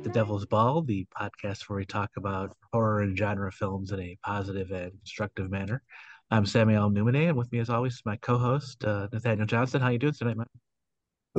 [0.00, 4.00] At the Devil's Ball, the podcast where we talk about horror and genre films in
[4.00, 5.82] a positive and constructive manner.
[6.30, 9.82] I'm Samuel Numine, and with me, as always, my co-host uh, Nathaniel Johnson.
[9.82, 10.46] How you doing tonight, man?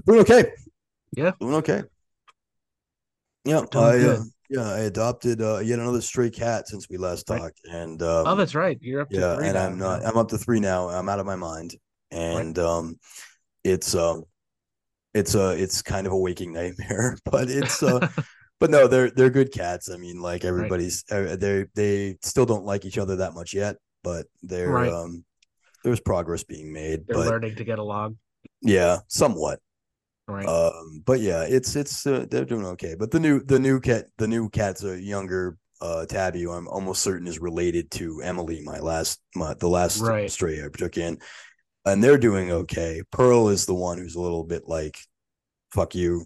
[0.06, 0.52] Doing okay.
[1.18, 1.82] Yeah, Doing okay.
[3.46, 7.28] Yeah, Doing I uh, yeah I adopted uh, yet another stray cat since we last
[7.32, 7.40] Right.
[7.40, 8.78] talked, and um, oh, that's right.
[8.80, 10.06] You're up to yeah, three and now, I'm not.
[10.06, 10.88] I'm up to three now.
[10.88, 11.74] I'm out of my mind,
[12.12, 13.00] and um,
[13.64, 14.26] it's um,
[15.16, 18.08] it's uh, it's kind of a waking nightmare, but it's uh,
[18.62, 19.90] but no, they're they're good cats.
[19.90, 23.76] I mean, like everybody's uh, they they still don't like each other that much yet,
[24.04, 24.94] but they're Right.
[24.94, 25.26] um,
[25.84, 28.18] there's progress being made, They're but learning to get along,
[28.62, 29.60] yeah, somewhat.
[30.28, 30.48] right?
[30.48, 32.96] Um, but yeah, it's it's uh, they're doing okay.
[32.98, 36.68] But the new the new cat the new cat's a younger uh tabby who I'm
[36.68, 40.30] almost certain is related to Emily, my last my the last Right.
[40.30, 41.18] stray I took in,
[41.86, 43.02] and they're doing okay.
[43.12, 45.00] Pearl is the one who's a little bit like,
[45.74, 46.26] fuck you,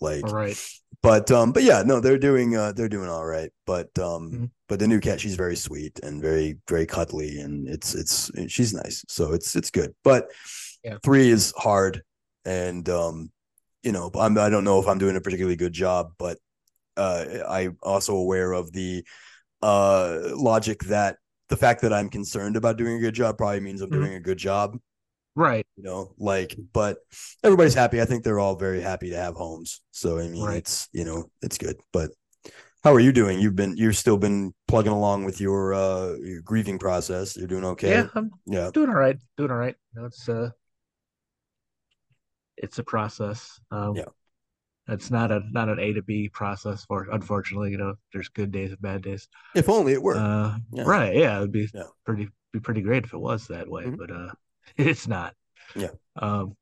[0.00, 0.24] like.
[0.30, 0.58] right.
[1.04, 3.50] But um, but yeah, no, they're doing uh they're doing all right.
[3.66, 4.50] But um, Mhm.
[4.70, 8.72] but the new cat, she's very sweet and very very cuddly, and it's it's she's
[8.72, 9.04] nice.
[9.08, 9.94] So it's it's good.
[10.02, 10.30] But
[10.82, 10.96] Yeah.
[11.04, 12.02] three is hard,
[12.46, 13.30] and um,
[13.82, 16.38] you know, I'm I don't know if I'm doing a particularly good job, but
[16.96, 19.04] uh, I'm also aware of the
[19.62, 21.18] uh logic that
[21.50, 24.00] the fact that I'm concerned about doing a good job probably means I'm Mhm.
[24.00, 24.78] doing a good job
[25.36, 25.66] Right.
[25.76, 26.98] you know like but
[27.42, 30.58] everybody's happy i think they're all very happy to have homes so i mean Right.
[30.58, 32.10] it's you know it's good but
[32.84, 36.40] how are you doing you've been you've still been plugging along with your uh your
[36.42, 39.18] grieving process you're doing okay Yeah, I'm yeah doing all right.
[39.36, 39.74] Doing all right.
[39.94, 40.50] You know, it's uh
[42.56, 43.58] it's a process.
[43.70, 44.04] Um, Yeah.
[44.86, 48.52] It's not a not an A to B process for unfortunately, you know, there's good
[48.52, 49.28] days and bad days.
[49.54, 50.16] if only it were.
[50.16, 50.84] Uh, Yeah.
[50.86, 51.84] right, yeah, it'd be Yeah.
[52.04, 53.96] pretty be pretty great if it was that way, Mhm.
[53.96, 54.30] but uh
[54.76, 55.34] it's not.
[55.76, 55.90] Yeah.
[56.16, 56.56] Um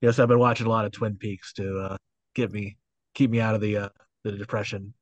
[0.00, 1.96] yes, I've been watching a lot of Twin Peaks to uh
[2.34, 2.76] get me
[3.14, 3.88] keep me out of the uh
[4.24, 4.94] the depression.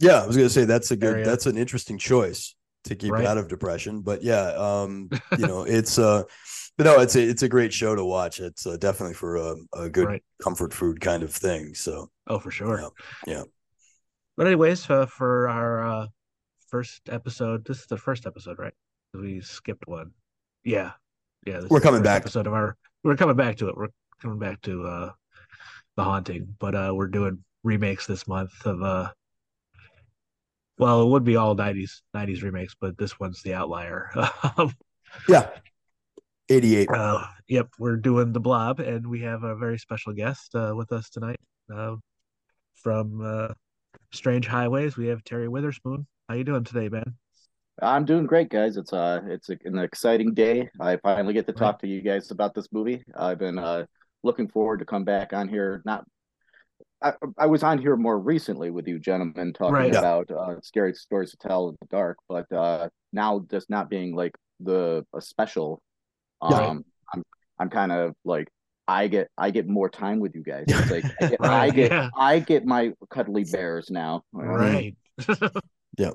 [0.00, 1.24] yeah i was gonna say that's a good Area.
[1.24, 3.24] that's an interesting choice to keep Right.
[3.26, 5.08] out of depression but yeah um
[5.38, 6.22] you know it's uh
[6.76, 9.56] but no it's a it's a great show to watch it's uh, definitely for a,
[9.74, 10.22] a good Right.
[10.40, 12.78] comfort food kind of thing so Oh, for sure.
[12.78, 12.88] Yeah,
[13.38, 13.42] yeah.
[14.36, 16.06] But anyways, uh, for our uh
[16.68, 18.74] first episode, this is the first episode, right?
[19.14, 20.12] We skipped one.
[20.62, 20.92] Yeah.
[21.46, 22.22] Yeah, this We're coming back.
[22.22, 23.76] Episode of our we're coming back to it.
[23.76, 23.88] We're
[24.20, 25.12] coming back to uh
[25.96, 29.10] The Haunting, but uh we're doing remakes this month of uh
[30.78, 34.10] well, it would be all 90s 90s remakes, but this one's the outlier.
[34.56, 34.72] Um,
[35.28, 35.48] yeah
[36.48, 40.72] 88 Uh, yep, we're doing the Blob, and we have a very special guest uh,
[40.74, 41.40] with us tonight.
[41.72, 41.96] Uh,
[42.74, 43.52] from uh,
[44.12, 46.06] Strange Highways, we have Terry Witherspoon.
[46.28, 47.14] How you doing today, man?
[47.80, 48.76] I'm doing great, guys.
[48.76, 50.68] It's uh, it's a, an exciting day.
[50.80, 53.02] I finally get to talk to you guys about this movie.
[53.16, 53.86] I've been uh
[54.24, 55.80] looking forward to come back on here.
[55.84, 56.04] Not,
[57.00, 59.92] I, I was on here more recently with you gentlemen talking Right.
[59.92, 60.00] Yeah.
[60.00, 64.14] about uh, scary stories to tell in the dark, but uh, now just not being
[64.14, 65.80] like the a special.
[66.42, 66.74] Um, Yeah.
[67.14, 67.22] I'm
[67.60, 68.48] I'm kind of like
[68.88, 70.64] I get I get more time with you guys.
[70.68, 72.08] It's like I get, I get yeah.
[72.16, 74.22] I get my cuddly bears now.
[74.32, 74.96] Right.
[75.96, 76.10] Yeah.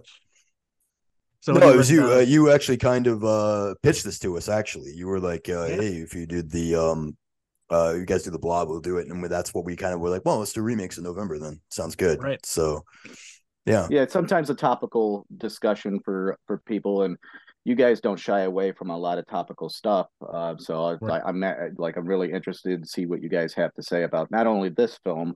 [1.43, 2.09] So no, it was you.
[2.09, 4.47] uh, you actually kind of uh, pitched this to us.
[4.47, 5.75] Actually, you were like, uh, Yeah.
[5.75, 7.17] "Hey, if you did the, um,
[7.69, 9.99] uh, you guys do the blob, we'll do it." And that's what we kind of
[9.99, 10.21] were like.
[10.23, 11.37] Well, let's do remakes in November.
[11.39, 12.23] Then sounds good.
[12.23, 12.39] Right.
[12.45, 12.85] So,
[13.65, 17.17] yeah, yeah it's sometimes a topical discussion for for people and
[17.65, 21.21] you guys don't shy away from a lot of topical stuff uh, so I, Right.
[21.23, 24.03] I, i'm at- like i'm really interested to see what you guys have to say
[24.03, 25.29] about not only this film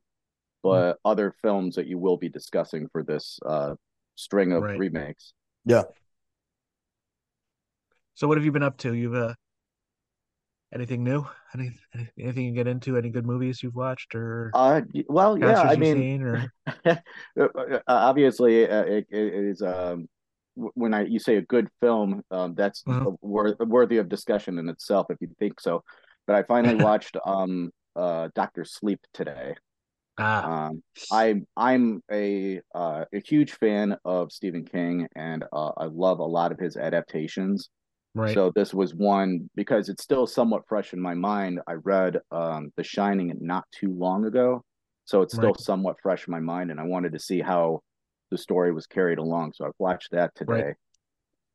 [0.65, 0.69] Mm-hmm.
[0.69, 3.75] but other films that you will be discussing for this uh
[4.15, 4.77] string of Right.
[4.77, 5.31] remakes
[8.15, 8.93] so what have you been up to?
[8.93, 9.33] You've uh,
[10.73, 11.25] anything new?
[11.53, 12.97] Any, any anything you get into?
[12.97, 16.23] Any good movies you've watched or uh well yeah i mean?
[16.23, 16.51] Or
[17.37, 20.07] Uh, obviously uh, it, it is um
[20.55, 23.11] when i you say a good film um that's Uh-huh.
[23.21, 25.83] wor- worthy of discussion in itself if you think so
[26.25, 29.55] but i finally watched um uh dr sleep today
[30.17, 30.81] ah, um
[31.11, 36.23] i i'm a uh, a huge fan of stephen king and uh, i love a
[36.23, 37.69] lot of his adaptations
[38.15, 38.33] right.
[38.33, 41.59] so this was one because it's still somewhat fresh in my mind.
[41.67, 44.63] I read um, The Shining not too long ago,
[45.05, 45.59] so it's still Right.
[45.59, 47.81] somewhat fresh in my mind, and I wanted to see how
[48.31, 49.53] the story was carried along.
[49.53, 50.75] So I've watched that today, Right.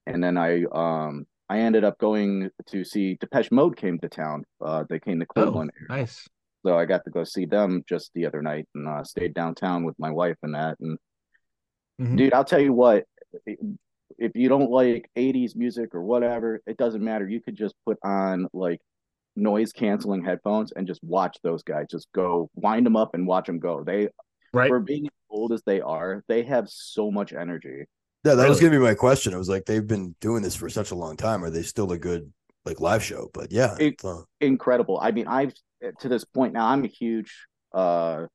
[0.07, 4.45] and then I um I ended up going to see Depeche Mode came to town.
[4.65, 6.29] Uh, they came to oh, Cleveland, nice.
[6.65, 9.85] So I got to go see them just the other night, and uh, stayed downtown
[9.85, 10.79] with my wife and that.
[10.81, 10.99] And
[12.01, 12.17] Mhm.
[12.17, 13.05] dude, I'll tell you what.
[14.19, 17.27] If you don't like 80s music or whatever, it doesn't matter.
[17.29, 18.81] You could just put on like
[19.35, 23.47] noise canceling headphones and just watch those guys just go wind them up and watch
[23.47, 23.83] them go.
[23.83, 24.09] They
[24.53, 24.69] Right.
[24.69, 27.87] for being old as they are, they have so much energy.
[28.23, 29.33] Yeah, that was gonna be my question.
[29.33, 31.43] It was like they've been doing this for such a long time.
[31.43, 32.31] Are they still a good
[32.65, 33.31] like live show?
[33.35, 34.99] But yeah, It- uh, Incredible.
[35.01, 35.53] I mean, I've
[36.01, 38.27] to this point now, I'm a huge uh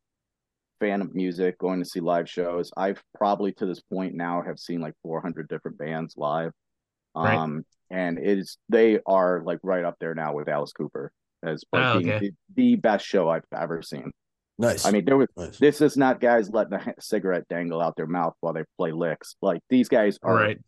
[0.80, 2.72] fan of music, going to see live shows.
[2.78, 6.52] I've probably to this point now have seen like 400 different bands live.
[7.16, 7.36] Right.
[7.36, 11.12] Um, and it's they are like right up there now with Alice Cooper
[11.44, 12.32] as like Oh, being okay.
[12.56, 14.12] the, the best show I've ever seen.
[14.60, 14.86] nice.
[14.86, 15.58] I mean, there was nice.
[15.58, 19.36] this is not guys letting a cigarette dangle out their mouth while they play licks.
[19.42, 20.60] Like these guys are Right.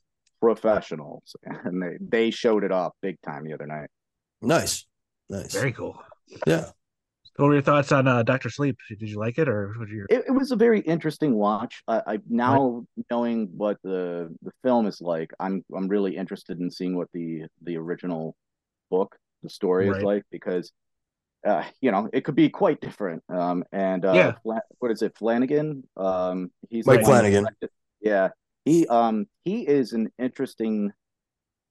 [0.41, 3.89] Professionals, and they they showed it off big time the other night.
[4.41, 4.85] nice,
[5.29, 5.53] nice.
[5.53, 6.01] Very cool.
[6.47, 6.69] yeah.
[7.35, 8.77] What were your thoughts on uh, Doctor Sleep?
[8.89, 10.05] Did you like it, or what your?
[10.09, 11.81] It, it was a very interesting watch.
[11.87, 16.69] I, I now knowing what the the film is like, I'm I'm really interested in
[16.69, 18.35] seeing what the the original
[18.91, 19.97] book, the story Right.
[19.99, 20.71] is like because.
[21.47, 23.23] Uh, you know, it could be quite different.
[23.29, 24.33] Um, and uh, Yeah.
[24.43, 25.87] Fla- what is it, Flanagan?
[25.95, 27.47] Um, he's Mike the one that Flanagan.
[28.01, 28.29] Yeah,
[28.65, 30.91] he um he is an interesting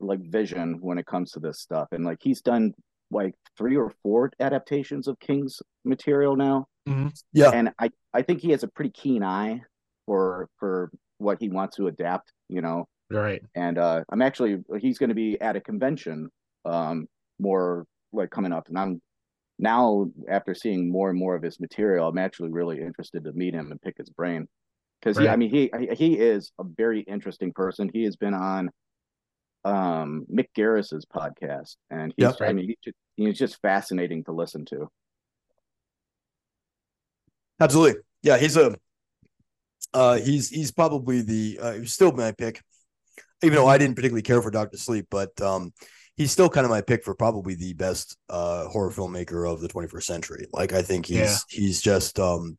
[0.00, 2.72] like vision when it comes to this stuff, and like he's done
[3.10, 6.66] like three or four adaptations of King's material now,
[7.32, 7.50] Yeah.
[7.50, 9.62] and I I think he has a pretty keen eye
[10.06, 12.32] for for what he wants to adapt.
[12.48, 13.42] You know, Right.
[13.54, 16.30] and uh, I'm actually he's going to be at a convention
[16.64, 17.06] um
[17.38, 19.02] more like coming up, and I'm
[19.58, 23.54] now after seeing more and more of his material, I'm actually really interested to meet
[23.54, 24.46] him and pick his brain
[25.00, 25.28] because Right.
[25.28, 27.90] I mean he he is a very interesting person.
[27.92, 28.70] He has been on
[29.64, 32.36] um Mick Garris's podcast, and he's Yep.
[32.40, 34.88] I mean he's just, he's just fascinating to listen to.
[37.60, 38.00] Absolutely.
[38.22, 38.76] Yeah, he's a
[39.94, 42.62] uh he's he's probably the uh he's still my pick.
[43.42, 45.72] Even though I didn't particularly care for Doctor Sleep, but um
[46.16, 49.68] he's still kind of my pick for probably the best uh horror filmmaker of the
[49.68, 50.46] 21st century.
[50.52, 51.36] Like I think he's Yeah.
[51.48, 52.58] he's just um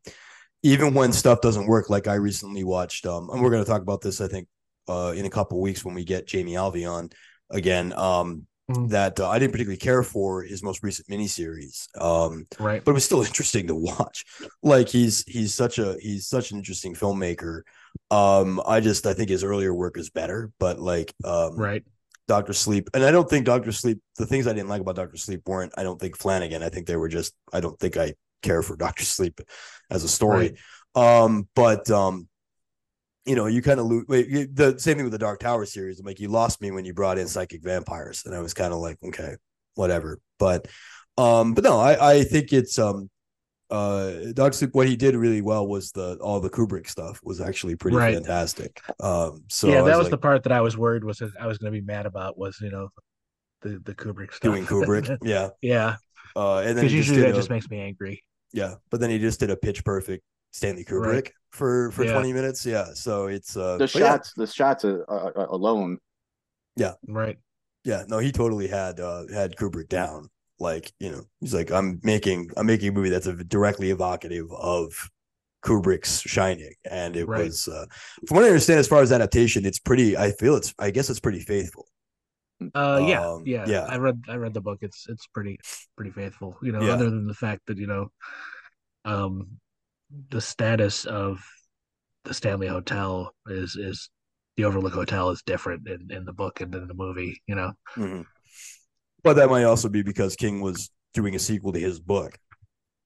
[0.62, 4.00] even when stuff doesn't work, like I recently watched um and we're gonna talk about
[4.00, 4.48] this, I think,
[4.88, 7.10] uh in a couple weeks when we get Jamie Alvey on
[7.50, 7.92] again.
[7.94, 8.88] Um Mhm.
[8.90, 11.88] that uh, I didn't particularly care for his most recent miniseries.
[12.00, 12.84] Um Right.
[12.84, 14.24] but it was still interesting to watch.
[14.62, 17.62] Like he's he's such a he's such an interesting filmmaker.
[18.10, 21.82] Um, I just I think his earlier work is better, but like um Right.
[22.28, 24.00] Doctor Sleep, and I don't think Doctor Sleep.
[24.16, 25.72] The things I didn't like about Doctor Sleep weren't.
[25.76, 26.62] I don't think Flanagan.
[26.62, 27.34] I think they were just.
[27.52, 29.40] I don't think I care for Doctor Sleep
[29.90, 30.56] as a story.
[30.94, 32.28] Um, but um,
[33.26, 34.06] you know, you kind of lose.
[34.06, 36.00] The same thing with the Dark Tower series.
[36.00, 38.72] I'm like, you lost me when you brought in psychic vampires, and I was kind
[38.72, 39.36] of like, okay,
[39.74, 40.18] whatever.
[40.38, 40.66] But
[41.18, 43.10] um, but no, I I think it's um.
[43.70, 44.74] Uh, Doctor Sleep.
[44.74, 48.14] What he did really well was the all the Kubrick stuff was actually pretty Right.
[48.14, 48.80] fantastic.
[48.98, 51.58] Um, so yeah, that was like, the part that I was worried was I was
[51.58, 52.88] going to be mad about was you know
[53.62, 54.40] the the Kubrick stuff.
[54.40, 55.16] doing Kubrick.
[55.22, 55.98] yeah, yeah,
[56.34, 58.24] uh, and then because just usually that a- just makes me angry.
[58.52, 61.32] Yeah, but then he just did a pitch perfect Stanley Kubrick Right.
[61.50, 62.12] for for Yeah.
[62.12, 62.66] 20 minutes.
[62.66, 65.98] Yeah, so it's uh The but yeah, shots, the shots uh, uh, uh, alone,
[66.76, 66.94] Yeah.
[67.06, 67.38] Right.
[67.84, 70.28] yeah, no, he totally had uh had Kubrick down.
[70.58, 74.50] Like, you know, he's like I'm making I'm making a movie that's a, directly evocative
[74.52, 74.92] of
[75.64, 77.44] Kubrick's Shining and it Right.
[77.46, 77.86] was uh
[78.26, 81.08] from what I understand as far as adaptation, it's pretty I feel it's I guess
[81.10, 81.86] it's pretty faithful.
[82.74, 83.86] Uh, yeah, Um, yeah, yeah.
[83.88, 84.78] I read I read the book.
[84.82, 85.58] It's it's pretty
[85.96, 86.56] pretty faithful.
[86.62, 86.92] You know, Yeah.
[86.92, 88.10] other than the fact that you know,
[89.04, 89.58] um,
[90.30, 91.42] the status of
[92.24, 94.10] the Stanley Hotel is is
[94.56, 97.40] the Overlook Hotel is different in, in the book and in the movie.
[97.46, 98.26] You know, Mhm.
[99.22, 102.38] But that might also be because King was doing a sequel to his book,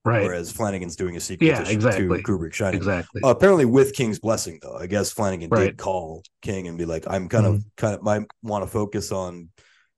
[0.05, 0.23] right?
[0.23, 2.07] whereas Flanagan's doing a sequel Yeah, to, exactly.
[2.07, 2.77] to Kubrick Shining.
[2.77, 3.21] Exactly.
[3.23, 4.77] Uh, apparently with King's blessing though.
[4.77, 5.65] I guess Flanagan Right.
[5.65, 9.11] did call King and be like, I'm kind of kind of might want to focus
[9.11, 9.49] on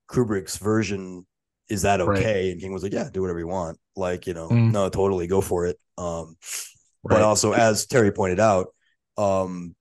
[0.10, 1.26] Kubrick's version.
[1.70, 2.20] Is that Right.
[2.20, 2.52] okay?
[2.52, 3.78] And King was like, Yeah, do whatever you want.
[3.96, 4.72] Like, you know, Mhm.
[4.72, 5.78] no, totally go for it.
[5.98, 6.38] Um,
[7.04, 8.68] but also as Terry pointed out,
[9.18, 9.76] um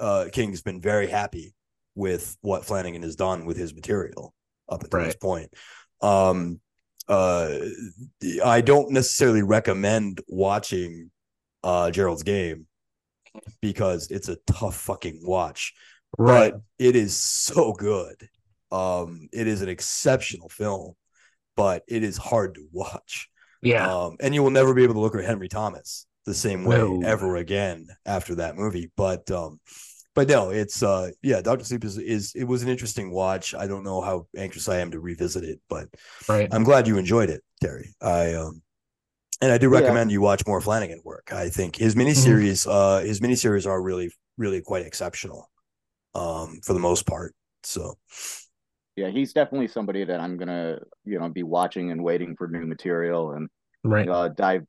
[0.00, 1.54] uh King's been very happy
[1.94, 4.32] with what Flanagan has done with his material
[4.68, 5.52] up until this point.
[6.00, 6.60] Um
[7.08, 7.58] uh
[8.44, 11.10] I don't necessarily recommend watching
[11.64, 12.66] uh Gerald's game
[13.60, 15.74] because it's a tough fucking watch.
[16.18, 16.52] right.
[16.52, 18.28] But it is so good.
[18.70, 20.94] Um it is an exceptional film,
[21.56, 23.28] but it is hard to watch.
[23.62, 23.90] yeah.
[23.92, 26.76] Um, and you will never be able to look at Henry Thomas the same way
[26.76, 27.00] No.
[27.04, 28.90] ever again after that movie.
[28.96, 29.60] But um,
[30.18, 33.54] but no, it's uh yeah, Doctor Sleep is is it was an interesting watch.
[33.54, 35.88] I don't know how anxious I am to revisit it, but
[36.28, 36.48] right.
[36.52, 37.94] I'm glad you enjoyed it, Terry.
[38.02, 38.60] I um
[39.40, 39.80] and I do Yeah.
[39.80, 41.32] recommend you watch more Flanagan work.
[41.32, 45.48] I think his miniseries, uh his miniseries are really, really quite exceptional.
[46.16, 47.34] Um, for the most part.
[47.62, 47.96] So
[48.96, 52.66] yeah, he's definitely somebody that I'm gonna, you know, be watching and waiting for new
[52.66, 53.48] material and
[53.84, 54.08] Right.
[54.08, 54.64] uh, dive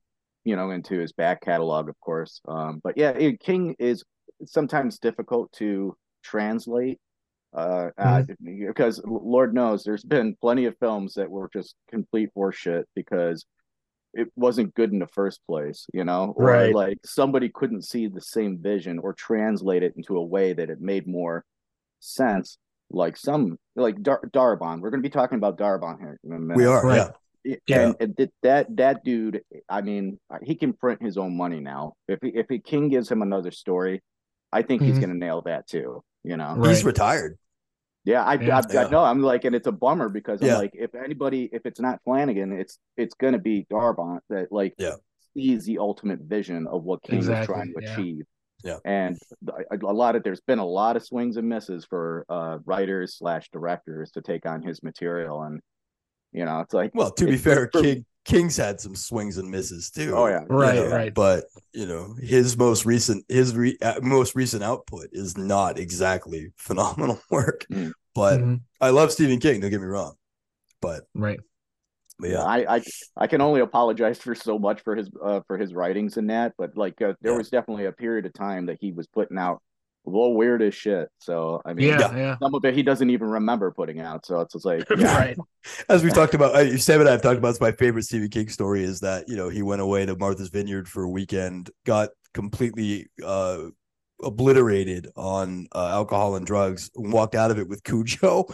[0.46, 2.42] you know, into his back catalog, of course.
[2.48, 4.04] Um, but yeah, King is
[4.46, 7.00] sometimes difficult to translate
[7.54, 8.32] uh, mm-hmm.
[8.32, 13.46] uh, because Lord knows there's been plenty of films that were just complete horseshit because
[14.14, 16.74] it wasn't good in the first place, you know, or right.
[16.74, 20.82] like somebody couldn't see the same vision or translate it into a way that it
[20.82, 21.44] made more
[22.00, 22.58] sense.
[22.92, 26.20] Like some, like Dar- Darabont, we're going to be talking about Darabont here.
[26.24, 27.12] We are, right.
[27.44, 27.56] yeah.
[27.70, 31.94] And, and that that dude, I mean, he can print his own money now.
[32.08, 34.02] If he, if he, King gives him another story,
[34.52, 34.92] I think mm-hmm.
[34.92, 36.04] he's going to nail that too.
[36.24, 36.70] You know, right.
[36.70, 37.38] he's retired.
[38.06, 38.62] Yeah, I, yeah.
[38.74, 39.04] I, I know.
[39.04, 42.52] I'm like, and it's a bummer because I'm like, if anybody, if it's not Flanagan,
[42.54, 44.96] it's it's gonna be Darabont that like yeah.
[45.34, 47.42] sees the ultimate vision of what King exactly.
[47.42, 47.94] is trying to yeah.
[47.94, 48.26] achieve.
[48.64, 52.26] Yeah, and a, a, lot of there's been a lot of swings and misses for
[52.30, 55.62] uh, writers slash directors to take on his material, and
[56.32, 59.50] you know, it's like well, to be fair, for, King King's had some swings and
[59.50, 60.14] misses too.
[60.16, 61.14] Oh yeah, right, know, right.
[61.14, 66.52] But you know, his most recent his re, uh, most recent output is not exactly
[66.58, 67.66] phenomenal work.
[67.72, 67.92] Mm.
[68.14, 68.56] But mm-hmm.
[68.80, 69.62] I love Stephen King.
[69.62, 70.14] Don't get me wrong.
[70.80, 71.40] But right.
[72.20, 72.82] But yeah, I, I
[73.18, 76.54] I can only apologize for so much for his uh, for his writings in that,
[76.56, 77.38] but like uh, there yeah.
[77.38, 79.69] was definitely a period of time that he was putting out a
[80.10, 81.10] little weird as shit.
[81.20, 84.26] So I mean, yeah, yeah, some of it he doesn't even remember putting out.
[84.26, 85.18] So it's, it's like, yeah.
[85.18, 85.38] right.
[85.88, 87.50] As we talked about, uh, Sam and I have talked about.
[87.50, 90.50] It's my favorite Stephen King story is that you know he went away to Martha's
[90.50, 93.66] Vineyard for a weekend, got completely uh
[94.22, 98.46] obliterated on uh, alcohol and drugs, walked out of it with Cujo,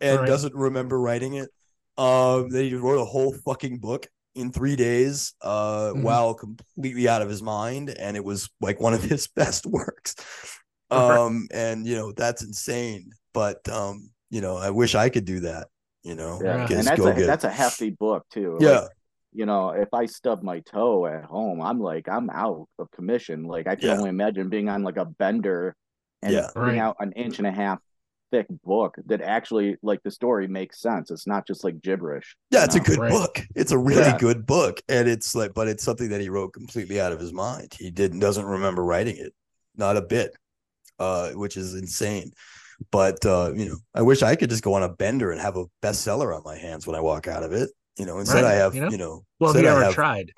[0.00, 0.26] and right.
[0.26, 1.50] doesn't remember writing it.
[1.98, 6.02] Um, then he wrote a whole fucking book in three days, uh, mm-hmm.
[6.02, 10.14] while completely out of his mind, and it was like one of his best works.
[10.90, 15.40] Um, and you know that's insane, but um, you know, I wish I could do
[15.40, 15.68] that.
[16.02, 18.58] You know, yeah, and that's a, that's a hefty book too.
[18.60, 18.90] Yeah, like,
[19.32, 23.44] you know, if I stub my toe at home, I'm like, I'm out of commission.
[23.44, 23.96] Like I can yeah.
[23.96, 25.74] only imagine being on like a bender
[26.22, 26.78] and yeah, putting right.
[26.78, 27.80] out an inch and a half
[28.30, 31.10] thick book that actually like the story makes sense.
[31.10, 32.36] It's not just like gibberish.
[32.50, 32.82] Yeah, it's know?
[32.82, 33.10] a good right.
[33.10, 33.40] book.
[33.54, 34.18] It's a really yeah.
[34.18, 34.80] good book.
[34.88, 37.74] And it's like, but it's something that he wrote completely out of his mind.
[37.78, 39.34] He didn't doesn't remember writing it.
[39.76, 40.34] Not a bit.
[40.98, 42.32] Uh, which is insane.
[42.90, 45.56] But uh, you know, I wish I could just go on a bender and have
[45.56, 47.70] a bestseller on my hands when I walk out of it.
[47.98, 48.52] You know, instead right.
[48.52, 50.32] I have, you know, you know well, have you ever have, tried?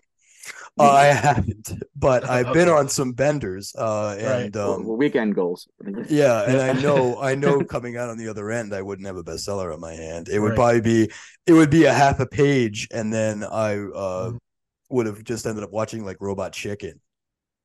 [0.79, 2.61] Uh, I haven't, but I've okay.
[2.61, 4.57] been on some benders, uh, and right.
[4.57, 5.69] um, well, weekend goals.
[6.09, 9.17] yeah, and I know, I know, coming out on the other end, I wouldn't have
[9.17, 10.29] a bestseller on my hand.
[10.29, 10.57] It would right.
[10.57, 11.11] probably be,
[11.47, 14.39] it would be a half a page, and then I uh, mm.
[14.91, 17.01] would have just ended up watching like Robot Chicken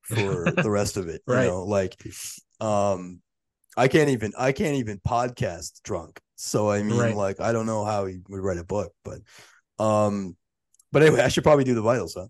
[0.02, 1.22] for the rest of it.
[1.28, 1.44] right.
[1.44, 1.96] You know, like,
[2.64, 3.22] um,
[3.76, 6.20] I can't even, I can't even podcast drunk.
[6.36, 7.16] So I mean, right.
[7.16, 9.20] like, I don't know how he would write a book, but
[9.80, 10.36] um,
[10.92, 12.28] but anyway, I should probably do the vitals, huh?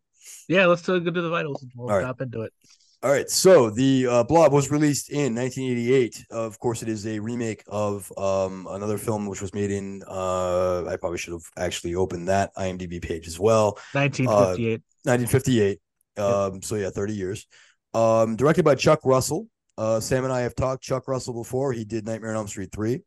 [0.48, 1.66] Yeah, let's go to the vitals.
[1.76, 2.16] We'll All right.
[2.20, 2.54] into it.
[3.02, 3.30] All right.
[3.30, 6.26] So the uh, Blob was released in 1988.
[6.32, 10.02] Uh, of course, it is a remake of um, another film which was made in.
[10.08, 13.78] Uh, I probably should have actually opened that IMDb page as well.
[13.92, 14.82] 1958.
[15.04, 15.80] 1958.
[16.16, 16.64] Um, yep.
[16.64, 17.46] So yeah, 30 years.
[17.94, 19.48] Um, directed by Chuck Russell.
[19.78, 21.74] Uh, Sam and I have talked Chuck Russell before.
[21.74, 23.00] He did Nightmare on Elm Street 3.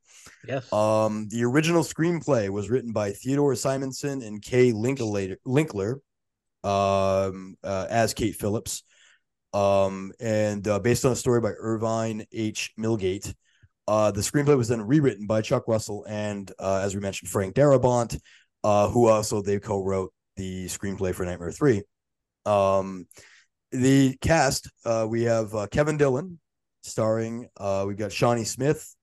[0.46, 0.72] Yes.
[0.72, 6.00] Um, the original screenplay was written by Theodore Simonson and Kay Linkletter, Linkler,
[6.64, 8.82] um, uh, as Kate Phillips,
[9.52, 12.72] um, and uh, based on a story by Irvine H.
[12.78, 13.32] Millgate.
[13.88, 17.54] Uh, the screenplay was then rewritten by Chuck Russell and, uh, as we mentioned, Frank
[17.54, 18.18] Darabont,
[18.64, 21.82] uh, who also they co-wrote the screenplay for Nightmare Three.
[22.44, 23.06] Um,
[23.70, 26.40] the cast uh, we have uh, Kevin Dillon
[26.86, 27.48] starring.
[27.56, 28.94] Uh, we've got Shawnee Smith,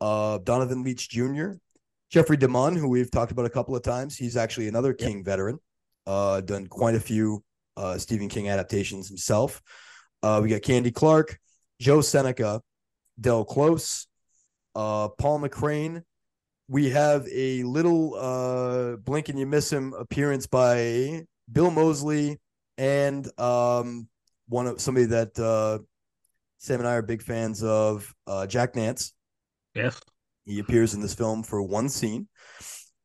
[0.00, 1.52] uh, Donovan Leitch Jr.,
[2.10, 4.16] Jeffrey DeMunn, who we've talked about a couple of times.
[4.16, 5.58] He's actually another King veteran,
[6.06, 7.44] uh, done quite a few
[7.76, 9.62] uh, Stephen King adaptations himself.
[10.22, 11.38] Uh, we got Candy Clark,
[11.80, 12.62] Joe Seneca,
[13.20, 14.06] Del Close,
[14.74, 16.02] uh, Paul McCrane.
[16.68, 22.38] We have a little uh, blink and you miss him appearance by Bill Moseley
[22.76, 24.08] and um,
[24.48, 25.78] one of somebody that uh,
[26.58, 29.12] Sam and I are big fans of, uh, Jack Nance.
[29.74, 30.00] Yes.
[30.44, 32.28] He appears in this film for one scene.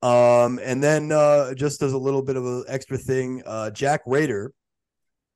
[0.01, 4.01] Um, and then uh, just as a little bit of an extra thing, uh, Jack
[4.05, 4.51] Rader,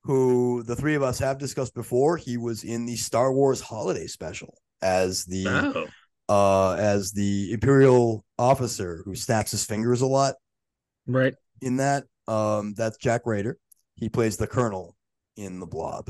[0.03, 4.07] who the three of us have discussed before, he was in the Star Wars Holiday
[4.07, 5.87] Special as the oh.
[6.29, 10.35] uh, as the Imperial officer who snaps his fingers a lot.
[11.07, 11.33] Right.
[11.61, 13.57] In that, um, that's Jack Rader.
[13.95, 14.95] He plays the Colonel
[15.35, 16.09] in the Blob.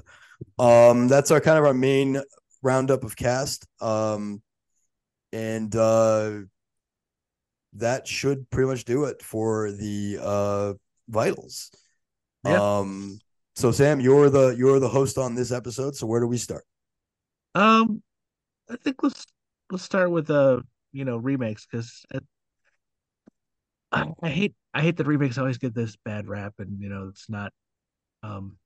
[0.60, 2.22] Um, that's our kind of our main
[2.62, 3.67] roundup of cast.
[3.82, 4.41] Um,
[5.32, 6.32] and uh,
[7.74, 10.74] that should pretty much do it for the uh,
[11.10, 11.72] vitals.
[12.46, 12.79] Yeah.
[12.79, 13.20] Um,
[13.56, 15.96] so Sam, you're the you're the host on this episode.
[15.96, 16.63] So where do we start?
[17.56, 18.03] Um,
[18.70, 19.25] I think let's
[19.72, 22.06] let's start with uh you know remakes because
[23.91, 27.08] I, I hate I hate that remakes always get this bad rap, and you know
[27.10, 27.51] it's not
[28.24, 28.58] um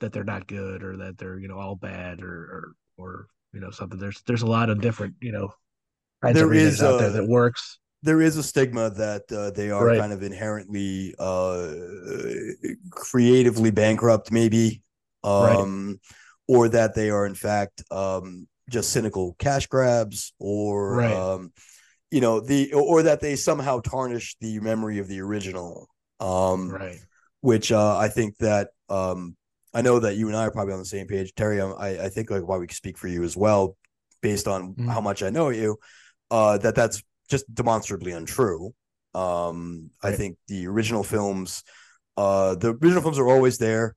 [0.00, 3.60] that they're not good or that they're you know all bad or or or you
[3.60, 3.98] know something.
[3.98, 5.52] There's there's a lot of different you know
[6.22, 7.78] kinds There is, out there uh, that works.
[8.02, 9.98] There is a stigma that uh, they are Right.
[9.98, 11.66] kind of inherently uh,
[12.90, 14.82] creatively bankrupt, maybe,
[15.24, 15.98] um,
[16.46, 21.14] or that they are in fact um, just cynical cash grabs, or Right.
[21.14, 21.52] um,
[22.10, 25.88] you know the or that they somehow tarnish the memory of the original.
[26.20, 26.98] Um, Right.
[27.40, 29.36] which uh, I think that um,
[29.74, 31.60] I know that you and I are probably on the same page, Terry.
[31.60, 33.76] I, I think like why we speak for you as well,
[34.22, 34.88] based on Mhm.
[34.88, 35.78] how much I know you,
[36.30, 38.74] uh, that that's just demonstrably untrue.
[39.14, 41.64] Um, I think the original films,
[42.16, 43.94] uh, the original films are always there,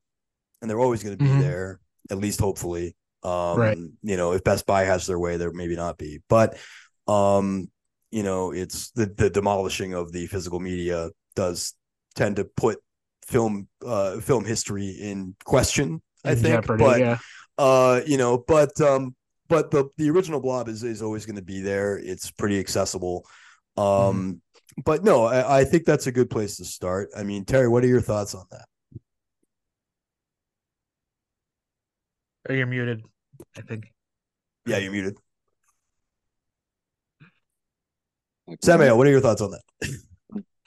[0.62, 1.40] and they're always going to be Mhm.
[1.40, 2.96] there, at least hopefully.
[3.24, 3.78] Um, Right.
[4.02, 6.58] you know, if Best Buy has their way, there maybe not be, but
[7.08, 7.70] um,
[8.12, 11.74] you know, it's the the demolishing of the physical media does
[12.16, 12.80] tend to put
[13.32, 17.18] film uh film history in question i In think Jeopardy, but yeah.
[17.58, 19.16] uh you know but um
[19.48, 21.98] but the the original blob is is always going to be there.
[21.98, 23.26] It's pretty accessible.
[23.78, 24.82] Um Mm-hmm.
[24.86, 27.10] but no I, I think that's a good place to start.
[27.16, 28.66] I mean terry what are your thoughts on that?
[32.50, 33.04] Or you're muted,
[33.58, 33.92] I think.
[34.66, 35.18] yeah you're muted.
[38.64, 39.64] Samuel what are your thoughts on that?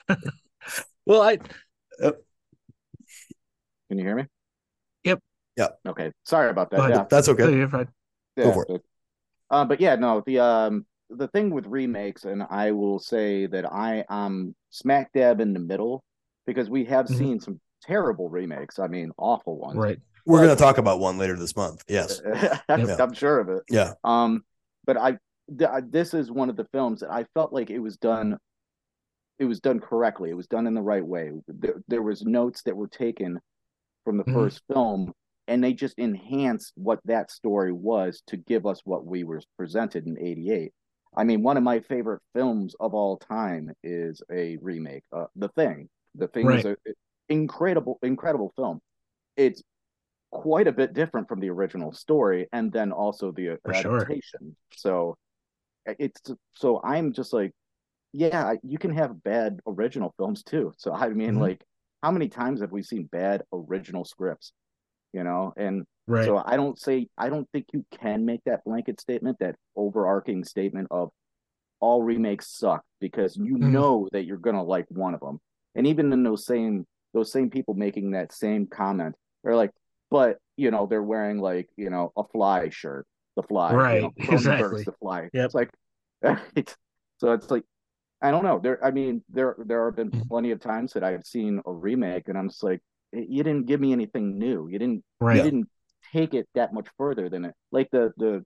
[1.07, 1.37] Well, I
[3.89, 4.25] Can you hear me?
[5.03, 5.19] Yep.
[5.57, 5.67] Yeah.
[5.87, 6.11] Okay.
[6.23, 6.89] Sorry about that.
[6.89, 7.05] Yeah.
[7.09, 7.87] that's okay you're fine.
[8.37, 8.67] Go for it.
[8.69, 8.81] but-
[9.51, 13.71] Uh, but yeah, no, the um the thing with remakes, and I will say that
[13.71, 16.03] I am smack dab in the middle
[16.47, 17.17] because we have Mhm.
[17.17, 18.79] seen some terrible remakes.
[18.79, 19.77] I mean, awful ones.
[19.77, 19.99] Right.
[20.27, 22.19] we're going to talk about one later this month yes
[22.67, 23.61] I'm, I'm sure of it.
[23.69, 24.43] yeah Um,
[24.83, 25.19] but I,
[25.55, 28.39] th- I- this is one of the films that I felt like it was done.
[29.37, 30.31] It was done correctly.
[30.31, 31.31] It was done in the right way.
[31.47, 33.39] There, there was notes that were taken
[34.05, 34.33] from the Mhm.
[34.33, 35.11] first film,
[35.47, 40.05] and they just enhanced what that story was to give us what we were presented
[40.07, 40.73] in '88.
[41.17, 45.03] I mean, one of my favorite films of all time is a remake.
[45.11, 45.89] Uh, the Thing.
[46.15, 46.77] The Thing is Right.
[46.87, 46.93] a
[47.29, 48.81] incredible, incredible film.
[49.35, 49.61] It's
[50.31, 53.99] quite a bit different from the original story, and then also the For sure.
[53.99, 54.55] adaptation.
[54.71, 55.17] So
[55.85, 56.21] it's
[56.55, 57.51] so I'm just like,
[58.11, 60.73] yeah, you can have bad original films too.
[60.77, 61.39] So I mean, Mhm.
[61.39, 61.63] like,
[62.03, 64.53] how many times have we seen bad original scripts?
[65.13, 66.25] You know, and Right.
[66.25, 70.43] so I don't say I don't think you can make that blanket statement, that overarching
[70.43, 71.09] statement of
[71.79, 73.71] all remakes suck because you Mhm.
[73.71, 75.39] know that you're gonna like one of them.
[75.75, 79.71] And even in those same those same people making that same comment, they're like,
[80.11, 83.05] but you know, they're wearing like, you know, a fly shirt,
[83.35, 84.83] the fly, you Right, know, exactly.
[84.83, 85.29] the fly.
[85.33, 85.45] Yep.
[85.45, 85.69] It's like
[87.17, 87.63] so it's like
[88.25, 88.59] I don't know.
[88.59, 90.27] There I mean, there there have been Mhm.
[90.27, 92.81] plenty of times that I've seen a remake and I'm just like,
[93.13, 94.67] you didn't give me anything new.
[94.67, 95.03] You didn't
[95.37, 95.69] you didn't
[96.13, 98.43] take it that much further than it like the the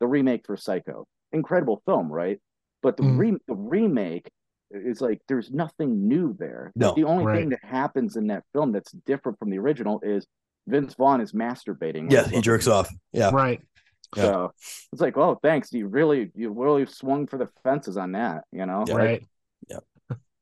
[0.00, 2.38] the remake for psycho incredible film right
[2.82, 3.18] but the Mm.
[3.18, 4.30] re- the remake
[4.70, 7.38] is like there's nothing new there No, the only right.
[7.38, 10.26] thing that happens in that film that's different from the original is
[10.66, 13.60] vince vaughn is masturbating yeah he jerks off yeah Right.
[14.16, 14.22] Yeah.
[14.22, 14.52] so
[14.92, 18.66] it's like oh thanks you really you really swung for the fences on that you
[18.66, 18.94] know Yeah.
[18.94, 19.22] Like, Right.
[19.68, 19.78] Yeah.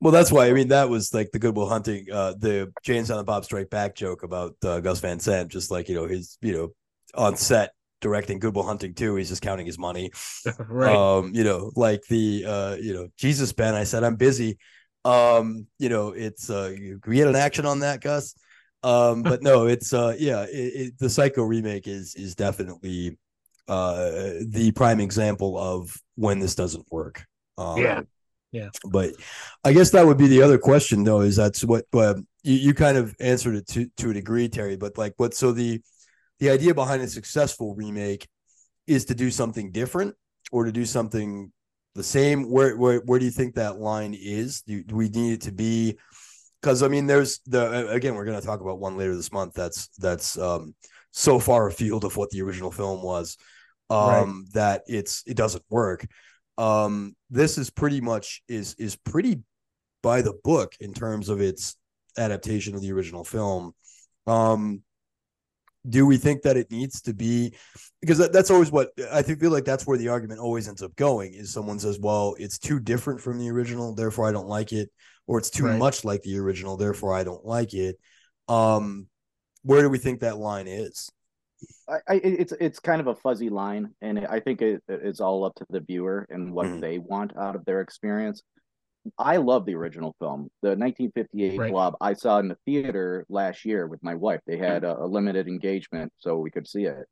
[0.01, 2.97] Well, that's why I mean that was like the Good Will Hunting, uh, the Jay
[2.97, 6.07] and Silent Bob Strike Back joke about uh, Gus Van Sant, just like you know
[6.07, 6.69] his, you know,
[7.15, 9.17] on set directing Good Will Hunting too.
[9.17, 10.11] He's just counting his money.
[10.59, 10.97] right.
[10.97, 13.75] Um, you know, like the uh, you know, Jesus Ben.
[13.75, 14.59] I said I'm busy.
[15.05, 16.75] Um, you know, it's uh,
[17.07, 18.35] we had an action on that, Gus?
[18.83, 23.19] Um, but no, it's uh, yeah, it, it, the Psycho remake is is definitely
[23.71, 27.25] uh the prime example of when this doesn't work.
[27.57, 27.79] Um,
[28.53, 28.71] Yeah.
[28.91, 29.11] but
[29.65, 32.75] I guess that would be the other question, though, is that's what uh, you, you
[32.75, 34.77] kind of answered it to to a degree, Terry.
[34.77, 35.81] But like, what so the
[36.41, 38.27] the idea behind a successful remake
[38.87, 40.15] is to do something different
[40.51, 41.53] or to do something
[41.95, 42.51] the same.
[42.51, 44.63] Where where where do you think that line is?
[44.63, 45.97] Do, do we need it to be?
[46.61, 49.55] Because I mean, there's the again, we're going to talk about one later this month.
[49.55, 50.75] That's that's um
[51.13, 53.37] so far afield of what the original film was,
[53.91, 54.09] um,
[54.45, 54.55] Right.
[54.55, 56.07] that it's it doesn't work
[56.59, 59.41] um this is pretty much is is pretty
[60.03, 61.77] by the book in terms of its
[62.19, 63.73] adaptation of the original film
[64.27, 64.83] um
[65.89, 67.55] do we think that it needs to be
[68.03, 70.83] because that, that's always what i think feel like that's where the argument always ends
[70.83, 74.49] up going is someone says well it's too different from the original therefore i don't
[74.49, 74.91] like it
[75.27, 75.79] or it's too Right.
[75.79, 77.99] much like the original therefore i don't like it
[78.49, 79.07] um
[79.63, 81.11] where do we think that line is?
[81.89, 85.45] I, I it's it's kind of a fuzzy line, and I think it, it's all
[85.45, 86.81] up to the viewer and what mm-hmm.
[86.81, 88.43] they want out of their experience.
[89.19, 91.73] I love the original film, the 1958 right.
[91.73, 91.95] Blob.
[92.01, 94.41] I saw in the theater last year with my wife.
[94.47, 97.07] They had a, a limited engagement, so we could see it,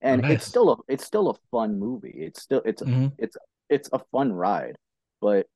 [0.00, 0.32] and nice.
[0.32, 2.14] it's still a it's still a fun movie.
[2.14, 3.08] It's still it's mm-hmm.
[3.18, 3.36] it's
[3.68, 4.76] it's a fun ride,
[5.20, 5.46] but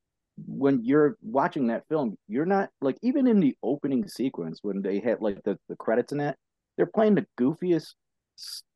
[0.46, 4.98] when you're watching that film, you're not like even in the opening sequence when they
[4.98, 6.36] hit like the, the credits in it,
[6.76, 7.94] they're playing the goofiest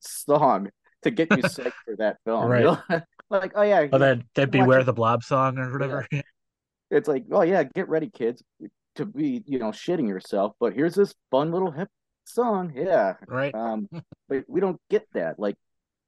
[0.00, 0.70] song
[1.02, 2.46] to get you sick for that film.
[2.46, 2.60] Right.
[2.60, 3.00] You know?
[3.30, 3.86] like, oh yeah.
[3.92, 6.06] Oh, that that Beware the Blob song or whatever.
[6.10, 6.22] Yeah.
[6.92, 8.42] It's like, oh yeah, get ready, kids,
[8.96, 10.54] to be, you know, shitting yourself.
[10.58, 11.86] But here's this fun little hip
[12.24, 12.72] song.
[12.74, 13.14] Yeah.
[13.28, 13.54] Right.
[13.54, 13.88] Um,
[14.28, 15.38] but we don't get that.
[15.38, 15.54] Like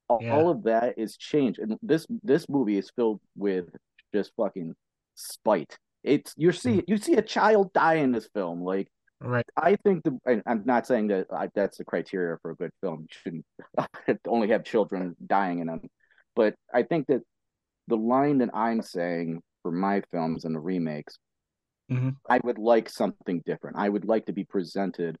[0.09, 0.35] all, yeah.
[0.35, 1.59] all of that is changed.
[1.59, 3.65] And this this movie is filled with
[4.13, 4.75] just fucking
[5.15, 5.77] spite.
[6.03, 6.83] It's you see mm.
[6.87, 8.61] you see a child die in this film.
[8.61, 8.89] Like
[9.23, 9.45] Right.
[9.55, 13.01] I think the I'm not saying that I, that's the criteria for a good film.
[13.01, 15.81] You shouldn't only have children dying in them,
[16.35, 17.21] but I think that
[17.87, 21.17] the line that I'm saying for my films and the remakes,
[21.89, 22.09] mm-hmm.
[22.29, 23.77] I would like something different.
[23.77, 25.17] I would like to be presented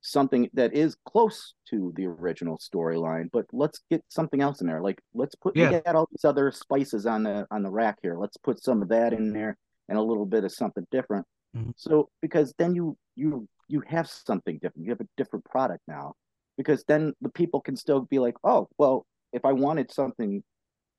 [0.00, 4.80] something that is close to the original storyline, but let's get something else in there.
[4.80, 5.80] Like let's put yeah.
[5.80, 8.16] got all these other spices on the on the rack here.
[8.18, 9.56] Let's put some of that in there
[9.88, 11.26] and a little bit of something different.
[11.56, 11.70] Mm-hmm.
[11.76, 14.84] So because then you you you have something different.
[14.86, 16.14] You have a different product now.
[16.56, 20.42] Because then the people can still be like, oh, well, if I wanted something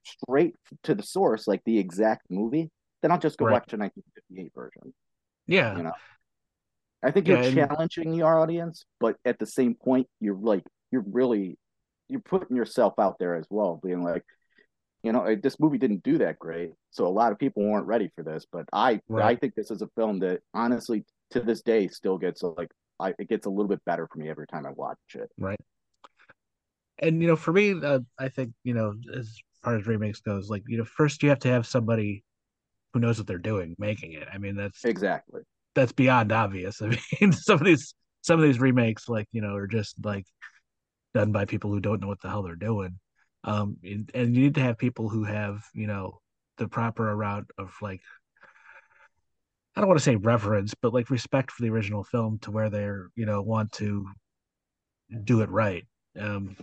[0.06, 2.70] straight to the source, like the exact movie,
[3.02, 3.54] then I'll just go right.
[3.54, 4.94] watch a 1958 version.
[5.48, 5.76] Yeah.
[5.76, 5.92] You know,
[7.04, 11.06] I think yeah, you're challenging your audience, but at the same point, you're like, you're
[11.12, 11.58] really,
[12.08, 14.24] you're putting yourself out there as well, being like,
[15.04, 18.10] you know, this movie didn't do that great, so a lot of people weren't ready
[18.16, 18.46] for this.
[18.52, 19.26] But I, right.
[19.26, 23.14] I think this is a film that honestly, to this day, still gets like, I,
[23.18, 25.30] it gets a little bit better for me every time I watch it.
[25.38, 25.60] Right.
[27.00, 30.50] And you know, for me, uh, I think you know, as far as remakes goes,
[30.50, 32.24] like you know, first you have to have somebody
[32.94, 34.28] who knows what they're doing making it.
[34.34, 35.42] I mean, that's exactly
[35.76, 36.82] that's beyond obvious.
[36.82, 40.26] I mean, some of these some of these remakes, like you know, are just like
[41.14, 43.00] done by people who don't know what the hell they're doing
[43.44, 46.20] um and, and you need to have people who have you know
[46.58, 48.02] the proper amount of like
[49.76, 52.70] I don't want to say reverence, but like respect for the original film to where
[52.70, 54.06] they're, you know, want to
[55.24, 55.86] do it right.
[56.20, 56.58] Um,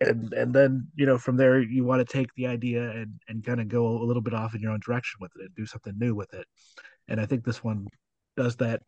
[0.00, 3.44] and and then you know from there you want to take the idea and and
[3.44, 5.66] kind of go a little bit off in your own direction with it and do
[5.66, 6.46] something new with it.
[7.08, 7.86] And I think this one
[8.36, 8.82] does that,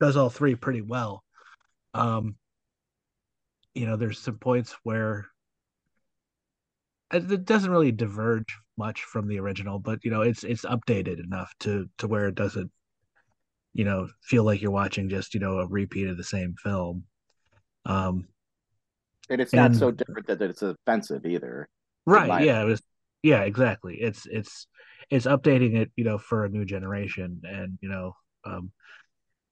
[0.00, 1.24] does all three pretty well.
[1.94, 2.36] Um,
[3.74, 5.26] you know, there's some points where
[7.12, 11.52] it doesn't really diverge much from the original, but you know, it's it's updated enough
[11.60, 12.70] to to where it doesn't,
[13.74, 17.04] you know, feel like you're watching just you know a repeat of the same film.
[17.84, 18.28] Um,
[19.28, 21.68] and it's not and, so different that it's offensive either.
[22.06, 22.44] Right?
[22.44, 22.62] Yeah.
[22.62, 22.82] It was.
[23.22, 23.42] Yeah.
[23.42, 23.96] Exactly.
[24.00, 24.66] It's it's
[25.10, 28.72] it's updating it, you know, for a new generation, and you know, um,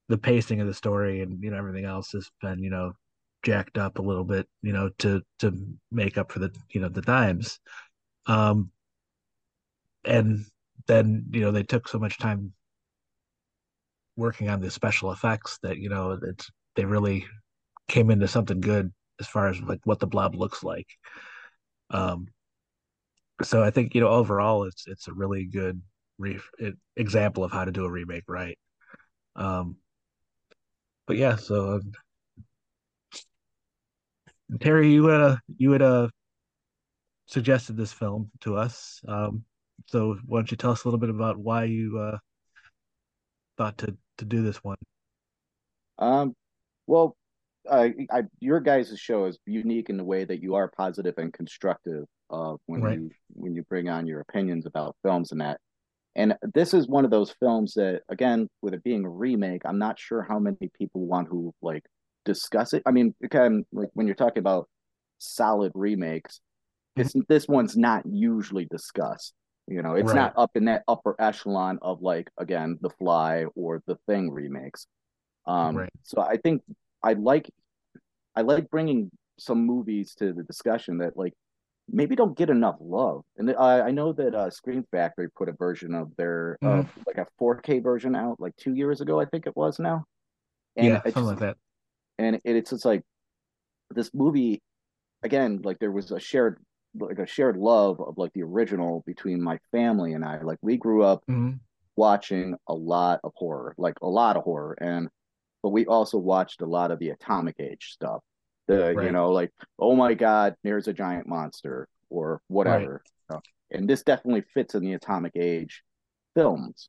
[0.08, 2.92] the pacing of the story and you know everything else has been you know
[3.42, 5.52] jacked up a little bit, you know, to to
[5.90, 7.60] make up for the you know the dimes.
[8.26, 8.70] Um,
[10.04, 10.44] and
[10.86, 12.52] then you know they took so much time
[14.16, 17.26] working on the special effects that you know it's they really
[17.88, 20.86] came into something good as far as like what the blob looks like.
[21.90, 22.28] Um,
[23.42, 25.80] so I think you know overall it's it's a really good
[26.18, 26.40] re-
[26.96, 28.58] example of how to do a remake right.
[29.36, 29.76] Um,
[31.06, 31.80] but yeah, so
[34.60, 36.08] Terry, you had uh, you had uh,
[37.26, 39.00] suggested this film to us.
[39.06, 39.44] Um,
[39.86, 42.18] so why don't you tell us a little bit about why you uh,
[43.56, 44.78] thought to to do this one?
[45.98, 46.34] Um,
[46.86, 47.16] well,
[47.68, 51.32] uh, I, your guys' show is unique in the way that you are positive and
[51.32, 52.98] constructive uh, when right.
[52.98, 55.60] you when you bring on your opinions about films and that.
[56.16, 59.78] And this is one of those films that, again, with it being a remake, I'm
[59.78, 61.84] not sure how many people want who like
[62.24, 62.82] discuss it.
[62.86, 64.68] I mean, again, like when you're talking about
[65.18, 66.40] solid remakes,
[66.96, 67.20] this mm-hmm.
[67.28, 69.34] this one's not usually discussed.
[69.66, 70.16] You know, it's right.
[70.16, 74.86] not up in that upper echelon of like again the Fly or the Thing remakes.
[75.46, 75.90] Um, right.
[76.02, 76.62] So I think
[77.02, 77.50] I like
[78.34, 81.34] I like bringing some movies to the discussion that like
[81.90, 83.22] maybe don't get enough love.
[83.36, 86.84] And I, I know that uh, Scream Factory put a version of their mm.
[86.84, 90.04] uh, like a 4K version out like two years ago, I think it was now.
[90.76, 91.56] And yeah, something just, like that
[92.18, 93.02] and it, it's just like
[93.90, 94.62] this movie
[95.22, 96.58] again like there was a shared
[96.98, 100.76] like a shared love of like the original between my family and I like we
[100.76, 101.56] grew up mm-hmm.
[101.96, 105.08] watching a lot of horror like a lot of horror and
[105.62, 108.20] but we also watched a lot of the atomic age stuff.
[108.66, 109.06] The right.
[109.06, 113.02] you know like oh my god, there's a giant monster or whatever.
[113.30, 113.40] Right.
[113.70, 115.82] And this definitely fits in the atomic age
[116.34, 116.88] films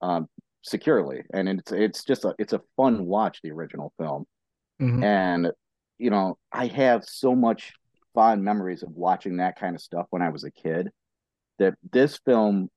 [0.00, 0.28] um,
[0.62, 4.26] securely, and it's it's just a it's a fun watch the original film,
[4.80, 5.02] mm-hmm.
[5.02, 5.50] and
[5.98, 7.72] you know I have so much
[8.14, 10.90] fond memories of watching that kind of stuff when I was a kid.
[11.58, 12.68] That this film,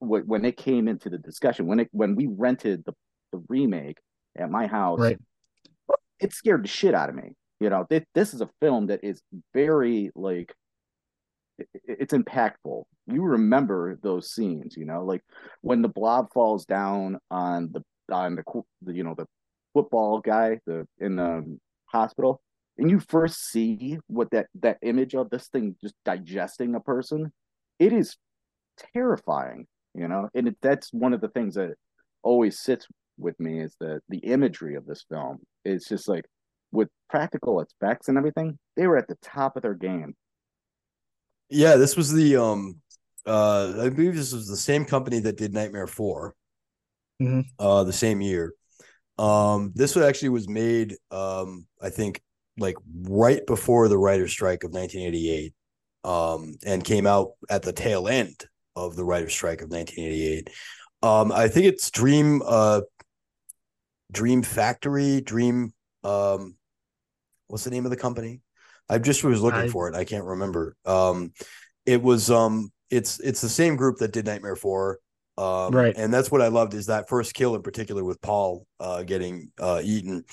[0.00, 2.92] when it came into the discussion, when it when we rented the
[3.32, 3.98] the remake
[4.36, 5.18] at my house, right.
[6.20, 7.34] it scared the shit out of me.
[7.60, 9.22] You know, this, this is a film that is
[9.54, 10.52] very like
[11.58, 12.84] it, it's impactful.
[13.06, 15.22] You remember those scenes, you know, like
[15.62, 17.82] when the blob falls down on the
[18.14, 19.26] on the you know the
[19.76, 22.40] football guy the in the hospital
[22.78, 27.30] and you first see what that that image of this thing just digesting a person
[27.78, 28.16] it is
[28.94, 30.28] terrifying you know?
[30.34, 31.74] And it, that's one of the things that
[32.22, 32.86] always sits
[33.18, 35.38] with me is the the imagery of this film.
[35.64, 36.26] It's just like
[36.70, 40.14] with practical effects and everything they were at the top of their game.
[41.48, 42.80] Yeah this was the um
[43.24, 46.34] uh i believe this was the same company that did nightmare 4
[47.22, 47.40] mm-hmm.
[47.58, 48.52] uh the same year
[49.18, 52.20] um this one actually was made um i think
[52.58, 55.52] like right before the writer's strike of 1988
[56.06, 60.50] um, and came out at the tail end of the writer's strike of 1988.
[61.02, 62.82] Um, I think it's Dream uh,
[64.12, 65.72] Dream Factory, Dream
[66.04, 66.56] um,
[67.48, 68.40] what's the name of the company?
[68.88, 69.68] I just was looking I...
[69.68, 69.96] for it.
[69.96, 70.76] I can't remember.
[70.84, 71.32] Um,
[71.84, 74.98] it was um it's it's the same group that did Nightmare 4.
[75.38, 75.94] Um, right.
[75.96, 79.50] And that's what I loved is that first kill in particular with Paul uh, getting
[79.60, 80.24] uh, eaten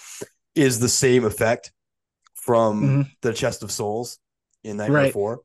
[0.56, 1.72] is the same effect
[2.36, 3.02] from mm-hmm.
[3.22, 4.20] the Chest of Souls
[4.64, 5.14] in Nightmare right.
[5.14, 5.42] 4.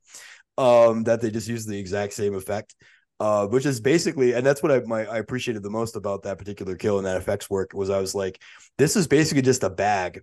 [0.57, 2.75] Um, that they just use the exact same effect.
[3.21, 6.39] Uh, which is basically, and that's what I my I appreciated the most about that
[6.39, 8.41] particular kill and that effects work was I was like,
[8.77, 10.23] this is basically just a bag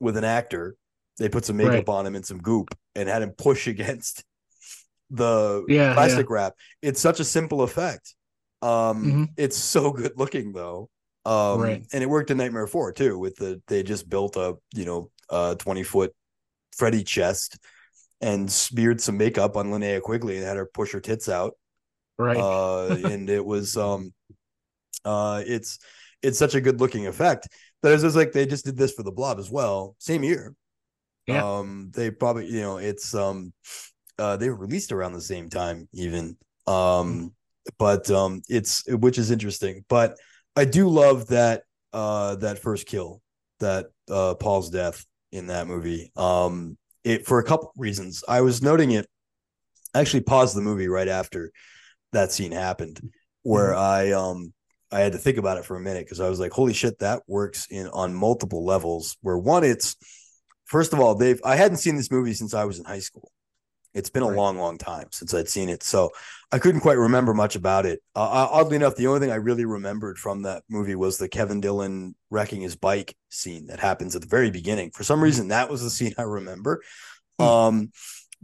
[0.00, 0.74] with an actor.
[1.18, 1.88] They put some makeup right.
[1.88, 4.24] on him and some goop and had him push against
[5.10, 6.34] the yeah, plastic yeah.
[6.34, 6.54] wrap.
[6.82, 8.16] It's such a simple effect.
[8.62, 9.24] Um, mm-hmm.
[9.36, 10.90] it's so good looking though.
[11.24, 11.86] Um, right.
[11.92, 15.10] and it worked in Nightmare 4 too, with the they just built a, you know,
[15.30, 16.14] uh 20 foot
[16.74, 17.58] Freddy chest
[18.20, 21.54] and smeared some makeup on Linnea Quigley and had her push her tits out.
[22.18, 22.36] Right.
[22.36, 24.12] Uh, and it was um
[25.04, 25.78] uh it's
[26.22, 27.48] it's such a good looking effect
[27.82, 30.54] that it's just like they just did this for the blob as well, same year.
[31.26, 31.58] Yeah.
[31.58, 33.52] Um they probably you know it's um
[34.18, 36.36] uh they were released around the same time even.
[36.66, 37.34] Um
[37.78, 39.84] but um it's which is interesting.
[39.88, 40.16] But
[40.56, 43.20] I do love that uh that first kill,
[43.60, 46.10] that uh Paul's death in that movie.
[46.16, 48.24] Um, it for a couple reasons.
[48.28, 49.06] I was noting it.
[49.94, 51.50] I actually paused the movie right after
[52.12, 53.00] that scene happened,
[53.42, 53.80] where mm-hmm.
[53.80, 54.52] I um
[54.90, 56.98] I had to think about it for a minute because I was like, holy shit,
[57.00, 59.16] that works in on multiple levels.
[59.20, 59.96] Where one, it's
[60.66, 63.30] first of all, they've I hadn't seen this movie since I was in high school.
[63.94, 66.10] It's been a long, long time since I'd seen it, so
[66.50, 68.00] I couldn't quite remember much about it.
[68.16, 71.60] Uh, oddly enough, the only thing I really remembered from that movie was the Kevin
[71.60, 74.90] Dillon wrecking his bike scene that happens at the very beginning.
[74.92, 75.24] For some mm-hmm.
[75.24, 76.82] reason, that was the scene I remember.
[77.38, 77.44] Hmm.
[77.44, 77.92] Um,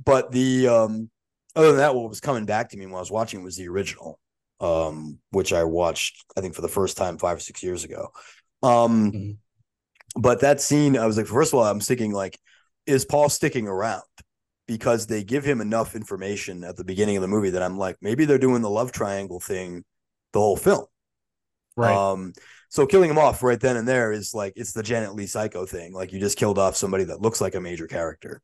[0.03, 1.11] but the um,
[1.57, 3.69] other than that, what was coming back to me when I was watching was the
[3.69, 4.19] original,
[4.61, 8.09] um, which I watched I think for the first time five or six years ago.
[8.63, 9.31] Um, mm-hmm.
[10.21, 12.39] But that scene, I was like, first of all, I'm thinking like,
[12.87, 14.03] is Paul sticking around?
[14.67, 17.97] Because they give him enough information at the beginning of the movie that I'm like,
[18.01, 19.85] maybe they're doing the love triangle thing
[20.33, 20.87] the whole film.
[21.77, 21.95] Right.
[21.95, 22.33] Um,
[22.69, 25.67] so killing him off right then and there is like it's the Janet Leigh psycho
[25.67, 25.93] thing.
[25.93, 28.43] Like you just killed off somebody that looks like a major character.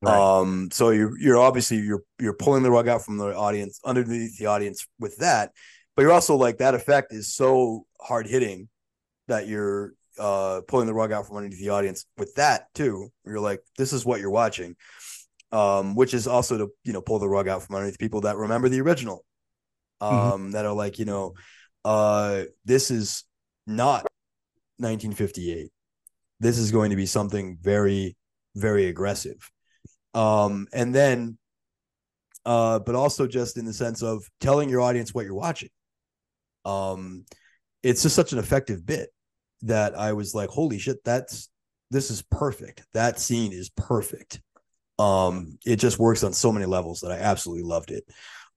[0.00, 0.40] Right.
[0.40, 4.36] Um, so you're you're obviously you're you're pulling the rug out from the audience underneath
[4.36, 5.52] the audience with that,
[5.94, 8.68] but you're also like that effect is so hard hitting
[9.28, 13.10] that you're uh pulling the rug out from underneath the audience with that too.
[13.24, 14.74] You're like, this is what you're watching
[15.52, 18.36] um, which is also to you know pull the rug out from underneath people that
[18.36, 19.24] remember the original,
[20.00, 20.14] mm-hmm.
[20.14, 20.50] um, mm-hmm.
[20.52, 21.34] that are like you know,
[21.84, 23.24] uh, this is
[23.66, 24.02] not
[24.78, 25.70] 1958.
[26.40, 28.16] This is going to be something very,
[28.56, 29.50] very aggressive,
[30.14, 31.38] um, and then,
[32.44, 35.70] uh, but also just in the sense of telling your audience what you're watching.
[36.64, 37.24] Um,
[37.82, 39.10] it's just such an effective bit
[39.62, 41.48] that I was like, holy shit, that's
[41.90, 42.84] this is perfect.
[42.94, 44.40] That scene is perfect.
[44.98, 48.04] Um, it just works on so many levels that I absolutely loved it.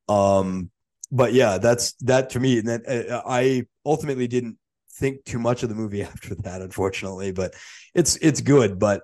[0.07, 0.69] Um,
[1.11, 2.59] but yeah, that's that to me.
[2.59, 4.57] And then uh, I ultimately didn't
[4.93, 7.31] think too much of the movie after that, unfortunately.
[7.31, 7.53] But
[7.93, 8.79] it's it's good.
[8.79, 9.03] But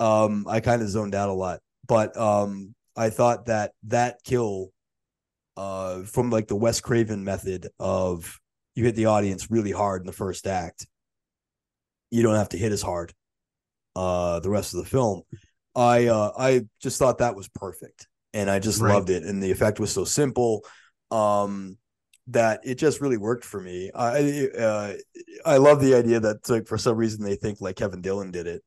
[0.00, 1.60] um, I kind of zoned out a lot.
[1.86, 4.70] But um, I thought that that kill
[5.56, 8.40] uh, from like the Wes Craven method of
[8.74, 10.86] you hit the audience really hard in the first act
[12.14, 13.12] you don't have to hit as hard
[13.96, 15.22] uh the rest of the film.
[15.74, 18.92] I uh I just thought that was perfect and I just Right.
[18.94, 20.64] loved it and the effect was so simple
[21.10, 21.78] um
[22.28, 23.90] that it just really worked for me.
[23.94, 24.94] I uh
[25.44, 28.46] I love the idea that like for some reason they think like Kevin Dillon did
[28.46, 28.62] it.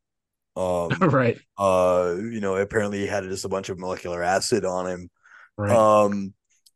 [0.55, 4.87] Um right, uh you know apparently he had just a bunch of molecular acid on
[4.87, 5.09] him
[5.57, 5.83] right.
[6.03, 6.33] um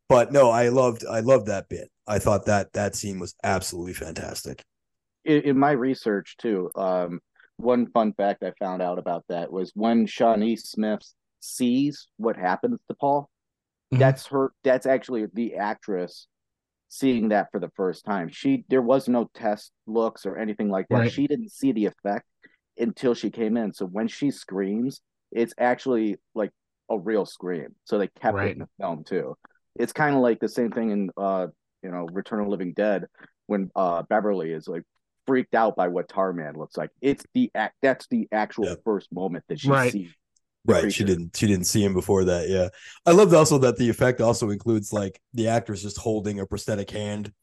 [0.09, 3.93] but no i loved i loved that bit i thought that that scene was absolutely
[3.93, 4.63] fantastic
[5.25, 7.19] in, in my research too, um,
[7.61, 11.01] one fun fact I found out about that was when Shawnee Smith
[11.39, 13.29] sees what happens to Paul,
[13.93, 13.99] Mhm.
[13.99, 14.53] that's her.
[14.63, 16.27] That's actually the actress
[16.89, 18.29] seeing that for the first time.
[18.29, 20.97] She there was no test looks or anything like that.
[20.99, 21.11] Right.
[21.11, 22.25] She didn't see the effect
[22.77, 23.73] until she came in.
[23.73, 26.51] So when she screams, it's actually like
[26.89, 27.75] a real scream.
[27.85, 28.49] So they kept Right.
[28.49, 29.37] it in the film too.
[29.75, 31.47] It's kind of like the same thing in uh
[31.83, 33.05] you know Return of Living Dead
[33.47, 34.83] when uh Beverly is like
[35.27, 36.89] freaked out by what Tarman looks like.
[37.01, 38.75] It's the act that's the actual Yeah.
[38.83, 39.91] first moment that she Right.
[39.91, 40.11] sees.
[40.65, 42.67] the right she didn't she didn't see him before that yeah
[43.07, 46.91] i loved also that the effect also includes like the actor's just holding a prosthetic
[46.91, 47.33] hand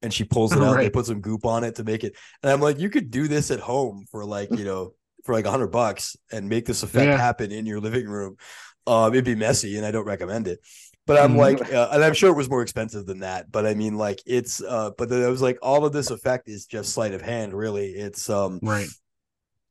[0.00, 2.50] and she pulls it out they put some goop on it to make it and
[2.50, 4.94] i'm like you could do this at home for like you know
[5.26, 7.18] for like a hundred bucks and make this effect Yeah.
[7.18, 8.38] happen in your living room
[8.86, 10.58] um it'd be messy and i don't recommend it
[11.06, 13.74] but i'm like uh, and i'm sure it was more expensive than that but i
[13.74, 16.92] mean like it's uh but then i was like all of this effect is just
[16.92, 17.90] sleight of hand really.
[17.90, 18.88] It's um right.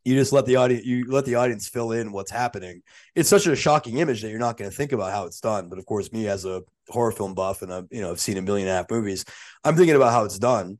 [0.03, 2.81] you just let the audience you let the audience fill in what's happening.
[3.15, 5.69] It's such a shocking image that you're not going to think about how it's done
[5.69, 8.37] but of course me as a horror film buff and i've you know i've seen
[8.37, 9.23] a million and a half movies
[9.63, 10.79] i'm thinking about how it's done.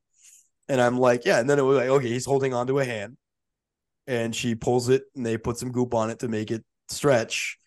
[0.70, 3.18] And i'm like yeah and then it was like okay he's holding onto a hand
[4.08, 7.58] and she pulls it and they put some goop on it to make it stretch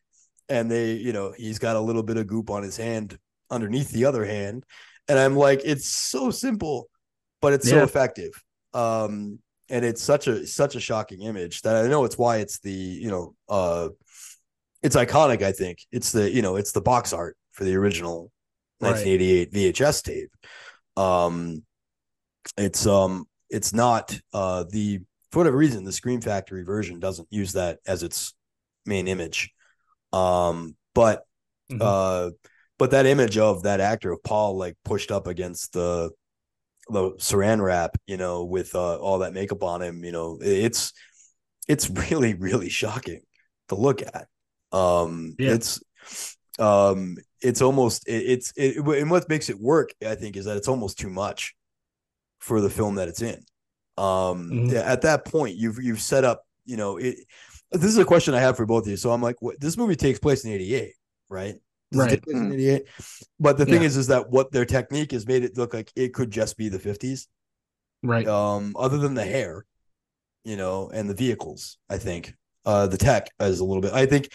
[0.48, 3.18] and they you know he's got a little bit of goop on his hand
[3.50, 4.64] underneath the other hand.
[5.08, 6.88] And i'm like it's so simple
[7.40, 8.32] but it's so effective.
[8.74, 12.60] Um and it's such a such a shocking image that I know it's why it's
[12.60, 13.88] the you know uh
[14.82, 15.78] it's iconic I think.
[15.92, 18.30] It's the you know it's the box art for the original
[18.78, 18.90] Right.
[18.90, 20.30] 1988 VHS tape.
[20.96, 21.64] Um
[22.56, 27.52] it's um it's not uh the for whatever reason the Scream Factory version doesn't use
[27.52, 28.34] that as its
[28.84, 29.52] main image
[30.16, 31.24] um but
[31.70, 31.80] Mhm.
[31.80, 32.30] uh
[32.78, 36.10] but that image of that actor of Paul like pushed up against the
[36.88, 40.92] the saran wrap, you know, with uh, all that makeup on him, you know, it's
[41.68, 43.22] it's really really shocking
[43.68, 44.26] to look at.
[44.72, 45.52] Um, Yeah.
[45.52, 45.80] it's
[46.58, 50.56] um, it's almost it, it's it, and what makes it work, I think, is that
[50.56, 51.54] it's almost too much
[52.40, 53.40] for the film that it's in.
[53.98, 54.76] Um, Mhm.
[54.76, 57.16] at that point, you've you've set up, you know, it.
[57.72, 58.96] This is a question I have for both of you.
[58.96, 60.92] So I'm like, what, this movie takes place in '88,
[61.28, 61.56] right?
[61.92, 62.10] Does it Right.
[62.10, 62.54] take place in Mhm.
[62.54, 62.82] '88?
[63.40, 63.88] But the thing Yeah.
[63.88, 66.68] is, is that what their technique has made it look like it could just be
[66.68, 67.28] the 50s.
[68.02, 68.26] right.
[68.28, 69.64] Um, other than the hair,
[70.44, 72.34] you know, and the vehicles, I think.
[72.64, 73.92] Uh the tech is a little bit.
[73.92, 74.28] I think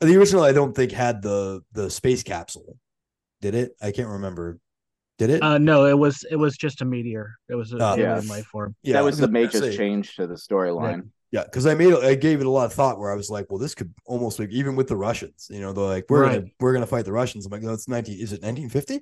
[0.00, 2.78] the original I don't think had the the space capsule.
[3.40, 3.72] Did it?
[3.82, 4.58] I can't remember.
[5.18, 5.42] Did it?
[5.42, 7.36] Uh, no, it was it was just a meteor.
[7.48, 7.92] It was a Oh.
[7.94, 8.30] alien Yeah.
[8.30, 8.74] life form.
[8.82, 11.10] yeah, that was the major change to the storyline.
[11.34, 13.46] Yeah, because I made I gave it a lot of thought where I was like,
[13.50, 16.44] well, this could almost like even with the Russians, you know, they're like, we're gonna
[16.60, 17.44] we're gonna fight the Russians.
[17.44, 18.20] I'm like, no, it's nineteen.
[18.20, 19.00] Is it 1950?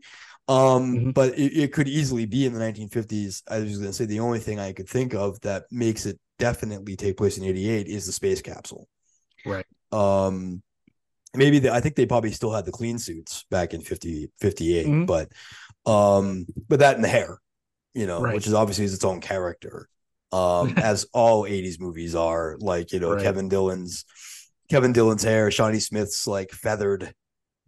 [0.48, 1.14] Um, Mhm.
[1.14, 3.42] but it, it could easily be in the 1950s.
[3.48, 6.96] I was gonna say the only thing I could think of that makes it definitely
[6.96, 8.88] take place in 88 is the space capsule.
[9.44, 9.66] Right.
[9.92, 10.62] Um,
[11.34, 14.86] maybe the, I think they probably still had the clean suits back in 50 58,
[14.86, 15.06] Mhm.
[15.06, 15.30] but
[15.84, 17.40] um, but that and the hair,
[17.92, 18.34] you know, Right.
[18.34, 19.86] which is obviously is its own character
[20.32, 23.22] um as all 80s movies are like you know Right.
[23.22, 24.04] kevin dillon's
[24.70, 27.12] kevin dillon's hair shawnee smith's like feathered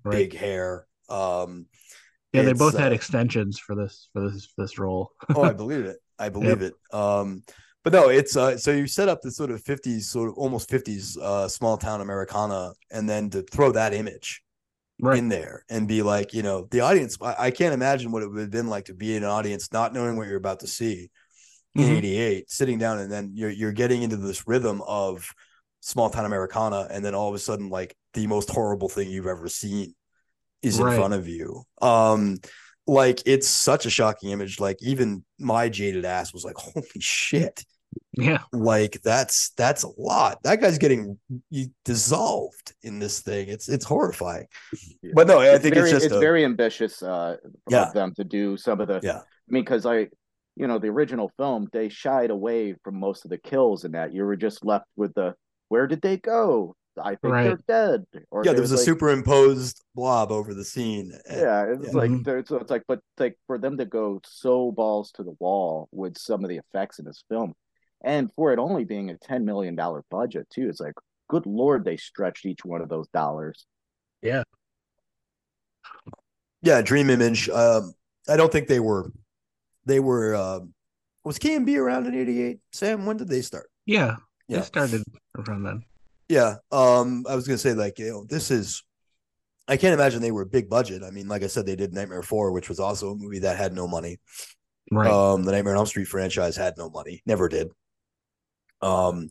[0.04, 0.18] Right.
[0.30, 1.66] big hair um
[2.32, 5.10] yeah, they both had uh, extensions for this for this this role.
[5.34, 7.42] oh i believe it i believe it um
[7.84, 10.68] but no it's uh so you set up this sort of 50s sort of almost
[10.68, 14.42] 50s uh small town americana and then to throw that image
[15.00, 15.18] right.
[15.18, 18.28] in there and be like you know the audience I, I can't imagine what it
[18.30, 20.66] would have been like to be in an audience not knowing what you're about to
[20.66, 21.10] see
[21.74, 21.96] in Mhm.
[21.98, 25.28] 88 sitting down and then you're you're getting into this rhythm of
[25.80, 29.26] small town americana and then all of a sudden like the most horrible thing you've
[29.26, 29.94] ever seen
[30.62, 32.38] is in front of you um
[32.86, 37.64] like it's such a shocking image like even my jaded ass was like holy shit
[38.12, 38.38] Yeah.
[38.52, 41.18] like that's that's a lot that guy's getting
[41.84, 44.46] dissolved in this thing it's it's horrifying
[45.02, 45.12] Yeah.
[45.14, 47.36] but no i it's think very, it's just a, very ambitious uh
[47.68, 47.90] Yeah.
[47.92, 49.18] them to do some of the Yeah.
[49.18, 50.08] I mean because I
[50.56, 54.12] you know the original film they shied away from most of the kills in that
[54.12, 55.34] you were just left with the
[55.68, 57.44] where did they go I think Right.
[57.44, 61.64] they're dead or yeah they there was a like, superimposed blob over the scene yeah
[61.72, 61.92] it's yeah.
[61.92, 62.24] like Mhm.
[62.24, 65.88] there's so it's like but like for them to go so balls to the wall
[65.92, 67.54] with some of the effects in this film
[68.04, 69.74] And for it only being a $10 million
[70.10, 70.92] budget, too, it's like,
[71.30, 73.64] good Lord, they stretched each one of those dollars.
[74.22, 74.42] Yeah.
[76.62, 77.48] Yeah, Dream Image.
[77.48, 77.94] Um,
[78.28, 79.10] I don't think they were,
[79.86, 80.60] they were, uh,
[81.24, 82.58] was KNB around in 88?
[82.72, 83.70] Sam, when did they start?
[83.86, 84.16] Yeah.
[84.48, 84.58] Yeah.
[84.58, 85.02] They started
[85.36, 85.84] around then.
[86.28, 86.56] Yeah.
[86.70, 88.82] Um, I was gonna say like you know this is
[89.66, 91.02] I can't imagine they were big budget.
[91.02, 93.56] I mean, like I said, they did Nightmare Four, which was also a movie that
[93.56, 94.18] had no money.
[94.90, 95.10] Right.
[95.10, 97.68] Um, the Nightmare on Elm Street franchise had no money, never did.
[98.82, 99.30] Um,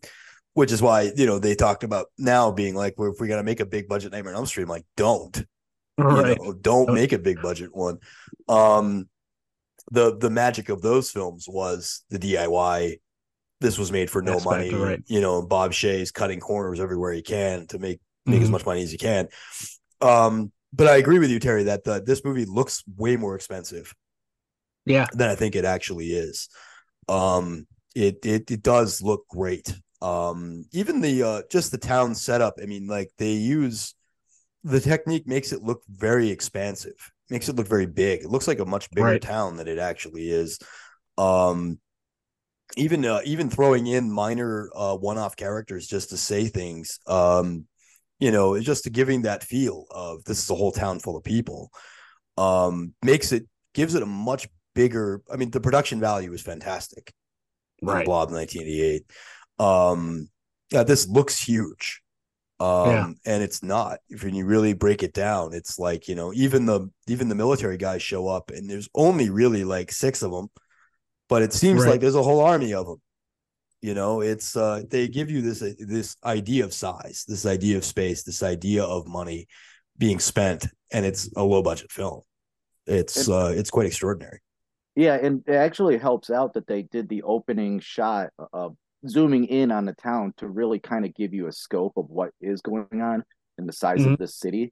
[0.54, 3.38] which is why you know they talked about now being like, well, if we got
[3.38, 5.36] to make a big budget Nightmare on Elm Street, I'm like, don't,
[5.98, 6.38] right.
[6.38, 8.00] you know, don't Don't- make a big budget one.
[8.50, 9.08] Um,
[9.92, 13.00] the the magic of those films was the DIY.
[13.62, 15.04] This was made for no Aspect, money, right.
[15.08, 15.42] you know.
[15.46, 18.52] Bob Shaye's cutting corners everywhere he can to make make as Mhm.
[18.52, 19.28] much money as he can.
[20.02, 23.94] Um, but I agree with you, Terry, that the, this movie looks way more expensive
[24.86, 25.08] Yeah.
[25.14, 26.50] than I think it actually is.
[27.08, 29.74] Um, it it it does look great.
[30.02, 32.56] Um, even the uh, just the town setup.
[32.62, 33.94] I mean, like they use
[34.64, 38.22] the technique makes it look very expansive, makes it look very big.
[38.22, 39.22] It looks like a much bigger Right.
[39.22, 40.60] town than it actually is.
[41.18, 41.80] Um,
[42.78, 47.00] even uh, even throwing in minor uh, one-off characters just to say things.
[47.08, 47.66] Um,
[48.20, 51.18] you know, it's just to giving that feel of this is a whole town full
[51.18, 51.72] of people.
[52.38, 55.22] Um, makes it gives it a much bigger.
[55.32, 57.12] I mean, the production value is fantastic.
[57.82, 58.06] Right.
[58.06, 59.04] Blob 1988.
[59.60, 60.30] Um,
[60.72, 62.03] yeah, this looks huge.
[62.60, 63.10] Um, Yeah.
[63.26, 64.00] and it's not.
[64.10, 67.78] If you really break it down, it's like you know, even the even the military
[67.78, 70.48] guys show up, and there's only really like six of them,
[71.30, 71.92] but it seems Right.
[71.92, 73.02] like there's a whole army of them.
[73.82, 77.84] You know, it's uh, they give you this this idea of size, this idea of
[77.84, 79.48] space, this idea of money
[79.98, 82.22] being spent, and it's a low budget film.
[82.86, 84.40] It's And- uh, it's quite extraordinary.
[84.96, 88.78] Yeah, and it actually helps out that they did the opening shot of
[89.08, 92.32] zooming in on the town to really kind of give you a scope of what
[92.42, 93.24] is going on
[93.58, 94.14] and the size Mhm.
[94.14, 94.72] of the city.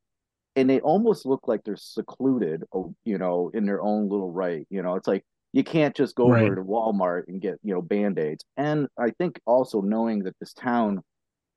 [0.55, 4.65] And they almost look like they're secluded, oh, you know, in their own little right.
[4.69, 5.23] You know, it's like
[5.53, 6.43] you can't just go Right.
[6.43, 8.43] over to Walmart and get, you know, band-aids.
[8.57, 11.01] And I think also knowing that this town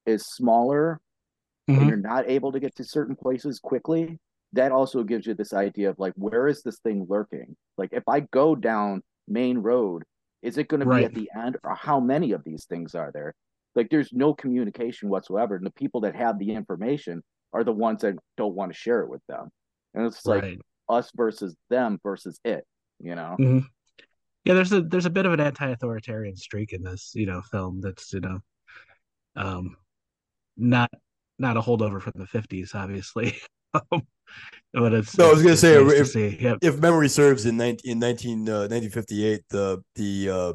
[0.06, 1.00] is smaller
[1.68, 1.88] and Mhm.
[1.88, 4.18] you're not able to get to certain places quickly,
[4.52, 7.56] that also gives you this idea of like, where is this thing lurking?
[7.76, 10.04] Like, if I go down Main Road,
[10.44, 11.04] is it going to be Right.
[11.06, 13.34] at the end, or how many of these things are there?
[13.74, 17.22] Like, there's no communication whatsoever, and the people that have the information
[17.52, 19.48] are the ones that don't want to share it with them,
[19.94, 20.44] and it's like
[20.88, 22.64] us versus them versus it,
[23.00, 23.36] you know?
[23.40, 23.64] Mhm.
[24.44, 27.80] Yeah, there's a there's a bit of an anti-authoritarian streak in this, you know, film
[27.80, 28.40] that's, you know,
[29.36, 29.76] um
[30.56, 30.90] not
[31.38, 33.34] not a holdover from the 50s, obviously.
[33.74, 34.02] Um,
[34.72, 36.40] but it's No, I was it's- gonna say, nice to if-.
[36.40, 36.58] Yep.
[36.62, 40.52] if memory serves, in 19, in 19, uh, 1958, the the uh,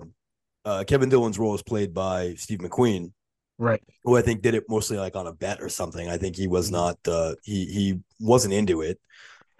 [0.65, 3.11] uh, Kevin Dillon's role was played by Steve McQueen,
[3.57, 3.81] Right.
[4.03, 6.09] who I think did it mostly like on a bet or something.
[6.09, 8.99] I think he was not uh, he he wasn't into it.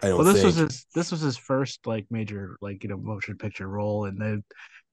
[0.03, 0.45] I don't Well, this think.
[0.45, 4.18] was his this was his first like major like you know motion picture role, and
[4.22, 4.38] they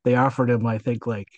[0.05, 1.29] they offered him I think like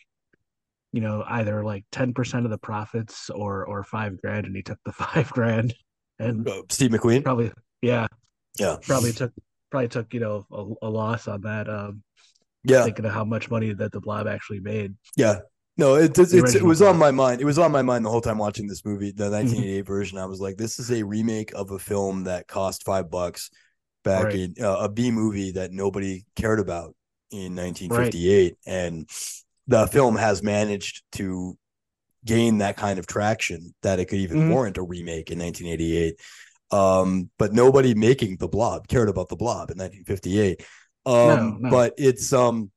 [0.92, 4.62] you know either like ten percent of the profits or or five grand, and he
[4.62, 5.74] took the five grand,
[6.18, 7.22] and Uh, Steve McQueen.
[7.24, 7.52] probably
[7.82, 8.06] yeah
[8.58, 9.32] Yeah, probably took
[9.70, 11.68] probably took you know a, a loss on that.
[11.68, 12.02] Um,
[12.64, 14.94] yeah, thinking of how much money that the blob actually made.
[15.16, 15.40] yeah.
[15.76, 17.40] No, it it's, The it's, it original was on my mind.
[17.40, 19.22] It was on my mind the whole time watching this movie, Mm-hmm.
[19.22, 20.18] the 1988 version.
[20.18, 23.48] I was like, this is a remake of a film that cost five bucks
[24.02, 24.34] back Right.
[24.34, 26.96] in uh, a B movie that nobody cared about
[27.30, 29.08] in 1958, and
[29.68, 31.56] the film has managed to
[32.28, 34.50] gain that kind of traction that it could even Mhm.
[34.50, 36.20] warrant a remake in 1988.
[36.70, 40.62] Um, but nobody making the blob cared about the blob in 1958.
[41.06, 41.70] Um, No, no.
[41.70, 42.70] but it's um,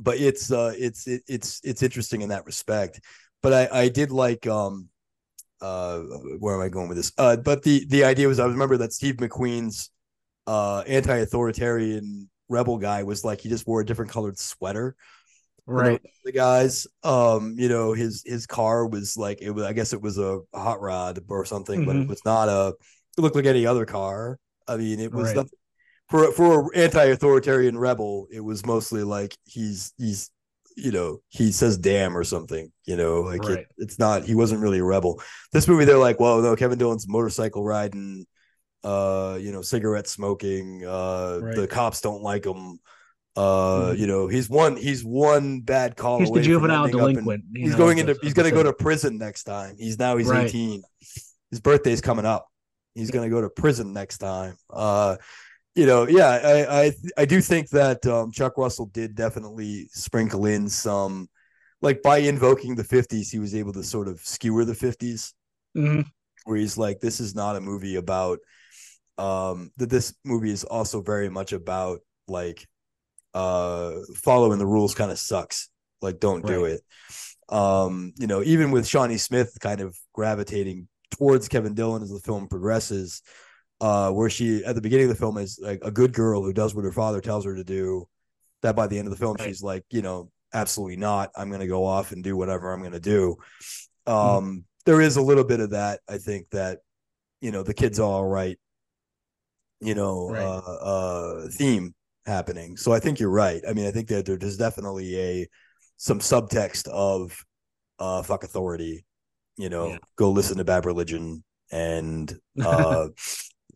[0.00, 3.00] but it's uh, it's it, it's it's interesting in that respect.
[3.42, 4.88] But I I did like um,
[5.60, 6.00] uh,
[6.38, 7.12] where am I going with this?
[7.18, 9.90] Uh, but the the idea was I remember that Steve McQueen's
[10.46, 14.96] uh anti-authoritarian rebel guy was like he just wore a different colored sweater
[15.78, 16.00] Right.
[16.24, 20.02] the guys um you know his his car was like it was i guess it
[20.02, 22.08] was a hot rod or something but it Mhm.
[22.08, 22.74] was not a
[23.16, 25.36] it looked like any other car i mean it was Right.
[25.36, 25.58] nothing
[26.08, 30.30] for for an anti-authoritarian rebel it was mostly like he's he's
[30.76, 33.60] you know he says damn or something you know like Right.
[33.60, 35.20] it, it's not he wasn't really a rebel
[35.52, 38.26] this movie they're like well no kevin dillon's motorcycle riding
[38.84, 41.54] uh you know cigarette smoking uh Right.
[41.56, 42.78] the cops don't like him
[43.36, 43.98] uh Mhm.
[43.98, 47.44] you know he's one he's one bad call He's the juvenile up in- delinquent.
[47.54, 50.26] he's know, going into he's going to go to prison next time he's now he's
[50.26, 50.48] Right.
[50.48, 50.82] 18
[51.50, 52.46] his birthday's coming up
[52.94, 55.16] he's going to go to prison next time uh
[55.76, 60.44] you know yeah i i i do think that um chuck russell did definitely sprinkle
[60.46, 61.28] in some
[61.82, 65.32] like by invoking the 50s, he was able to sort of skewer the 50s,
[65.74, 66.04] Mhm.
[66.44, 68.38] where he's like, this is not a movie about
[69.16, 72.66] um that this movie is also very much about like
[73.34, 75.68] uh following the rules kind of sucks.
[76.02, 76.80] Like don't do it.
[77.48, 82.20] Um, you know, even with Shawnee Smith kind of gravitating towards Kevin Dillon as the
[82.20, 83.22] film progresses,
[83.80, 86.52] uh, where she at the beginning of the film is like a good girl who
[86.52, 88.06] does what her father tells her to do.
[88.62, 89.48] That by the end of the film, Right.
[89.48, 91.30] she's like, you know, absolutely not.
[91.34, 93.36] I'm going to go off and do whatever I'm going to do.
[94.06, 96.00] Um, there is a little bit of that.
[96.08, 96.80] I think that,
[97.40, 98.58] you know, the kids are all right,
[99.80, 100.42] you know, Right.
[100.44, 101.94] uh, uh, theme
[102.30, 102.76] happening.
[102.76, 103.62] So I think you're right.
[103.68, 105.46] I mean, I think that there- there's definitely a
[105.96, 107.44] some subtext of
[107.98, 109.04] uh, fuck authority.
[109.58, 109.98] You know, Yeah.
[110.16, 112.32] go listen to Bad Religion and
[112.64, 113.08] uh,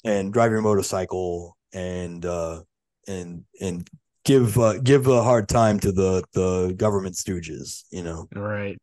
[0.04, 2.62] and drive your motorcycle and uh,
[3.06, 3.86] and and
[4.24, 7.84] give uh, give a hard time to the the government stooges.
[7.90, 8.78] You know, Right.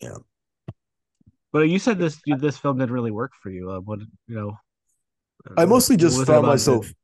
[0.00, 0.18] Yeah.
[1.52, 3.70] But you said this this film didn't really work for you.
[3.70, 4.56] Uh, what you know?
[5.56, 6.90] I mostly just found myself.
[6.90, 6.96] it?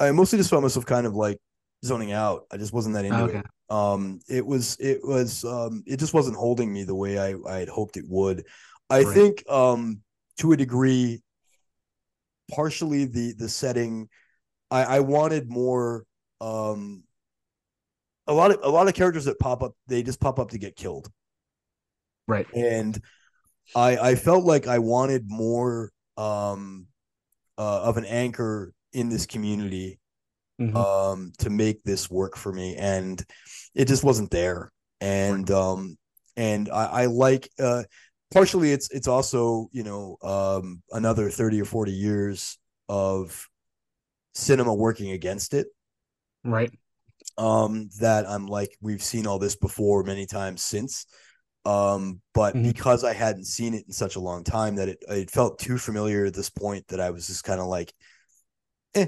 [0.00, 1.38] I mostly just found myself kind of like
[1.84, 2.46] zoning out.
[2.50, 3.38] I just wasn't that into okay.
[3.38, 3.46] it.
[3.68, 7.58] Um, it was it was um, it just wasn't holding me the way I I
[7.58, 8.44] had hoped it would.
[8.88, 9.14] I Right.
[9.14, 10.00] think um
[10.38, 11.22] to a degree,
[12.50, 14.08] partially the the setting,
[14.70, 16.04] I I wanted more
[16.40, 17.04] um.
[18.26, 20.58] A lot of a lot of characters that pop up, they just pop up to
[20.58, 21.10] get killed
[22.26, 22.46] Right.
[22.54, 23.00] and
[23.74, 26.86] I I felt like I wanted more um
[27.58, 29.98] uh, of an anchor in this community
[30.58, 30.76] Mhm.
[30.76, 33.24] um to make this work for me and
[33.74, 34.70] it just wasn't there
[35.00, 35.96] and um
[36.36, 37.84] and I, I like uh
[38.32, 43.48] partially it's it's also you know um another 30 or 40 years of
[44.34, 45.68] cinema working against it
[46.44, 46.72] Right.
[47.38, 51.06] um that I'm like we've seen all this before many times since
[51.64, 52.72] um but Mhm.
[52.72, 55.78] because I hadn't seen it in such a long time that it it felt too
[55.78, 57.92] familiar at this point that I was just kind of like
[58.94, 59.06] eh,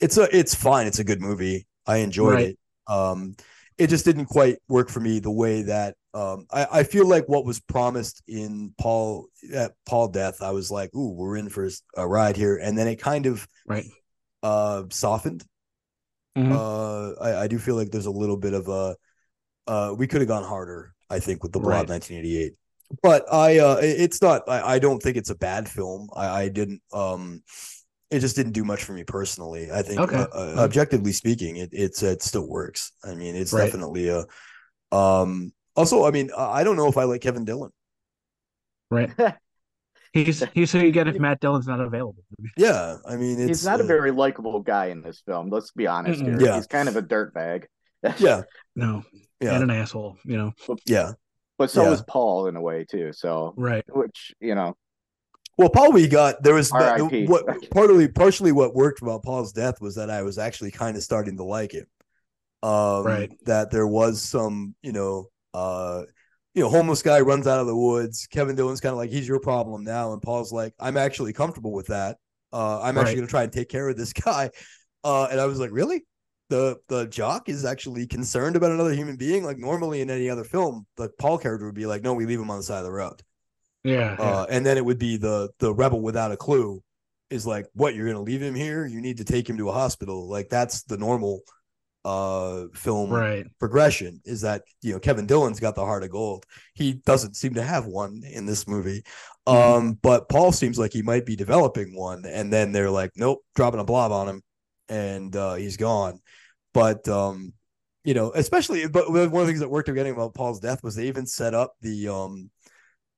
[0.00, 2.48] it's a it's fine it's a good movie I enjoyed Right.
[2.50, 3.36] it um
[3.78, 7.28] it just didn't quite work for me the way that um I I feel like
[7.28, 11.68] what was promised in Paul at Paul Death I was like ooh we're in for
[11.96, 13.86] a ride here and then it kind of Right.
[14.42, 15.44] uh softened
[16.36, 16.52] Mhm.
[16.52, 18.96] uh, I, I do feel like there's a little bit of a
[19.66, 20.92] uh, we could have gone harder.
[21.10, 21.88] I think with the Blob Right.
[21.88, 22.54] 1988,
[23.02, 24.42] but I uh, it's not.
[24.48, 26.08] I, I don't think it's a bad film.
[26.14, 26.82] I, I didn't.
[26.92, 27.42] Um,
[28.10, 29.70] it just didn't do much for me personally.
[29.70, 30.16] I think, Okay.
[30.16, 32.92] uh, uh, objectively speaking, it it's it still works.
[33.04, 33.64] I mean, it's Right.
[33.66, 34.24] definitely a.
[34.96, 35.52] Um.
[35.76, 37.70] Also, I mean, I I don't know if I like Kevin Dillon.
[38.90, 39.10] Right.
[40.12, 42.24] He's he's who you get if Matt Dillon's not available.
[42.56, 45.50] Yeah, I mean, it's He's not a uh, very likable guy in this film.
[45.50, 46.36] Let's be honest here.
[46.40, 46.56] Yeah.
[46.56, 47.66] He's kind of a dirtbag.
[48.18, 48.42] yeah,
[48.74, 49.04] No.
[49.40, 50.16] yeah, And an asshole.
[50.24, 50.52] You know.
[50.84, 51.12] yeah.
[51.58, 51.92] but so Yeah.
[51.92, 53.12] is Paul in a way too.
[53.12, 53.84] So, Right.
[53.88, 54.74] which you know,
[55.60, 56.76] Well, Paul, we got there was the,
[57.10, 60.96] the- what partly partially what worked about Paul's death was that I was actually kind
[60.96, 61.86] of starting to like it.
[62.62, 63.30] Um, Right.
[63.44, 66.04] That there was some, you know, uh,
[66.54, 68.26] you know, homeless guy runs out of the woods.
[68.26, 71.72] Kevin Dillon's kind of like, he's your problem now, and Paul's like, I'm actually comfortable
[71.72, 72.16] with that.
[72.54, 74.48] Uh, I'm actually going to try and take care of this guy.
[75.04, 76.06] Uh, and I was like, really?
[76.48, 79.44] The the jock is actually concerned about another human being.
[79.44, 82.40] Like normally in any other film, the Paul character would be like, no, we leave
[82.40, 83.22] him on the side of the road
[83.84, 84.16] Yeah.
[84.18, 84.24] yeah.
[84.24, 86.82] uh, and then it would be the the rebel without a clue
[87.30, 89.72] is like what you're gonna leave him here you need to take him to a
[89.72, 91.40] hospital like that's the normal
[92.04, 93.44] uh film right.
[93.58, 97.54] progression is that you know kevin dillon's got the heart of gold he doesn't seem
[97.54, 99.02] to have one in this movie
[99.46, 99.76] Mhm.
[99.76, 103.40] um but paul seems like he might be developing one and then they're like nope
[103.54, 104.42] dropping a blob on him
[104.88, 106.20] and uh he's gone
[106.72, 107.52] but um
[108.04, 110.94] you know especially but one of the things that worked getting about paul's death was
[110.94, 112.50] they even set up the um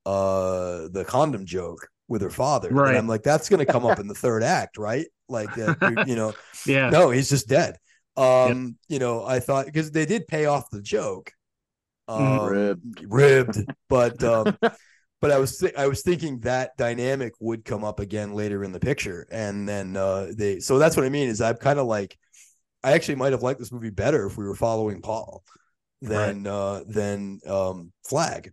[0.05, 2.95] uh the condom joke with her father and Right.
[2.95, 6.33] i'm like that's gonna come up in the third act right like that you know
[6.65, 6.89] Yeah.
[6.91, 7.77] no, he's just dead.
[8.15, 11.31] Um, you know, I thought because they did pay off the joke.
[12.07, 12.49] Um, Mhm.
[12.51, 13.05] Ribbed.
[13.09, 13.57] ribbed,
[13.89, 14.57] but um,
[15.21, 18.71] but I was th- I was thinking that dynamic would come up again later in
[18.71, 20.59] the picture, and then uh, they.
[20.59, 22.17] So that's what I mean is I'm kind of like,
[22.83, 25.43] I actually might have liked this movie better if we were following Paul
[26.01, 28.51] than uh, than um, Flagg,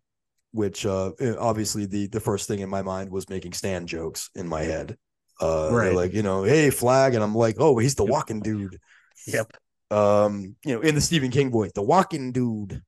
[0.52, 4.48] which uh, obviously the the first thing in my mind was making stand jokes in
[4.48, 4.96] my head.
[5.40, 5.94] Uh, Right.
[5.94, 8.78] like you know, hey Flagg, and I'm like, oh, he's the walking dude
[9.26, 9.52] Yep.
[9.90, 12.80] um you know in the stephen king voice the walking dude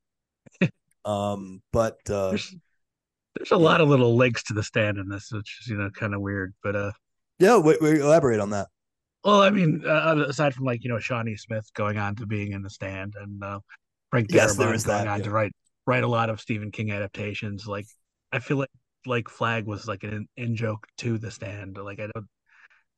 [1.04, 2.54] um but uh There's,
[3.36, 5.90] there's a lot of little links to the stand in this, which is you know
[5.90, 6.54] kind of weird.
[6.62, 6.92] But uh,
[7.38, 8.68] yeah we, we elaborate on that
[9.24, 12.52] well, I mean, uh, aside from like you know Shawnee Smith going on to being
[12.52, 13.60] in the stand and uh,
[14.10, 15.24] Frank Yes, there Darabont is going that, on yeah.
[15.24, 15.52] to write
[15.86, 17.66] write a lot of Stephen King adaptations.
[17.66, 17.86] Like
[18.30, 18.70] I feel like
[19.06, 21.76] like Flagg was like an in joke to the stand.
[21.76, 22.26] Like I don't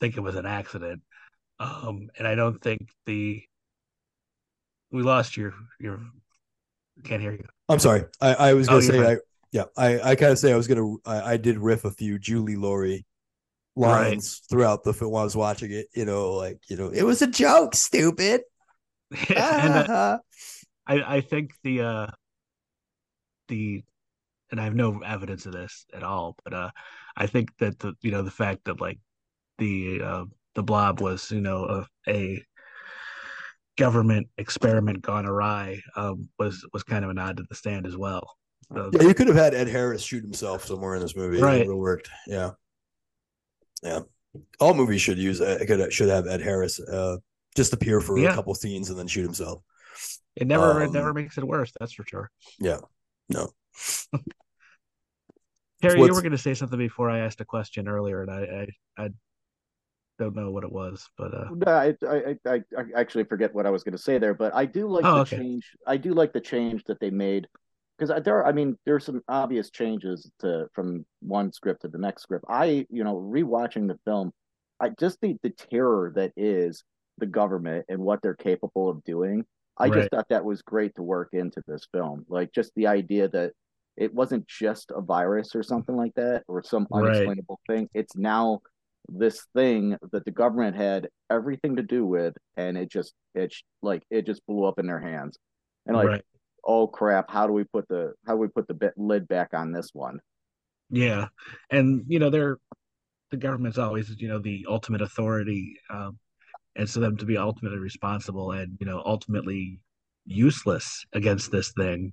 [0.00, 1.02] think it was an accident.
[1.58, 3.42] Um, and I don't think the
[4.90, 6.00] we lost your your
[7.02, 7.46] can't hear you.
[7.68, 8.04] I'm sorry.
[8.20, 9.16] I, I was gonna oh, say I
[9.52, 12.18] yeah, I, I kind of say I was gonna I, I did riff a few
[12.18, 13.06] Julie Lawry
[13.76, 14.50] lines right.
[14.50, 15.86] throughout the film while I was watching it.
[15.94, 18.42] You know, like you know, it was a joke, stupid.
[19.28, 20.18] and, uh,
[20.86, 22.06] I I think the uh
[23.48, 23.82] the
[24.50, 26.70] and I have no evidence of this at all, but uh
[27.16, 28.98] I think that the you know the fact that like
[29.58, 30.24] the uh
[30.54, 32.44] the blob was you know a, a
[33.76, 37.96] government experiment gone awry um, was was kind of a nod to the stand as
[37.96, 38.36] well.
[38.72, 41.40] So, yeah, you could have had Ed Harris shoot himself somewhere in this movie.
[41.40, 42.08] Right, it would have worked.
[42.26, 42.50] Yeah,
[43.82, 44.00] yeah.
[44.58, 47.18] All movies should use uh, could should have Ed Harris uh,
[47.54, 48.32] just appear for yeah.
[48.32, 49.62] a couple scenes and then shoot himself.
[50.34, 51.72] It never um, it never makes it worse.
[51.78, 52.30] That's for sure.
[52.58, 52.78] Yeah.
[53.28, 53.50] No.
[55.82, 58.68] Harry, you were going to say something before I asked a question earlier, and I
[58.96, 59.08] I, I
[60.18, 61.48] don't know what it was, but uh...
[61.54, 64.34] no, I, I, I I actually forget what I was going to say there.
[64.34, 65.36] But I do like oh, the okay.
[65.36, 65.70] change.
[65.86, 67.48] I do like the change that they made
[67.98, 68.46] because there.
[68.46, 72.44] I mean, there's some obvious changes to from one script to the next script.
[72.48, 74.32] I, you know, rewatching the film,
[74.80, 76.84] I just think the terror that is
[77.18, 79.44] the government and what they're capable of doing.
[79.78, 79.94] I right.
[79.94, 82.24] just thought that was great to work into this film.
[82.28, 83.52] Like just the idea that
[83.96, 87.76] it wasn't just a virus or something like that or some unexplainable right.
[87.76, 87.88] thing.
[87.94, 88.60] It's now
[89.08, 94.02] this thing that the government had everything to do with and it just it's like
[94.10, 95.38] it just blew up in their hands
[95.86, 96.22] and like right.
[96.64, 99.52] oh crap how do we put the how do we put the bit, lid back
[99.52, 100.18] on this one
[100.90, 101.26] yeah
[101.70, 102.56] and you know they're
[103.30, 106.18] the government's always you know the ultimate authority um
[106.76, 109.78] and so them to be ultimately responsible and you know ultimately
[110.26, 112.12] useless against this thing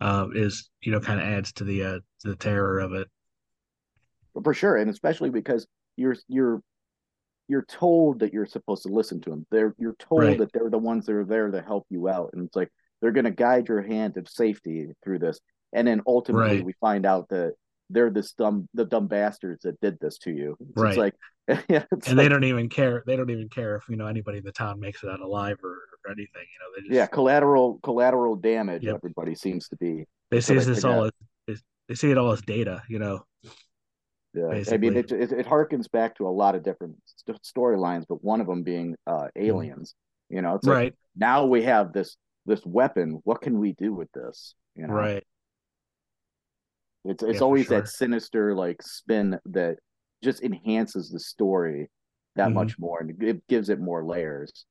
[0.00, 3.08] uh, is you know kind of adds to the uh, to the terror of it
[4.42, 6.60] for sure and especially because you're you're
[7.48, 9.46] you're told that you're supposed to listen to them.
[9.50, 10.38] They're you're told right.
[10.38, 13.12] that they're the ones that are there to help you out, and it's like they're
[13.12, 15.40] going to guide your hand of safety through this.
[15.72, 16.64] And then ultimately, right.
[16.64, 17.54] we find out that
[17.90, 20.56] they're this dumb the dumb bastards that did this to you.
[20.74, 20.88] So right.
[20.90, 21.14] It's like,
[21.68, 23.02] yeah, and like, they don't even care.
[23.06, 25.58] They don't even care if you know anybody in the town makes it out alive
[25.62, 26.26] or, or anything.
[26.34, 28.84] You know, they just yeah, collateral collateral damage.
[28.84, 28.96] Yep.
[28.96, 30.04] Everybody seems to be.
[30.30, 32.82] They see this all as they see it all as data.
[32.88, 33.26] You know,
[34.34, 34.74] yeah, Basically.
[34.74, 38.24] I mean, it, it, it harkens back to a lot of different st- storylines, but
[38.24, 39.44] one of them being uh, mm-hmm.
[39.44, 39.94] aliens.
[40.28, 42.16] You know, it's right like, now we have this
[42.46, 43.20] this weapon.
[43.24, 44.54] What can we do with this?
[44.74, 45.22] You know, right.
[47.04, 47.80] It's it's yeah, always sure.
[47.80, 49.76] that sinister like spin that
[50.24, 51.90] just enhances the story
[52.36, 52.54] that mm-hmm.
[52.54, 54.64] much more, and it gives it more layers.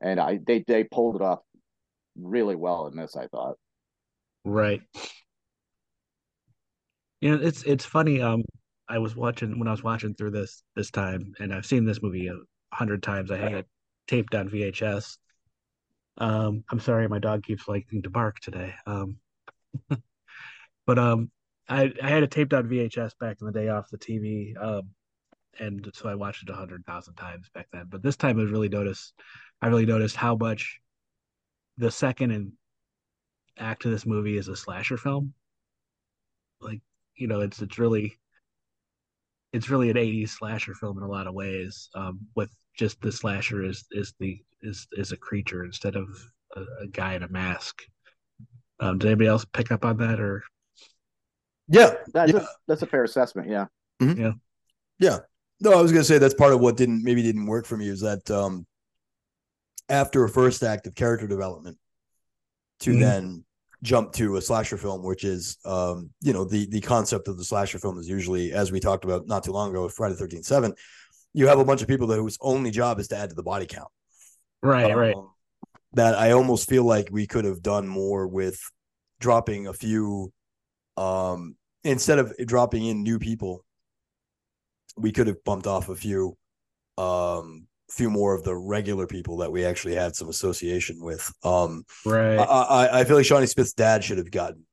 [0.00, 1.40] And I they they pulled it off
[2.16, 3.16] really well in this.
[3.16, 3.56] I thought.
[4.44, 4.82] Right.
[7.20, 8.20] You know, it's it's funny.
[8.20, 8.44] Um,
[8.88, 12.02] I was watching when I was watching through this this time, and I've seen this
[12.02, 12.36] movie a
[12.74, 13.30] hundred times.
[13.30, 13.66] I had it
[14.06, 15.16] taped on VHS.
[16.18, 18.74] Um, I'm sorry, my dog keeps liking to bark today.
[18.86, 19.16] Um,
[20.86, 21.30] but um,
[21.68, 24.52] I I had it taped on VHS back in the day off the TV.
[24.62, 24.90] Um,
[25.58, 27.86] and so I watched it a hundred thousand times back then.
[27.88, 29.14] But this time I really noticed,
[29.62, 30.80] I really noticed how much
[31.78, 32.52] the second and
[33.58, 35.34] act of this movie is a slasher film.
[36.60, 36.80] Like
[37.16, 38.18] you know, it's it's really
[39.52, 43.10] it's really an 80s slasher film in a lot of ways um, with just the
[43.10, 46.08] slasher is is the is is a creature instead of
[46.56, 47.82] a, a guy in a mask
[48.80, 50.42] um, did anybody else pick up on that or
[51.68, 52.40] yeah that's, yeah.
[52.40, 53.66] A, that's a fair assessment yeah
[54.00, 54.20] mm-hmm.
[54.20, 54.32] yeah
[54.98, 55.18] yeah
[55.60, 57.88] no i was gonna say that's part of what didn't maybe didn't work for me
[57.88, 58.66] is that um
[59.88, 61.78] after a first act of character development
[62.80, 63.00] to mm-hmm.
[63.00, 63.44] then
[63.82, 67.44] jump to a slasher film, which is, um, you know, the the concept of the
[67.44, 70.74] slasher film is usually, as we talked about not too long ago, Friday Thirteenth Seven.
[71.32, 73.42] You have a bunch of people that whose only job is to add to the
[73.42, 73.88] body count.
[74.62, 75.14] Right, um, right.
[75.92, 78.58] That I almost feel like we could have done more with
[79.20, 80.32] dropping a few,
[80.96, 83.64] um, instead of dropping in new people.
[84.96, 86.36] We could have bumped off a few,
[86.98, 91.32] um, few more of the regular people that we actually had some association with.
[91.44, 92.38] Um, right.
[92.38, 94.64] I, I, I feel like Shawnee Smith's dad should have gotten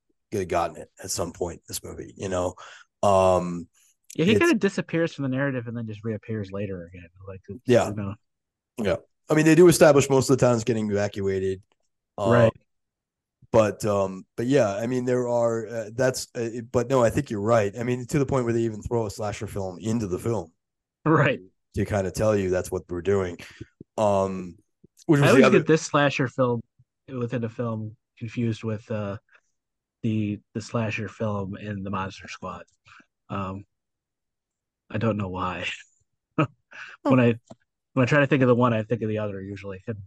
[0.47, 2.13] gotten it at some point in this movie.
[2.17, 2.55] You know.
[3.03, 3.67] Um,
[4.15, 7.09] yeah, he kind of disappears from the narrative and then just reappears later again.
[7.27, 8.13] Like, yeah, you know.
[8.77, 8.95] yeah.
[9.29, 11.61] I mean, they do establish most of the towns getting evacuated,
[12.17, 12.53] um, right?
[13.53, 16.27] But um, but yeah, I mean, there are uh, that's.
[16.33, 17.71] Uh, but no, I think you're right.
[17.79, 20.51] I mean, to the point where they even throw a slasher film into the film,
[21.05, 21.39] right?
[21.75, 23.37] to kind of tell you that's what we're doing.
[23.95, 24.55] Um,
[25.05, 25.59] which I always other...
[25.59, 26.61] get this slasher film
[27.07, 29.17] within a film confused with uh
[30.01, 32.63] the the slasher film in the Monster Squad.
[33.29, 33.65] Um,
[34.89, 35.67] I don't know why.
[37.03, 37.35] when I
[37.93, 39.83] when I try to think of the one, I think of the other usually.
[39.85, 39.97] And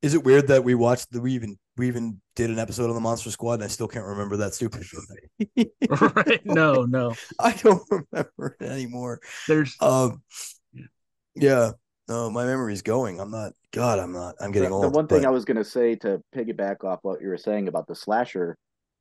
[0.00, 2.94] Is it weird that we watched the we even we even did an episode on
[2.94, 5.70] the Monster Squad and I still can't remember that stupid movie?
[5.88, 6.44] right?
[6.46, 7.14] No, no.
[7.40, 9.20] I don't remember it anymore.
[9.48, 10.22] There's Um,
[10.72, 10.84] Yeah.
[11.34, 11.70] yeah,
[12.08, 13.20] no, my memory's going.
[13.20, 13.52] I'm not.
[13.72, 14.36] God, I'm not.
[14.40, 14.84] I'm getting the, old.
[14.84, 17.36] the one thing but- I was going to say to piggyback off what you were
[17.38, 18.56] saying about the slasher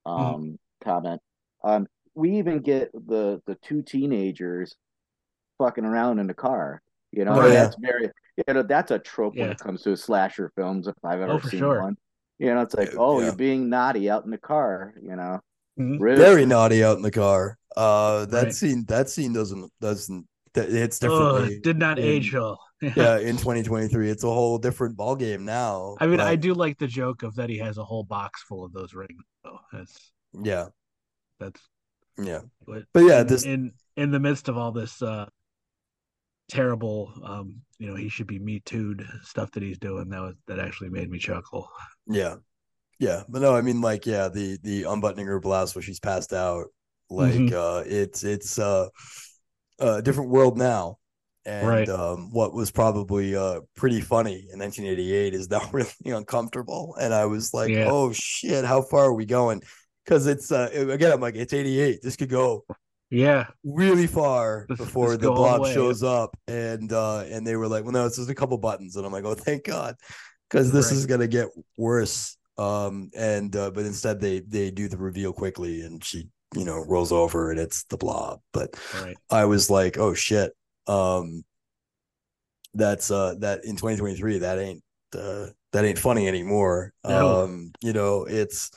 [0.08, 0.24] Mm-hmm.
[0.36, 1.22] um, comment,
[1.66, 1.86] um,
[2.16, 4.74] we even get the the two teenagers
[5.58, 6.82] fucking around in the car.
[7.12, 7.64] You know, Oh, and yeah.
[7.64, 10.88] that's very you know that's a trope when it comes to slasher films.
[10.88, 11.82] If I've ever Oh, seen sure.
[11.82, 11.98] one,
[12.40, 13.26] you know, it's like, oh, yeah.
[13.28, 14.94] you're being naughty out in the car.
[15.02, 15.40] You know,
[15.80, 16.00] Mhm.
[16.00, 16.18] Rude.
[16.18, 17.58] very naughty out in the car.
[17.76, 18.54] Uh, that Right.
[18.54, 18.86] scene.
[18.88, 20.28] That scene doesn't doesn't.
[20.54, 21.60] That it's Ugh, differently.
[21.60, 22.60] did not in- age well.
[22.82, 25.98] yeah, in 2023, it's a whole different ball game now.
[26.00, 28.44] I mean, but- I do like the joke of that he has a whole box
[28.44, 29.24] full of those rings.
[29.44, 30.68] Though that's Yeah,
[31.40, 31.60] that's
[32.20, 32.42] yeah.
[32.66, 35.28] but, But yeah, in, this- in in the midst of all this uh
[36.50, 40.36] terrible um you know he should be me too'd stuff that he's doing that was
[40.48, 41.70] that actually made me chuckle
[42.08, 42.36] Yeah.
[43.00, 43.24] Yeah.
[43.30, 46.66] But no, I mean like yeah, the the unbuttoning her blouse when she's passed out.
[47.10, 47.54] Like Mhm.
[47.54, 48.88] uh it's it's uh
[49.80, 50.98] a different world now.
[51.46, 51.90] And Right.
[51.90, 56.96] um what was probably uh pretty funny in 1988 is now really uncomfortable.
[57.00, 57.86] And I was like, Yeah.
[57.90, 59.62] oh shit, how far are we going?
[60.04, 62.00] Because it's uh again, I'm like, it's 88.
[62.02, 62.66] This could go
[63.10, 65.74] yeah really far Let's- before let's the go all the blob way.
[65.74, 68.96] shows up and uh and they were like well no it's just a couple buttons
[68.98, 69.96] and i'm like oh thank god
[70.50, 70.98] because this Right.
[70.98, 71.48] is gonna get
[71.78, 76.66] worse um and uh but instead they they do the reveal quickly and she you
[76.66, 80.52] know rolls over and it's the blob but right i was like oh shit
[80.88, 81.44] um
[82.74, 84.84] that's uh that in 2023 that ain't
[85.18, 87.44] uh that ain't funny anymore No.
[87.44, 88.72] um you know it's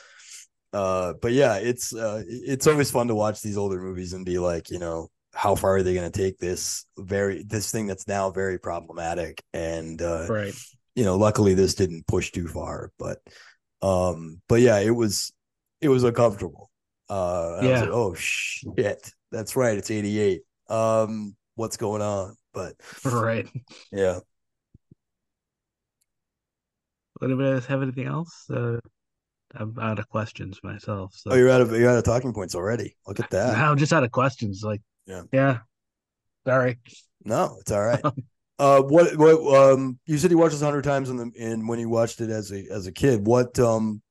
[0.72, 4.38] uh but yeah it's uh it's always fun to watch these older movies and be
[4.38, 8.08] like you know how far are they going to take this very this thing that's
[8.08, 9.40] now very problematic?
[9.52, 10.54] And uh right.
[10.96, 13.18] you know luckily this didn't push too far but
[13.82, 15.32] um but yeah it was
[15.80, 16.70] it was uncomfortable.
[17.08, 17.84] Uh and I was Yeah.
[17.86, 22.36] like, oh shit that's right it's 88 um what's going on?
[22.52, 23.48] But right.
[23.92, 24.20] Yeah.
[27.22, 28.48] Anybody else have anything else?
[28.50, 28.78] Uh
[29.54, 31.30] i'm out of questions myself so.
[31.30, 32.96] Oh you're out of you're out of talking points already.
[33.06, 33.56] Look at that.
[33.56, 35.22] I'm just out of questions like Yeah.
[35.32, 35.58] yeah.
[36.46, 36.78] Sorry.
[37.24, 38.02] No it's all right.
[38.58, 39.38] Uh what what
[39.72, 42.28] um you said you watched this hundred times in the in when you watched it
[42.28, 43.26] as a as a kid.
[43.26, 44.02] What um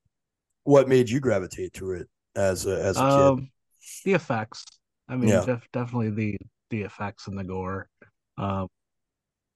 [0.64, 3.22] what made you gravitate to it as a as a kid?
[3.22, 3.52] Um
[4.06, 4.66] the effects.
[5.08, 5.46] I mean Yeah.
[5.46, 6.38] def- definitely the
[6.72, 7.88] the effects and the gore.
[8.40, 8.68] Um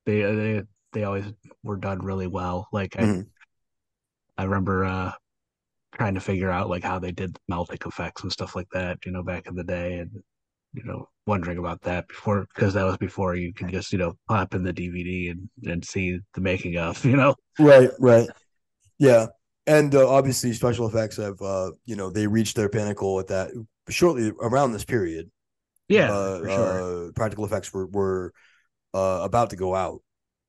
[0.05, 0.61] they they
[0.91, 1.25] they always
[1.63, 2.67] were done really well.
[2.71, 3.27] Like i Mhm.
[4.37, 5.11] i remember uh
[5.93, 9.11] trying to figure out like how they did melting effects and stuff like that you
[9.11, 10.11] know back in the day and
[10.73, 14.13] you know wondering about that before because that was before you could just you know
[14.27, 18.29] pop in the dvd and and see the making of you know Right, right.
[18.99, 19.27] Yeah.
[19.65, 23.51] And uh, obviously special effects have uh you know they reached their pinnacle at that
[23.89, 25.29] shortly around this period.
[25.87, 28.33] yeah uh, sure uh practical effects were were
[28.93, 30.01] uh about to go out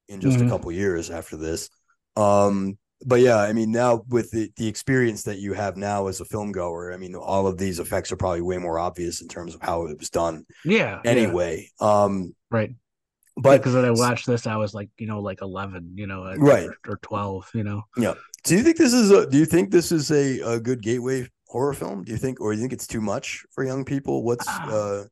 [0.08, 0.42] in just Mhm.
[0.42, 1.70] a couple years after this.
[2.16, 6.20] Um but yeah, I mean now with the the experience that you have now as
[6.20, 9.28] a film goer, I mean all of these effects are probably way more obvious in
[9.28, 11.68] terms of how it was done yeah yeah, anyway.
[11.80, 12.70] Um right
[13.36, 16.32] but because when i watched this i was like you know like 11 you know
[16.36, 16.68] Right.
[16.68, 18.14] or, or 12 you know Yeah.
[18.44, 21.26] Do you think this is a do you think this is a, a good gateway
[21.48, 22.04] horror film?
[22.04, 24.22] Do you think or do you think it's too much for young people?
[24.22, 24.70] What's Ah.
[24.70, 25.04] uh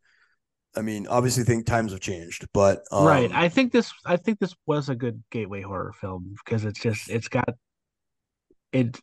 [0.74, 4.38] I mean, obviously think times have changed, but um, right i think this i think
[4.38, 7.50] this was a good gateway horror film because it's just it's got
[8.72, 8.98] it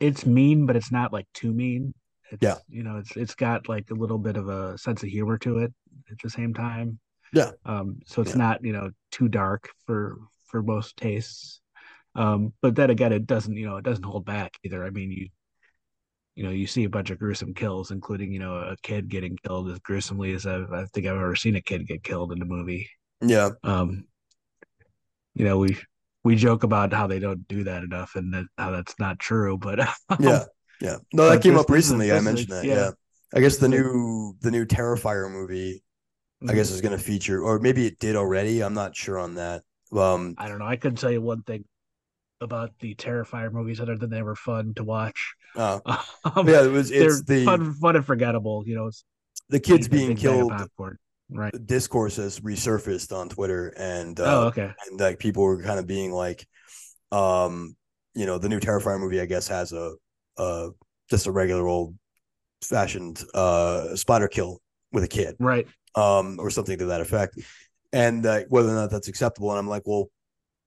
[0.00, 1.92] it's mean but it's not like too mean
[2.30, 2.56] it's, Yeah.
[2.68, 5.58] you know it's it's got like a little bit of a sense of humor to
[5.58, 5.72] it
[6.10, 6.98] at the same time
[7.32, 7.50] Yeah.
[7.64, 8.38] um so it's Yeah.
[8.38, 11.60] not you know too dark for for most tastes
[12.14, 15.10] um but then again it doesn't you know it doesn't hold back either i mean
[15.10, 15.28] you
[16.34, 19.36] you know you see a bunch of gruesome kills including you know a kid getting
[19.44, 22.40] killed as gruesomely as I've, i think i've ever seen a kid get killed in
[22.40, 22.88] a movie
[23.20, 24.04] yeah, um
[25.34, 25.76] you know we
[26.24, 29.56] we joke about how they don't do that enough and that how that's not true
[29.58, 29.78] but
[30.20, 30.44] yeah,
[30.80, 30.96] yeah.
[31.12, 32.10] No, that came this- up this is- recently.
[32.10, 32.64] I this is- mentioned that.
[32.64, 32.74] yeah.
[32.74, 32.90] Yeah.
[33.34, 35.82] I guess the new the new Terrifier movie,
[36.42, 36.54] I Mhm.
[36.54, 38.62] guess, is going to feature, or maybe it did already.
[38.62, 39.62] I'm not sure on that.
[39.90, 41.64] Um, i don't know i couldn't tell you one thing
[42.42, 45.80] about the terrifier movies other than they were fun to watch uh,
[46.24, 46.90] um, yeah, it was.
[46.90, 49.02] It's the fun fun and forgettable you know it's
[49.48, 50.50] the kids being big bag of killed.
[50.52, 50.98] popcorn
[51.30, 51.54] right.
[51.66, 54.72] Discourse has resurfaced on Twitter, and uh, oh okay.
[54.86, 56.46] and like people were kind of being like,
[57.12, 57.76] um,
[58.14, 59.94] you know, the new Terrifier movie, I guess, has a,
[60.36, 60.70] a
[61.10, 61.94] just a regular old
[62.64, 64.60] fashioned uh spider kill
[64.90, 65.68] with a kid right.
[65.94, 67.38] um or something to that effect.
[67.92, 70.10] And uh, whether or not that's acceptable and i'm like well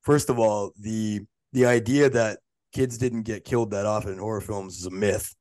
[0.02, 1.22] first of all the
[1.54, 2.40] the idea that
[2.74, 5.36] kids didn't get killed that often in horror films is a myth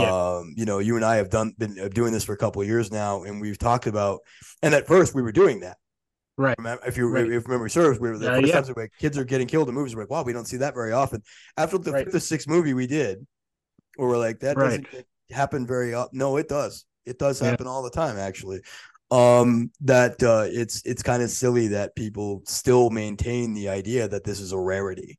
[0.00, 0.36] yeah.
[0.38, 2.60] um you know you and i have done been uh, doing this for a couple
[2.62, 4.20] of years now and we've talked about
[4.62, 5.76] and at first we were doing that
[6.38, 6.56] Right.
[6.86, 7.30] If you right.
[7.30, 8.54] if memory serves, we were the uh, first yeah.
[8.54, 9.96] times like kids are getting killed in movies.
[9.96, 11.22] We're like, wow, we don't see that very often.
[11.56, 12.04] After the right.
[12.04, 13.26] fifth or sixth movie we did,
[13.96, 14.82] where we're like, that right.
[14.82, 16.18] doesn't happen very often.
[16.18, 16.84] No, it does.
[17.06, 17.72] It does happen yeah.
[17.72, 18.60] all the time, actually.
[19.10, 24.24] Um, that uh, it's it's kind of silly that people still maintain the idea that
[24.24, 25.18] this is a rarity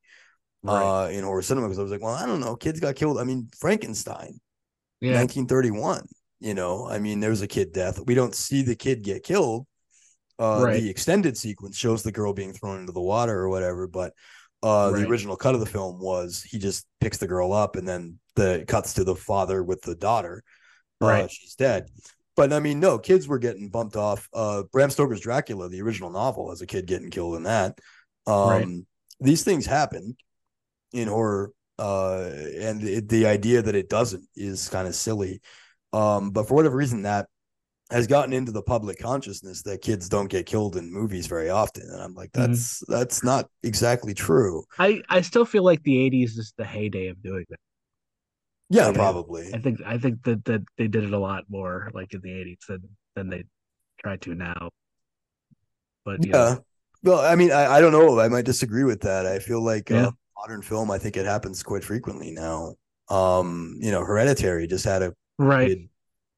[0.62, 1.06] right.
[1.06, 1.68] uh, in horror cinema.
[1.68, 3.18] Because I was like, well, I don't know, kids got killed.
[3.18, 4.40] I mean, Frankenstein,
[5.02, 5.16] yeah.
[5.16, 6.08] 1931.
[6.40, 8.00] You know, I mean, there's a kid death.
[8.06, 9.66] We don't see the kid get killed
[10.40, 10.82] uh, right.
[10.82, 14.14] The extended sequence shows the girl being thrown into the water or whatever, but
[14.64, 15.02] uh, right.
[15.02, 18.20] the original cut of the film was he just picks the girl up and then
[18.36, 20.44] the cuts to the father with the daughter.
[21.02, 21.88] Uh, right, she's dead.
[22.36, 24.30] But I mean, no, kids were getting bumped off.
[24.32, 27.80] Uh, Bram Stoker's Dracula, the original novel, as a kid getting killed in that.
[28.28, 28.68] Um, right.
[29.20, 30.18] These things happen
[30.94, 35.42] in horror, uh, and it, the idea that it doesn't is kind of silly.
[35.94, 37.28] Um, but for whatever reason, that
[37.90, 41.84] has gotten into the public consciousness that kids don't get killed in movies very often
[41.90, 42.52] and i'm like mm-hmm.
[42.52, 42.94] that's mm-hmm.
[42.94, 47.22] that's not exactly true i i still feel like the 80s is the heyday of
[47.22, 47.60] doing that
[48.70, 52.14] yeah probably i think i think that that they did it a lot more like
[52.14, 52.82] in the 80s than
[53.16, 53.44] than they
[54.00, 54.70] try to now
[56.04, 56.66] but yeah know.
[57.04, 59.90] well i mean I, I don't know i might disagree with that i feel like
[59.90, 60.08] yeah.
[60.08, 62.74] uh, modern film i think it happens quite frequently now
[63.10, 65.80] um you know hereditary just had a right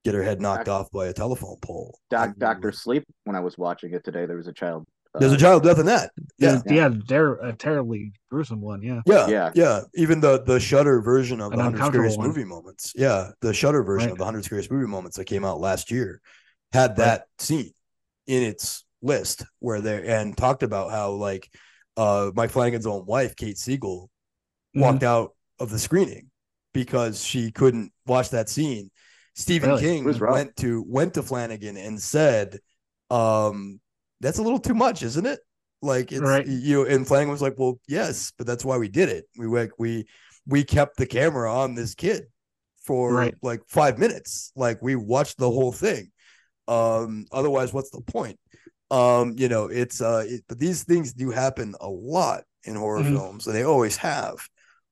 [0.04, 2.00] get her head knocked off by a telephone pole.
[2.10, 3.04] Doc, Doctor Sleep.
[3.26, 4.86] When I was watching it today, there was a child.
[5.14, 6.12] Uh, There's a child death in that.
[6.38, 8.84] Yeah, yeah, yeah they're a terribly gruesome one.
[8.84, 9.82] Yeah, yeah, yeah, yeah.
[9.96, 12.28] Even the the Shudder version of An the hundred scariest one.
[12.28, 12.94] movie moments.
[12.96, 14.12] Yeah, the Shudder version right.
[14.12, 16.22] of the hundred scariest movie moments that came out last year
[16.72, 17.28] had that right.
[17.40, 17.74] scene
[18.28, 21.50] in its list where they and talked about how like
[22.00, 24.10] uh Mike Flanagan's own wife, Kate Siegel,
[24.76, 24.82] mm-hmm.
[24.82, 26.30] walked out of the screening
[26.74, 28.90] because she couldn't watch that scene
[29.40, 29.82] Stephen really?
[29.82, 32.60] King went to went to Flanagan and said,
[33.10, 33.80] um,
[34.20, 35.40] "That's a little too much, isn't it?"
[35.82, 36.46] Like it's right.
[36.46, 39.26] you and Flanagan was like, "Well, yes, but that's why we did it.
[39.38, 40.08] We like we
[40.46, 42.26] we kept the camera on this kid
[42.84, 43.36] for right.
[43.42, 44.52] like five minutes.
[44.58, 46.12] Like we watched the whole thing.
[46.68, 48.38] Um, otherwise, what's the point?
[48.92, 53.02] Um, you know, it's uh, it, but these things do happen a lot in horror
[53.02, 53.16] mm-hmm.
[53.16, 54.38] films, and they always have.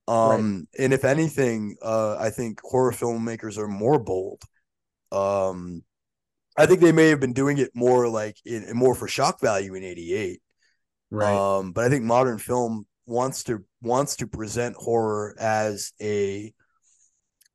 [0.07, 0.83] Um, right.
[0.83, 4.41] and if anything, uh, I think horror filmmakers are more bold.
[5.11, 5.83] Um,
[6.55, 9.73] I think they may have been doing it more like in more for shock value
[9.73, 10.41] in '88.
[11.09, 11.33] Right.
[11.33, 16.53] Um, but I think modern film wants to wants to present horror as a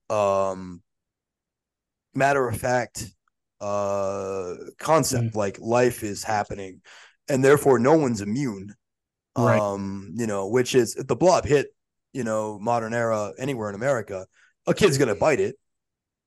[0.09, 0.83] um
[2.15, 3.07] matter of fact
[3.63, 5.37] uh concept mm.
[5.37, 6.81] like life is happening
[7.29, 8.75] and therefore no one's immune
[9.39, 9.61] right.
[9.61, 11.69] um you know which is the blob hit
[12.13, 14.27] you know, modern era anywhere in America,
[14.67, 15.57] a kid's gonna bite it.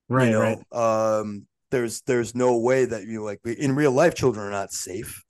[0.10, 0.26] Right.
[0.26, 1.20] You know, right.
[1.20, 4.72] um, there's there's no way that you know, like in real life, children are not
[4.72, 5.24] safe.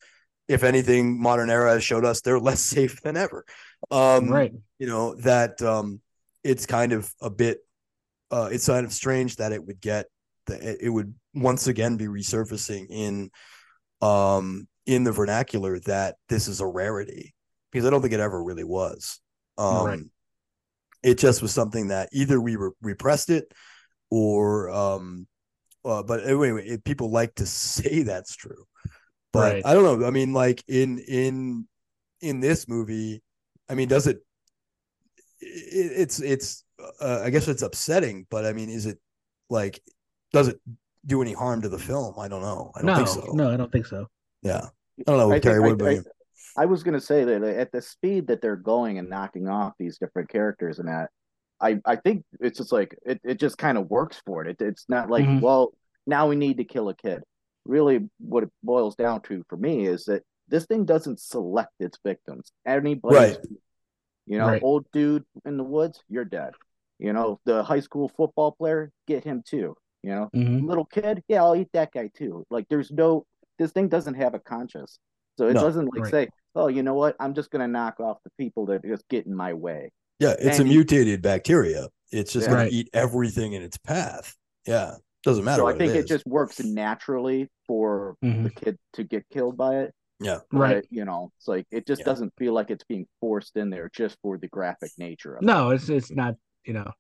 [0.48, 3.46] If anything, modern era has showed us they're less safe than ever.
[3.92, 4.54] Um, right.
[4.80, 6.02] You know that um,
[6.44, 7.60] it's kind of a bit.
[8.32, 10.08] Uh, it's kind of strange that it would get
[10.48, 13.30] that it would once again be resurfacing in
[14.02, 17.34] um in the vernacular that this is a rarity
[17.72, 19.20] because I don't think it ever really was.
[19.58, 20.00] Um, right
[21.06, 23.54] it just was something that either we re- repressed it
[24.10, 25.28] or um
[25.86, 28.66] uh, but anyway it, people like to say that's true
[29.32, 29.66] but right.
[29.66, 31.68] i don't know i mean like in in
[32.22, 33.22] in this movie
[33.70, 34.18] i mean does it,
[35.40, 36.64] it it's it's
[37.00, 38.98] uh, i guess it's upsetting but i mean is it
[39.50, 39.80] like
[40.34, 40.60] does it
[41.06, 43.52] do any harm to the film i don't know i don't no, think so no
[43.52, 44.08] i don't think so
[44.42, 44.62] yeah
[45.00, 46.04] i don't know I Terry, think, what about I, you
[46.58, 49.74] I was going to say that at the speed that they're going and knocking off
[49.78, 51.10] these different characters and that,
[51.60, 54.50] I I think it's just like it, it just kind of works for it.
[54.60, 55.40] it it's not like mm-hmm.
[55.40, 55.74] well
[56.06, 57.24] now we need to kill a kid.
[57.66, 61.98] Really, what it boils down to for me is that this thing doesn't select its
[62.06, 62.52] victims.
[62.66, 63.38] Anybody, right.
[64.28, 64.64] you know, right.
[64.64, 66.54] old dude in the woods, you're dead.
[67.00, 69.76] You know, the high school football player, get him too.
[70.06, 70.68] You know, mm-hmm.
[70.68, 72.46] little kid, yeah, I'll eat that guy too.
[72.52, 73.26] Like, there's no,
[73.58, 75.00] this thing doesn't have a conscience,
[75.36, 76.12] so it no, doesn't like right.
[76.12, 77.16] say, oh, you know what?
[77.20, 79.92] I'm just gonna knock off the people that just get in my way.
[80.20, 81.90] Yeah, it's and a mutated bacteria.
[82.12, 82.54] It's just yeah.
[82.54, 82.72] going right.
[82.72, 84.36] to eat everything in its path.
[84.68, 84.94] Yeah,
[85.24, 85.62] doesn't matter.
[85.62, 88.44] So I think it, it, just works naturally for mm-hmm.
[88.44, 89.94] the kid to get killed by it.
[90.20, 90.86] Yeah, but, right.
[90.92, 92.06] You know, it's like it just yeah.
[92.06, 95.54] doesn't feel like it's being forced in there just for the graphic nature of no,
[95.54, 95.56] it.
[95.56, 96.36] No, it's it's not.
[96.64, 96.92] You know,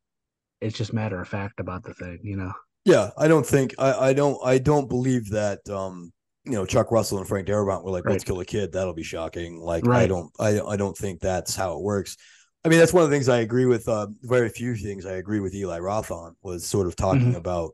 [0.59, 2.51] it's just matter of fact about the thing, you know.
[2.85, 6.13] Yeah, I don't think I, I don't I don't believe that um
[6.45, 8.11] you know Chuck Russell and Frank Darabont were like, Right.
[8.13, 8.71] let's kill a kid.
[8.71, 9.59] That'll be shocking.
[9.59, 12.15] Like I don't I I don't think that's how it works.
[12.63, 13.87] I mean, that's one of the things I agree with.
[13.87, 17.37] Uh, very few things I agree with Eli Roth on was sort of talking Mhm.
[17.37, 17.71] about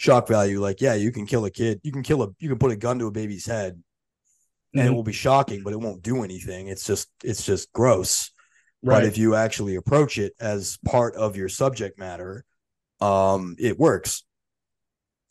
[0.00, 0.60] shock value.
[0.60, 1.78] Like, yeah, you can kill a kid.
[1.84, 2.28] You can kill a.
[2.40, 3.80] You can put a gun to a baby's head,
[4.74, 6.66] and it will be shocking, but it won't do anything.
[6.66, 8.30] It's just it's just gross.
[8.82, 12.44] But if you actually approach it as part of your subject matter,
[13.00, 14.24] um, it works.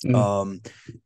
[0.03, 0.15] Mhm.
[0.15, 0.61] Um,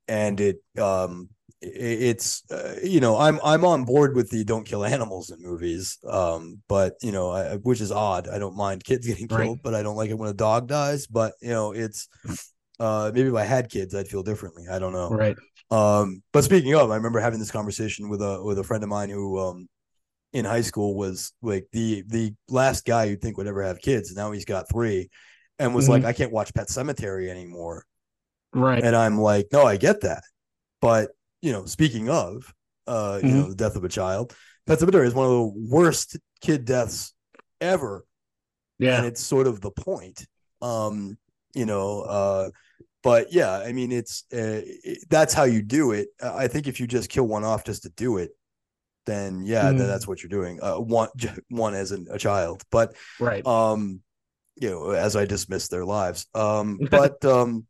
[0.07, 1.29] and it um
[1.61, 5.97] it's uh, you know I'm I'm on board with the don't kill animals in movies.
[6.07, 8.27] Um, but you know I, which is odd.
[8.27, 9.45] I don't mind kids getting Right.
[9.45, 11.07] killed, but I don't like it when a dog dies.
[11.07, 12.07] But you know it's
[12.79, 14.65] uh maybe if I had kids I'd feel differently.
[14.71, 15.15] I don't know.
[15.15, 15.37] right.
[15.69, 18.89] Um, but speaking of, I remember having this conversation with a with a friend of
[18.89, 19.67] mine who um
[20.33, 24.15] in high school was like the the last guy you'd think would ever have kids.
[24.15, 25.09] Now he's got three,
[25.59, 25.89] and was Mhm.
[25.89, 27.85] like, I can't watch Pet Sematary anymore.
[28.53, 28.83] Right.
[28.83, 30.23] And I'm like, no, I get that,
[30.81, 32.53] but you know, speaking of,
[32.87, 33.33] uh, you Mhm.
[33.33, 34.35] know, the death of a child,
[34.65, 37.13] Pet Sematary is one of the worst kid deaths
[37.61, 38.05] ever
[38.79, 38.97] yeah.
[38.97, 40.27] and it's sort of the point
[40.61, 41.17] um
[41.55, 42.49] you know uh
[43.01, 46.67] but yeah i mean it's uh, it, that's how you do it Uh, i think
[46.67, 48.29] if you just kill one off just to do it
[49.07, 49.87] then yeah then Mhm.
[49.87, 51.09] that's what you're doing uh one
[51.49, 53.45] one as an, a child but right.
[53.47, 54.01] um
[54.55, 57.65] you know as i dismiss their lives um but um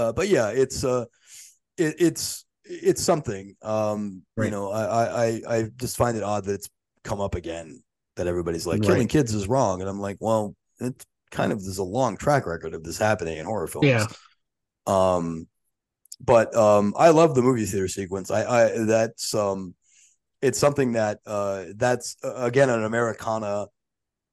[0.00, 1.04] uh but yeah it's uh
[1.78, 4.82] it, it's it's something um you know I,
[5.26, 6.70] I i just find it odd that it's
[7.04, 7.82] come up again
[8.16, 9.10] that everybody's like killing Right.
[9.10, 12.74] kids is wrong and i'm like well it kind of there's a long track record
[12.74, 14.06] of this happening in horror films Yeah.
[14.86, 15.46] um
[16.20, 19.74] but um i love the movie theater sequence i i that's um
[20.42, 23.66] it's something that uh that's uh, again an americana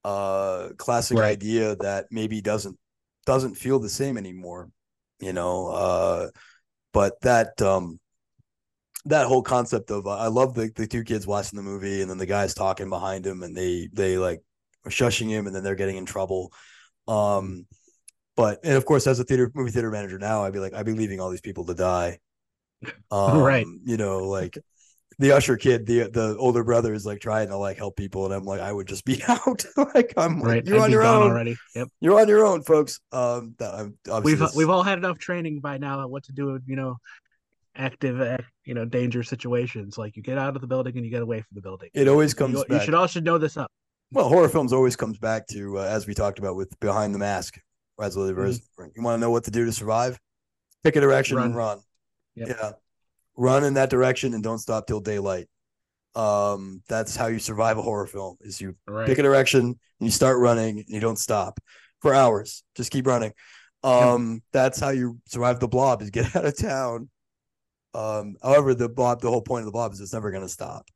[0.06, 1.34] uh classic Right.
[1.38, 2.78] idea that maybe doesn't
[3.26, 4.70] doesn't feel the same anymore
[5.20, 6.30] you know uh
[6.94, 8.00] but that um
[9.06, 12.10] that whole concept of uh, i love the, the two kids watching the movie and
[12.10, 14.42] then the guys talking behind him and they they like
[14.86, 16.52] are shushing him and then they're getting in trouble
[17.08, 17.66] um
[18.36, 20.86] but and of course as a theater movie theater manager now i'd be like i'd
[20.86, 22.20] be leaving all these people to die
[23.12, 23.66] um Right.
[23.86, 24.58] you know like
[25.20, 28.34] the usher kid the the older brother is like trying to like help people and
[28.34, 29.66] i'm like i would just be out
[29.96, 30.66] like i'm like Right.
[30.66, 31.58] you're I'd on your own already.
[31.76, 31.88] Yep.
[32.02, 33.56] you're on your own folks um
[34.24, 36.98] We've this- we've all had enough training by now on what to do you know,
[37.76, 39.98] active, you know, danger situations.
[39.98, 41.90] Like you get out of the building and you get away from the building.
[41.94, 43.72] it always comes you back should all should know this up.
[44.12, 47.20] Well, horror films always comes back to uh, as we talked about with Behind the
[47.20, 47.60] Mask.
[48.02, 48.62] As there's-
[48.96, 50.20] you want to know what to do to survive?
[50.84, 51.80] Pick a direction and run.
[52.36, 52.48] Yep.
[52.50, 52.72] Yeah,
[53.38, 55.48] run in that direction and don't stop till daylight.
[56.16, 58.38] Um, that's how you survive a horror film.
[58.42, 59.06] Is you Right.
[59.06, 61.60] pick a direction and you start running and you don't stop
[62.02, 62.64] for hours.
[62.76, 63.32] Just keep running.
[63.84, 66.02] Um, that's how you survive the blob.
[66.02, 67.10] Is get out of town.
[67.94, 70.50] Um, however, the blob, the whole point of the blob is it's never going to
[70.50, 70.88] stop.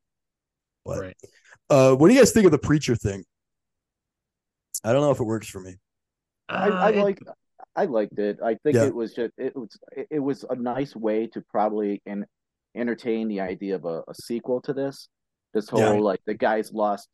[0.84, 1.16] But right.
[1.70, 3.24] uh, what do you guys think of the preacher thing?
[4.84, 5.76] I don't know if it works for me.
[6.48, 7.20] I, Uh, I it- like
[7.74, 8.38] I liked it.
[8.44, 8.86] I think Yeah.
[8.86, 9.76] it was just it was
[10.10, 12.26] it- was a nice way to probably and
[12.74, 15.08] entertain the idea of a, a sequel to this.
[15.54, 15.90] This whole Yeah.
[16.00, 17.08] like the guy's lost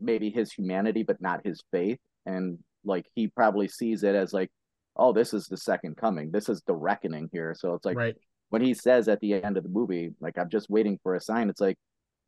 [0.00, 4.50] maybe his humanity but not his faith, and like he probably sees it as like,
[4.96, 6.30] oh, this is the second coming.
[6.30, 7.54] This is the reckoning here.
[7.56, 8.16] So it's like right.
[8.50, 11.20] when he says at the end of the movie, like I'm just waiting for a
[11.20, 11.50] sign.
[11.50, 11.76] It's like,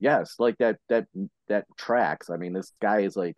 [0.00, 1.06] yes, like that that
[1.48, 2.30] that tracks.
[2.30, 3.36] I mean, this guy is like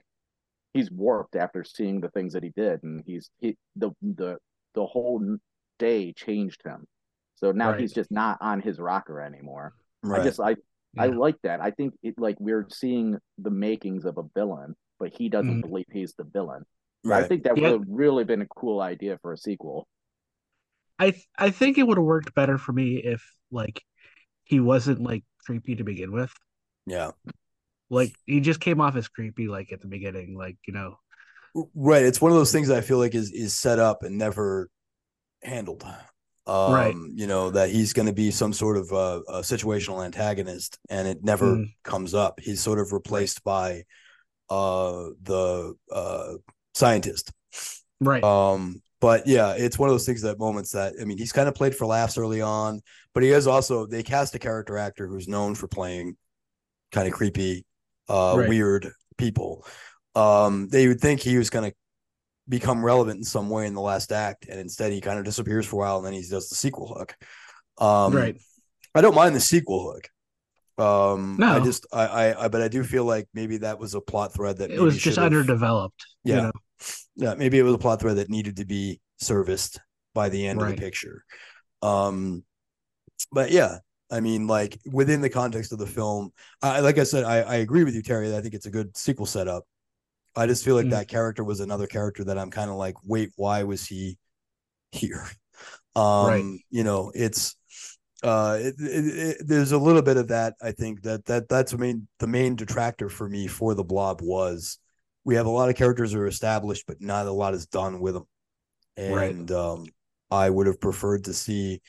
[0.75, 4.39] he's warped after seeing the things that he did, and he's he the the
[4.75, 5.37] the whole
[5.79, 6.87] day changed him.
[7.37, 7.81] So now Right.
[7.81, 9.75] he's just not on his rocker anymore.
[10.03, 10.21] Right.
[10.21, 10.57] I just I
[10.99, 11.61] I like that.
[11.61, 15.69] I think it like we're seeing the makings of a villain, but he doesn't Mhm.
[15.69, 16.65] believe he's the villain.
[17.11, 17.71] I think that Yeah.
[17.73, 19.89] would have really been a cool idea for a sequel.
[20.99, 23.83] I th- I think it would have worked better for me if like
[24.45, 26.33] he wasn't like creepy to begin with.
[26.87, 27.11] yeah.
[27.93, 30.99] Like he just came off as creepy like at the beginning, like you know.
[31.75, 32.03] Right.
[32.05, 34.71] It's one of those things that I feel like is is set up and never
[35.43, 35.85] handled.
[36.47, 36.95] Um, Right.
[37.15, 41.07] you know, that he's going to be some sort of uh, a situational antagonist and
[41.07, 41.75] it never Mm.
[41.85, 42.41] comes up.
[42.41, 43.85] He's sort of replaced by
[44.51, 46.35] uh the uh
[46.75, 47.33] scientist.
[48.01, 48.25] Right.
[48.25, 51.49] Um, but yeah, it's one of those things that moments that I mean, he's kind
[51.49, 52.81] of played for laughs early on,
[53.15, 56.17] but he is also they cast a character actor who's known for playing
[56.93, 57.65] kind of creepy,
[58.09, 58.49] uh, Right.
[58.49, 59.67] weird people.
[60.15, 61.77] Um, they would think he was going to
[62.49, 65.67] become relevant in some way in the last act, and instead he kind of disappears
[65.67, 67.15] for a while, and then he does the sequel hook.
[67.79, 68.37] Um, right.
[68.95, 70.09] I don't mind the sequel hook.
[70.79, 74.01] Um, I just I, I I but I do feel like maybe that was a
[74.01, 76.05] plot thread that It was just underdeveloped.
[76.25, 76.37] Yeah.
[76.37, 76.53] You know?
[77.17, 79.81] yeah, maybe it was a plot thread that needed to be serviced
[80.15, 80.71] by the end Right.
[80.71, 81.25] of the picture.
[81.83, 82.43] Um,
[83.31, 83.79] but yeah,
[84.13, 86.33] I mean, like within the context of the film,
[86.63, 88.37] I like I said, I, I agree with you, Terry.
[88.37, 89.65] I think it's a good sequel setup.
[90.37, 90.91] I just feel like Mm.
[90.91, 94.19] that character was another character that I'm kind of like, wait, why was he
[94.93, 95.27] here?
[95.95, 96.61] Um, Right.
[96.71, 97.55] you know, it's
[98.23, 101.73] uh it, it, it, there's a little bit of that i think that that that's
[101.73, 104.79] the main the main detractor for me for the blob was
[105.25, 108.01] we have a lot of characters that are established but not a lot is done
[108.01, 108.27] with them
[109.09, 109.35] Right.
[109.35, 109.87] and um
[110.31, 111.81] i would have preferred to see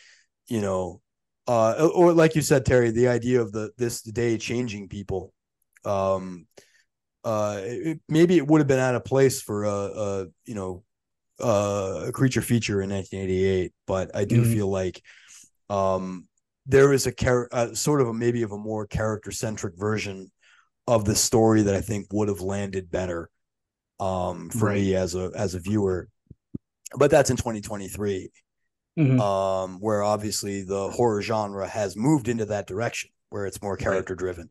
[0.48, 1.02] you know
[1.48, 5.34] uh or like you said terry the idea of the this day changing people
[5.86, 6.48] um
[7.26, 10.84] uh it, maybe it would have been out of place for a, a you know
[11.42, 14.54] uh, a creature feature in 1988 but i do Mhm.
[14.54, 15.02] feel like
[15.70, 16.28] um
[16.66, 20.32] there is a char- uh, sort of a maybe of a more character centric version
[20.88, 23.30] of the story that i think would have landed better
[24.00, 24.76] um for Right.
[24.76, 26.08] me as a as a viewer
[26.98, 28.30] but that's in 2023
[28.98, 29.20] Mhm.
[29.20, 34.14] um, where obviously the horror genre has moved into that direction where it's more character
[34.16, 34.50] driven.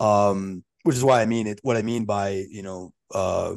[0.00, 1.60] Um, which is why I mean it.
[1.62, 3.54] What I mean by you know uh,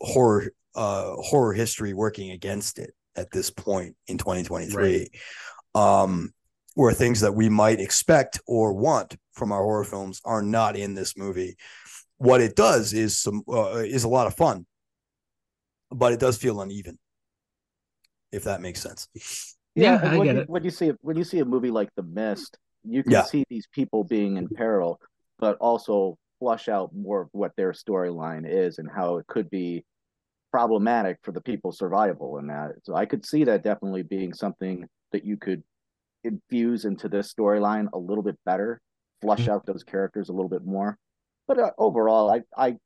[0.00, 5.08] horror uh, horror history working against it at this point in 2023,
[5.74, 6.32] um,
[6.74, 10.94] where things that we might expect or want from our horror films are not in
[10.94, 11.56] this movie.
[12.16, 14.64] What it does is some uh, is a lot of fun,
[15.90, 16.98] but it does feel uneven.
[18.32, 19.08] If that makes sense.
[19.74, 20.48] Yeah, and I when get you, it.
[20.48, 23.24] When you see when you see a movie like The Mist, you can Yeah.
[23.24, 25.00] see these people being in peril,
[25.38, 29.84] but also flush out more of what their storyline is and how it could be
[30.50, 32.72] problematic for the people's survival in that.
[32.84, 35.62] So I could see that definitely being something that you could
[36.24, 38.80] infuse into this storyline a little bit better,
[39.22, 39.52] flush Mhm.
[39.52, 40.98] out those characters a little bit more.
[41.48, 42.76] But uh, overall, I I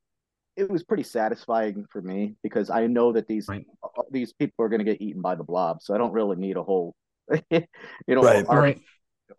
[0.57, 3.65] it was pretty satisfying for me because I know that these Right.
[4.11, 6.57] these people are going to get eaten by the blob, so I don't really need
[6.57, 6.95] a whole
[7.51, 7.61] you
[8.07, 8.45] know Right.
[8.47, 8.81] arc, right.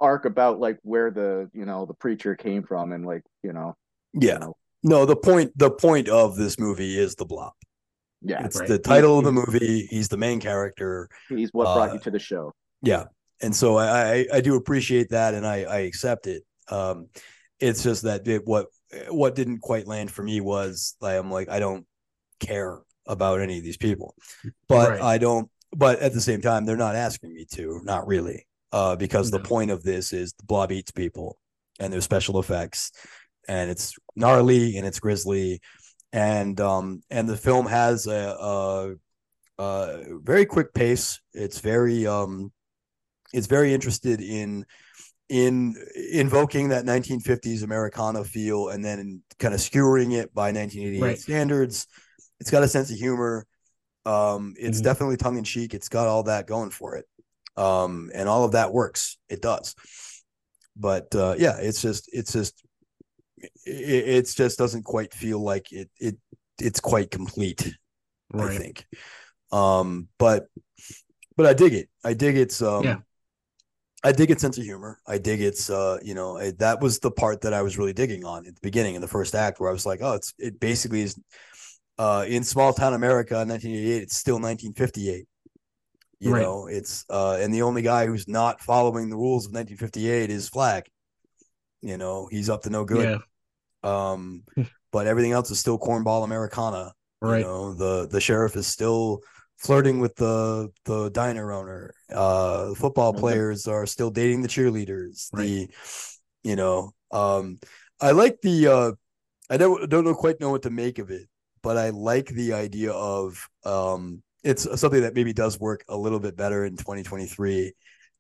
[0.01, 3.75] arc about like where the you know the preacher came from and like you know
[4.15, 4.39] you Yeah.
[4.39, 7.53] know, No, the point the point of this movie is the blob.
[8.23, 8.69] yeah It's right.
[8.69, 9.87] the title of the movie.
[9.91, 11.09] He's the main character.
[11.29, 12.53] he's what brought uh, you to the show.
[12.83, 13.05] Yeah.
[13.43, 16.45] And so I I, I do appreciate that and I I accept it.
[16.71, 17.09] Um
[17.61, 18.67] it's just that it, what
[19.11, 21.87] what didn't quite land for me was like I'm like I don't
[22.41, 24.15] care about any of these people.
[24.69, 25.01] But Right.
[25.01, 28.47] I don't but at the same time they're not asking me to, not really.
[28.73, 31.39] Uh because the point of this is the blob eats people
[31.81, 32.93] and there's special effects
[33.49, 35.61] and it's gnarly and it's grisly
[36.13, 38.95] and um and the film has a, a,
[39.59, 42.53] a very quick pace it's very um
[43.33, 44.65] it's very interested in
[45.29, 45.77] in
[46.13, 51.19] invoking that 1950s americana feel and then kind of skewering it by 1988 Right.
[51.19, 51.87] standards
[52.41, 53.47] it's got a sense of humor.
[54.07, 54.85] Um it's Mhm.
[54.85, 57.07] definitely tongue-in-cheek it's got all that going for it.
[57.57, 59.19] Um and all of that works.
[59.29, 59.75] It does.
[60.77, 62.63] But uh yeah it's just it's just
[63.67, 66.17] it, it's just doesn't quite feel like it it
[66.61, 67.75] it's quite complete
[68.35, 68.87] i think.
[69.53, 70.47] Um but
[71.37, 71.89] but i dig it.
[72.05, 72.99] I dig its um Yeah.
[74.05, 77.01] I dig its sense of humor i dig its uh you know I, that was
[77.01, 79.59] the part that i was really digging on at the beginning in the first act
[79.59, 81.19] where i was like oh it's it basically is
[81.99, 85.27] uh in small town america in 1988 it's still 1958
[86.21, 86.43] you Right.
[86.43, 90.49] know it's uh and the only guy who's not following the rules of 1958 is
[90.49, 90.85] Flagg
[91.83, 93.19] you know he's up to no good
[93.85, 94.13] Yeah.
[94.15, 94.45] um
[94.93, 97.39] but everything else is still cornball americana Right.
[97.41, 99.23] you know, the the sheriff is still
[99.59, 101.95] flirting with the the diner owner.
[102.13, 103.21] Uh, football Okay.
[103.21, 105.29] players are still dating the cheerleaders.
[105.33, 105.45] Right.
[105.47, 105.69] The,
[106.45, 107.59] you know, um,
[108.01, 108.67] I like the.
[108.69, 108.93] Uh,
[109.51, 111.29] I don't don't know quite know what to make of it,
[111.63, 116.21] but I like the idea of um, it's something that maybe does work a little
[116.21, 117.73] bit better in 2023.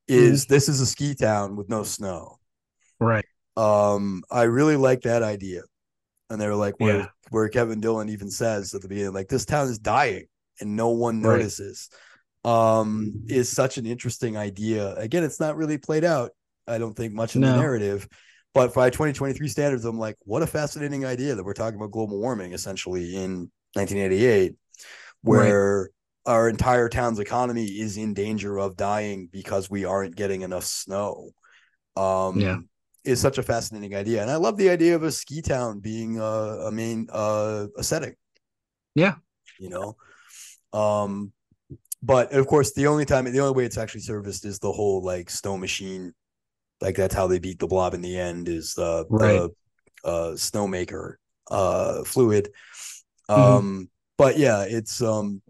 [0.09, 0.53] Is Mm-hmm.
[0.55, 2.39] this is a ski town with no snow?
[2.99, 3.27] Right.
[3.59, 5.63] Um, I really like that idea.
[6.31, 7.07] And they were like, where, Yeah.
[7.31, 10.25] where Kevin Dillon even says at the beginning, like, this town is dying
[10.61, 11.39] and no one Right.
[11.39, 11.89] notices.
[12.45, 14.95] Um, is such an interesting idea.
[14.95, 16.31] Again, it's not really played out,
[16.67, 18.09] I don't think, much in the narrative.
[18.55, 22.19] But by 2023 standards, I'm like, what a fascinating idea that we're talking about global
[22.19, 24.55] warming essentially in 1988,
[25.23, 25.91] where
[26.27, 31.31] our entire town's economy is in danger of dying because we aren't getting enough snow.
[31.97, 32.59] Um, Yeah.
[33.05, 36.19] is such a fascinating idea, and I love the idea of a ski town being
[36.19, 36.23] a,
[36.69, 38.15] a main uh, a setting.
[38.95, 39.17] Yeah.
[39.59, 39.97] you know,
[40.73, 41.33] um,
[42.03, 45.03] but of course, the only time, the only way it's actually serviced is the whole
[45.03, 46.15] like snow machine.
[46.81, 49.51] Like that's how they beat the blob in the end is the Right.
[50.05, 51.15] the uh, snowmaker
[51.51, 52.51] uh, fluid.
[53.37, 53.59] Mhm.
[53.59, 55.43] Um, but yeah, it's um,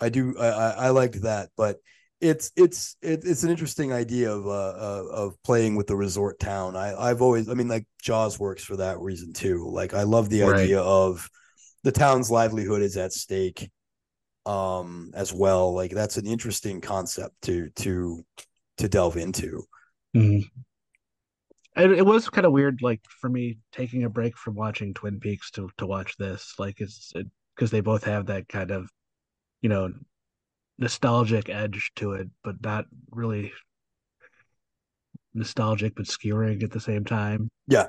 [0.00, 1.78] I do I I, I liked that, but
[2.20, 6.38] it's it's it, it's an interesting idea of uh, uh of playing with the resort
[6.38, 6.76] town.
[6.76, 9.68] I I've always I mean like Jaws works for that reason too.
[9.70, 10.56] Like I love the Right.
[10.56, 11.28] idea of
[11.84, 13.70] the town's livelihood is at stake
[14.46, 15.72] um as well.
[15.74, 18.24] Like that's an interesting concept to to
[18.78, 19.64] to delve into.
[20.16, 20.44] Mhm.
[21.76, 25.18] It, it was kind of weird, like for me taking a break from watching Twin
[25.18, 26.54] Peaks to to watch this.
[26.58, 27.12] Like it's
[27.54, 28.88] because they both have that kind of,
[29.60, 29.92] you know,
[30.78, 33.52] nostalgic edge to it, but not really
[35.34, 37.48] nostalgic but skewering at the same time.
[37.66, 37.88] Yeah.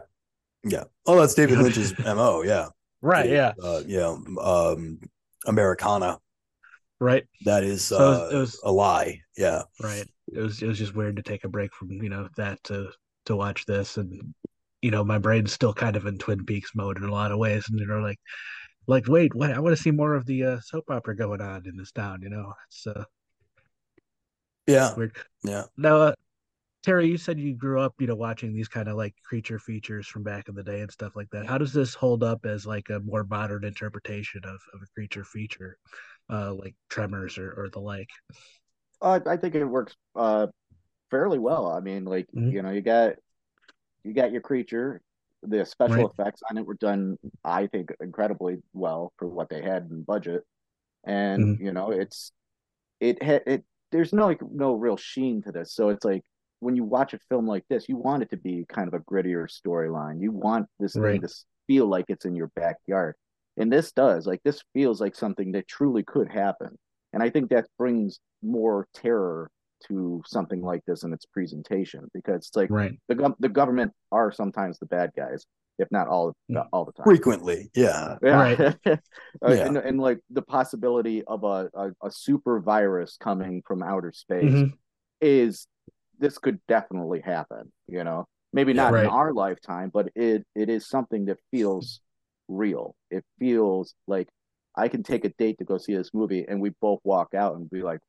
[0.64, 0.86] Yeah.
[1.06, 2.69] Oh, that's David Lynch's MO, yeah.
[3.02, 3.30] Right.
[3.30, 3.53] Yeah.
[3.61, 4.99] Uh, yeah, um
[5.45, 6.18] Americana.
[7.00, 7.26] Right.
[7.44, 9.22] That is So it was- uh, it was- a lie.
[9.38, 9.64] Yeah.
[9.82, 10.06] Right.
[10.34, 12.92] It was it was just weird to take a break from you know that to
[13.26, 14.34] to watch this, and
[14.82, 17.38] you know my brain's still kind of in Twin Peaks mode in a lot of
[17.38, 18.20] ways, and you know like
[18.88, 19.52] like wait, what?
[19.52, 22.22] I want to see more of the uh, soap opera going on in this town.
[22.24, 23.04] You know, it's uh,
[24.68, 24.96] Yeah.
[24.96, 25.16] weird.
[25.44, 25.64] Yeah.
[25.78, 26.14] Now, uh,
[26.84, 30.08] Terry, you said you grew up, you know, watching these kind of like creature features
[30.08, 31.46] from back in the day and stuff like that.
[31.48, 35.24] How does this hold up as like a more modern interpretation of, of a creature
[35.24, 35.78] feature,
[36.30, 38.10] uh, like Tremors or, or the like?
[39.02, 40.47] Uh, I think it works uh
[41.11, 41.68] fairly well.
[41.72, 42.49] I mean, like Mhm.
[42.49, 43.15] you know, you got
[44.03, 45.02] you got your creature.
[45.43, 46.11] The special Right.
[46.11, 50.43] effects on it were done, I think, incredibly well for what they had in budget.
[51.06, 51.60] And Mm-hmm.
[51.60, 52.31] you know, it's
[52.99, 53.65] it had it.
[53.91, 56.23] There's no like no real sheen to this, so it's like
[56.61, 58.99] when you watch a film like this, you want it to be kind of a
[58.99, 60.22] grittier storyline.
[60.22, 60.97] You want this Right.
[60.97, 61.30] thing to
[61.68, 63.15] feel like it's in your backyard,
[63.57, 64.26] and this does.
[64.27, 66.77] Like this feels like something that truly could happen,
[67.14, 69.49] and I think that brings more terror
[69.88, 72.98] to something like this in its presentation because it's like Right.
[73.07, 75.45] the gov- the government are sometimes the bad guys,
[75.80, 76.65] if not all Mm.
[76.72, 77.03] all the time.
[77.03, 77.69] Frequently.
[77.76, 78.18] Yeah.
[78.23, 78.41] Yeah.
[78.41, 78.76] Right.
[79.45, 79.65] Uh, Yeah.
[79.68, 84.53] and, and like the possibility of a, a, a super virus coming from outer space
[84.53, 84.72] Mhm.
[85.22, 85.68] is
[86.18, 88.26] this could definitely happen, you know.
[88.53, 88.84] Maybe Yeah.
[88.84, 89.03] not Right.
[89.03, 91.99] in our lifetime, but it it is something that feels
[92.48, 92.96] real.
[93.12, 94.28] It feels like
[94.76, 97.56] I can take a date to go see this movie and we both walk out
[97.56, 98.00] and be like,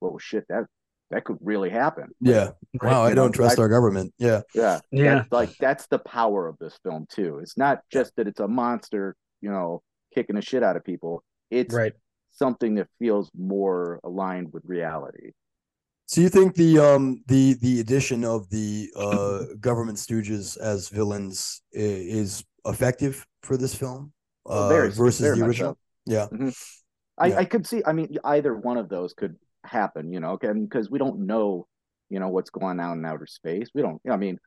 [0.00, 0.64] "Whoa, shit, that
[1.10, 2.50] that could really happen." Yeah.
[2.80, 2.92] Right.
[2.92, 4.14] Wow, I don't know, trust I- our government.
[4.18, 4.42] Yeah.
[4.54, 4.80] Yeah.
[4.90, 5.14] Yeah.
[5.16, 7.38] That's like that's the power of this film too.
[7.42, 9.82] It's not just that it's a monster, you know,
[10.14, 11.22] kicking the shit out of people.
[11.50, 11.92] It's Right.
[12.30, 15.32] something that feels more aligned with reality.
[16.06, 21.60] So you think the um the the addition of the uh government stooges as villains
[21.72, 24.12] is effective for this film
[24.46, 25.74] Oh, uh, very- versus very the original?
[25.74, 25.78] so.
[26.06, 26.26] Yeah.
[27.18, 27.38] I, Yeah.
[27.38, 27.82] I could see.
[27.84, 30.12] I mean, either one of those could happen.
[30.12, 31.66] You know, because we don't know,
[32.08, 33.68] you know, what's going on in outer space.
[33.74, 34.00] We don't.
[34.08, 34.38] I mean,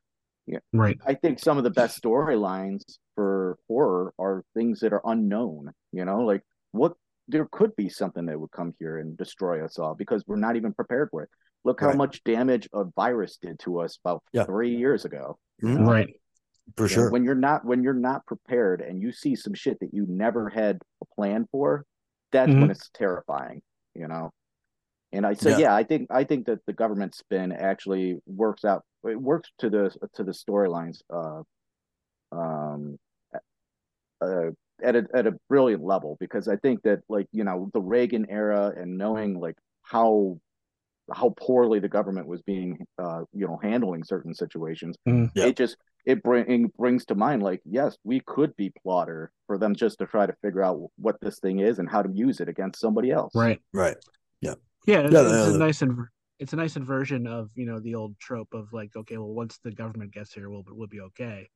[0.47, 0.59] yeah.
[0.73, 0.97] Right.
[1.05, 2.83] I think some of the best storylines
[3.15, 5.71] for horror are things that are unknown.
[5.91, 6.41] You know, like
[6.71, 6.93] what
[7.27, 10.55] there could be something that would come here and destroy us all because we're not
[10.55, 11.29] even prepared for it.
[11.63, 11.97] Look how Right.
[11.97, 14.45] much damage a virus did to us about Yeah.
[14.45, 15.37] three years ago.
[15.59, 15.87] you Mhm.
[15.87, 16.20] Right.
[16.77, 17.11] For You know, sure.
[17.11, 20.49] when you're not when you're not prepared and you see some shit that you never
[20.49, 21.85] had a plan for,
[22.31, 22.61] that's Mhm.
[22.61, 23.61] when it's terrifying,
[23.95, 24.31] you know.
[25.11, 25.57] And I so Yeah.
[25.57, 25.75] yeah.
[25.75, 28.83] I think I think that the government spin actually works out.
[29.03, 31.43] It works to the to the storylines, uh,
[32.31, 32.97] um,
[34.21, 34.51] uh,
[34.83, 38.25] at a at a brilliant level because I think that like you know the Reagan
[38.29, 40.39] era and knowing like how
[41.13, 45.29] how poorly the government was being uh you know handling certain situations Mhm.
[45.35, 45.47] Yeah.
[45.47, 45.75] it just
[46.05, 50.05] it bring, brings to mind like yes we could be plotter for them just to
[50.05, 53.11] try to figure out what this thing is and how to use it against somebody
[53.11, 53.61] else Right.
[53.73, 53.97] Right.
[54.87, 56.07] Yeah, it's, Yeah, it's the- a nice inver-
[56.39, 59.59] it's a nice inversion of you know the old trope of like okay, well once
[59.63, 61.47] the government gets here, we'll we'll be okay.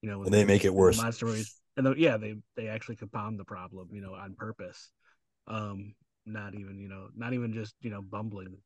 [0.00, 0.96] You know, And they make it in the worse.
[0.96, 4.90] Monster movies, and the, yeah, they they actually compound the problem, you know, on purpose.
[5.46, 5.94] Um,
[6.24, 8.56] not even you know, not even just you know bumbling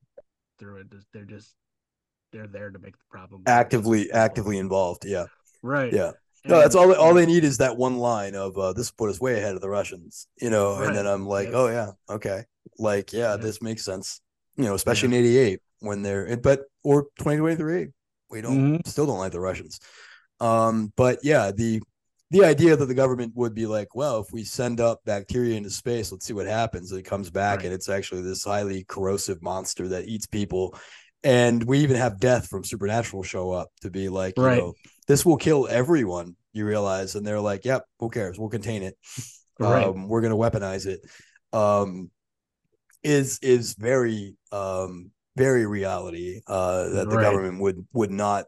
[0.61, 0.95] through it.
[1.13, 1.57] They're just
[2.35, 3.43] they're there to make the problem.
[3.47, 5.05] Actively actively involved.
[5.07, 5.27] Yeah.
[5.63, 5.91] Right.
[5.93, 6.11] Yeah.
[6.45, 6.93] No, that's all.
[6.95, 9.63] All they need is that one line of uh, "This put us way ahead of
[9.63, 11.55] the Russians," you know, and then I'm like, Yep.
[11.57, 12.45] "Oh yeah, okay."
[12.79, 13.37] Like, yeah, Yeah.
[13.39, 14.21] this makes sense.
[14.57, 17.89] You know, especially in '88 when they're, but or 2023,
[18.31, 18.87] we don't Mhm.
[18.87, 19.81] still don't like the Russians.
[20.41, 21.81] Um, but yeah, the
[22.31, 25.71] the idea that the government would be like, well, if we send up bacteria into
[25.71, 26.91] space, let's see what happens.
[26.91, 27.67] And it comes back, Right.
[27.67, 30.77] and it's actually this highly corrosive monster that eats people.
[31.25, 34.59] And we even have death from supernatural show up to be like, you Right.
[34.59, 34.75] know,
[35.09, 36.37] this will kill everyone.
[36.53, 38.39] You realize, and they're like, "Yep, who cares?
[38.39, 38.97] We'll contain it.
[39.59, 39.87] Right.
[39.89, 41.01] Um, we're gonna weaponize it."
[41.53, 42.11] Um,
[43.03, 47.23] is is very um very reality uh that the Right.
[47.23, 48.47] government would would not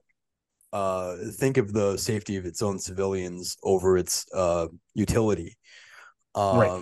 [0.73, 5.57] uh think of the safety of its own civilians over its uh utility
[6.35, 6.73] um Right.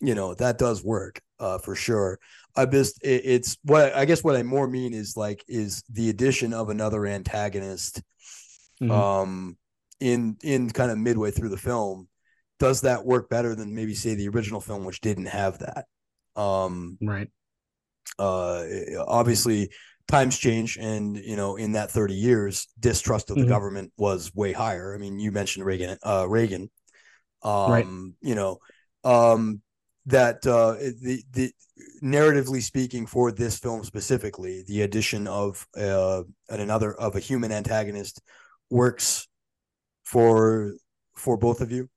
[0.00, 2.18] you know that does work uh, for sure.
[2.56, 6.08] I just it, it's what I guess what I more mean is like is the
[6.10, 8.02] addition of another antagonist,
[8.80, 8.90] mm-hmm.
[8.90, 9.56] um,
[10.00, 12.08] in in kind of midway through the film.
[12.58, 15.84] Does that work better than maybe say the original film, which didn't have that?
[16.40, 17.28] Um, right.
[18.18, 18.64] Uh,
[19.06, 19.70] obviously,
[20.08, 23.50] times change, and you know, in that thirty years, distrust of the mm-hmm.
[23.50, 24.94] government was way higher.
[24.94, 25.98] I mean, you mentioned Reagan.
[26.02, 26.70] Uh, Reagan.
[27.42, 27.86] Um, right.
[28.22, 28.58] You know,
[29.04, 29.60] um,
[30.06, 31.52] that uh, the the
[32.02, 38.20] narratively speaking for this film specifically, the addition of uh, another of a human antagonist
[38.70, 39.28] works
[40.04, 40.72] for
[41.14, 41.88] for both of you.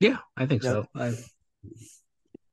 [0.00, 0.70] Yeah, I think yeah.
[0.70, 0.86] so.
[0.94, 1.14] I...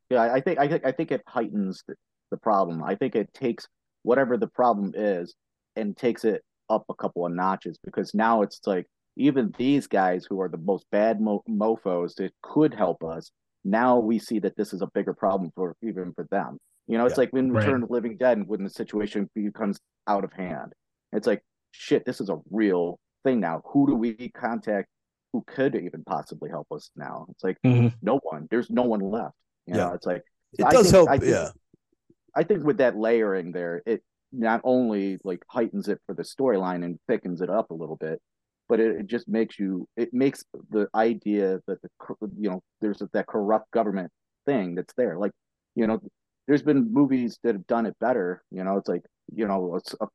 [0.09, 1.95] Yeah, I think I think I think it heightens the,
[2.31, 2.83] the problem.
[2.83, 3.67] I think it takes
[4.03, 5.35] whatever the problem is
[5.75, 10.25] and takes it up a couple of notches because now it's like even these guys
[10.27, 13.31] who are the most bad mo- mofos that could help us
[13.63, 16.57] now we see that this is a bigger problem for even for them.
[16.88, 17.65] You know, it's yeah, like when right.
[17.65, 20.73] Return of Living Dead, when the situation becomes out of hand.
[21.13, 23.61] It's like, shit, this is a real thing now.
[23.65, 24.88] Who do we contact
[25.33, 27.27] who could even possibly help us now?
[27.29, 27.95] It's like mm-hmm.
[28.01, 28.47] no one.
[28.49, 29.35] There's no one left.
[29.67, 29.88] You yeah.
[29.88, 30.23] know, it's like
[30.57, 31.09] it does think, help.
[31.09, 31.49] I think, yeah.
[32.35, 36.83] I think with that layering there, it not only like heightens it for the storyline
[36.83, 38.21] and thickens it up a little bit,
[38.72, 41.89] but it, it, just makes you it makes the idea that the
[42.39, 44.10] you know there's that corrupt government
[44.45, 45.34] thing that's there like
[45.76, 45.99] you know
[46.48, 49.03] there's been movies that have done it better you know it's like
[49.35, 50.07] you know it's a,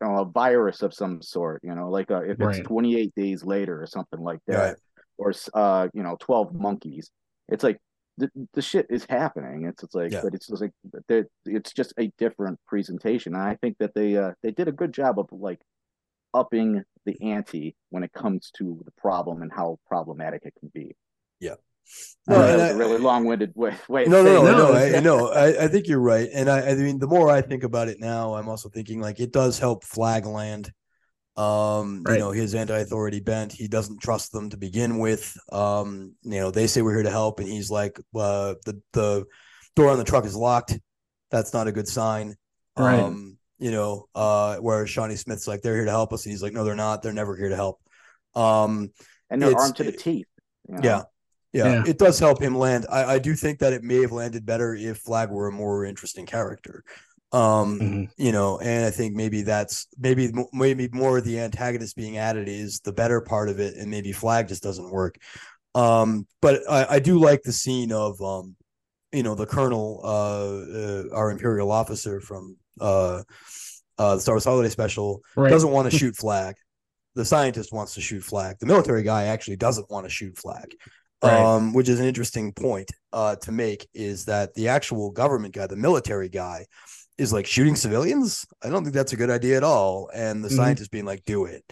[0.00, 2.56] you know, a virus of some sort you know like uh, if right.
[2.56, 4.76] it's 28 days later or something like that right.
[5.16, 7.12] or uh you know 12 monkeys
[7.48, 7.78] it's like
[8.18, 10.20] the, the shit is happening it's it's like yeah.
[10.24, 10.72] but it's just like
[11.46, 14.92] it's just a different presentation and i think that they uh they did a good
[14.92, 15.60] job of like
[16.34, 20.96] upping the ante when it comes to the problem and how problematic it can be.
[21.40, 21.54] Yeah.
[22.28, 23.74] No, that was I, a really long-winded way.
[23.88, 25.28] way no, no, no, no, I, no.
[25.32, 27.98] I, I think you're right, and I, I mean, the more I think about it
[27.98, 30.72] now, I'm also thinking like it does help Flagg land.
[31.36, 32.14] Um, right.
[32.14, 33.52] you know, his anti-authority bent.
[33.52, 35.36] He doesn't trust them to begin with.
[35.50, 39.24] Um, you know, they say we're here to help, and he's like, uh, the the
[39.74, 40.78] door on the truck is locked.
[41.30, 42.36] That's not a good sign.
[42.78, 43.00] Right.
[43.00, 46.24] Um, you know, uh, where Shawnee Smith's like, they're here to help us.
[46.24, 47.02] And he's like, no, they're not.
[47.02, 47.78] They're never here to help.
[48.34, 48.90] Um,
[49.28, 50.26] and they're armed to the teeth.
[50.68, 50.80] You know?
[50.82, 51.02] yeah,
[51.52, 51.84] yeah, yeah.
[51.86, 52.86] It does help him land.
[52.90, 55.84] I, I do think that it may have landed better if Flagg were a more
[55.84, 56.84] interesting character.
[57.32, 58.04] Um, mm-hmm.
[58.16, 62.48] you know, and I think maybe that's maybe maybe more of the antagonist being added
[62.48, 65.16] is the better part of it, and maybe Flagg just doesn't work.
[65.74, 68.56] Um, but I, I do like the scene of um,
[69.12, 73.22] you know, the colonel, uh, uh our imperial officer from uh,
[73.98, 75.50] uh, the Star Wars Holiday Special right.
[75.50, 76.56] doesn't want to shoot Flagg.
[77.14, 78.58] The scientist wants to shoot Flagg.
[78.60, 80.74] The military guy actually doesn't want to shoot Flagg.
[81.22, 81.38] Right.
[81.38, 85.66] Um, which is an interesting point uh, to make is that the actual government guy,
[85.66, 86.64] the military guy,
[87.18, 88.46] is like shooting civilians.
[88.64, 90.08] I don't think that's a good idea at all.
[90.14, 90.56] And the mm-hmm.
[90.56, 91.62] scientist being like, do it.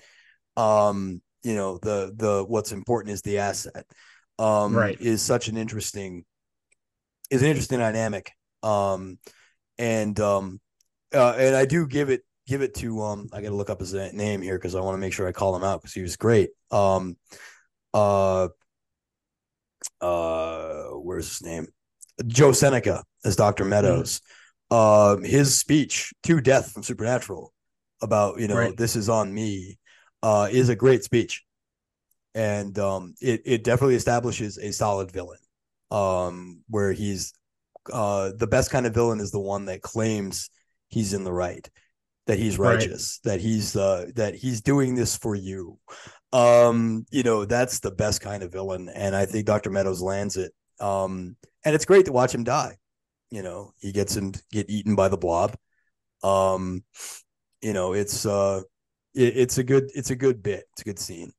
[0.58, 3.86] Um, you know, the the what's important is the asset.
[4.38, 5.00] Um, right.
[5.00, 6.24] is such an interesting
[7.30, 8.32] is an interesting dynamic.
[8.62, 9.18] Um,
[9.78, 10.60] and um,
[11.14, 13.80] uh, and I do give it give it to um I got to look up
[13.80, 16.02] his name here because I want to make sure I call him out because he
[16.02, 16.50] was great.
[16.70, 17.16] Um,
[17.92, 18.48] uh,
[20.00, 21.68] uh, where's his name?
[22.26, 23.64] Joe Seneca as Doctor.
[23.64, 24.20] Meadows.
[24.70, 25.26] Mm.
[25.26, 27.52] his speech to Death from Supernatural
[28.02, 28.76] about you know right.
[28.76, 29.78] this is on me,
[30.22, 31.44] uh, is a great speech,
[32.34, 35.38] and um, it it definitely establishes a solid villain.
[35.90, 37.32] Um, where he's
[37.90, 40.50] uh the best kind of villain is the one that claims
[40.88, 41.68] he's in the right
[42.28, 43.32] that he's righteous right.
[43.32, 45.78] that he's uh that he's doing this for you.
[46.32, 50.36] Um you know that's the best kind of villain and i think dr meadows lands
[50.36, 50.52] it.
[50.78, 52.76] Um and it's great to watch him die.
[53.30, 55.56] You know he gets him get eaten by the blob.
[56.22, 56.84] Um
[57.62, 58.60] you know it's uh
[59.14, 60.64] it, it's a good it's a good bit.
[60.72, 61.32] It's a good scene.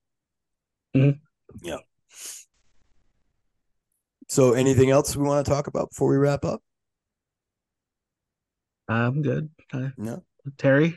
[0.98, 1.20] Mm-hmm.
[1.62, 1.78] yeah.
[4.28, 6.64] So anything else we want to talk about before we wrap up
[8.90, 9.50] I'm good.
[9.98, 10.24] No.
[10.58, 10.96] Terry,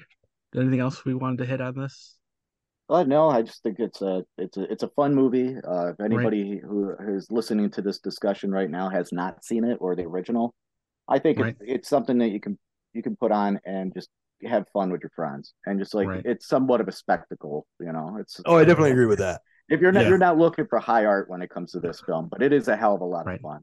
[0.56, 2.16] anything else we wanted to hit on this?
[2.88, 5.56] Uh, no, I just think it's a it's a it's a fun movie.
[5.56, 6.62] Uh, if anybody right.
[6.62, 10.54] who is listening to this discussion right now has not seen it or the original,
[11.08, 11.56] I think right.
[11.60, 12.58] it's, it's something that you can
[12.92, 14.08] you can put on and just
[14.44, 16.22] have fun with your friends and just like right.
[16.24, 17.66] it's somewhat of a spectacle.
[17.78, 19.42] You know, it's oh, I definitely agree with that.
[19.68, 20.08] If you're not yeah.
[20.08, 22.68] you're not looking for high art when it comes to this film, but it is
[22.68, 23.60] a hell of a lot of fun.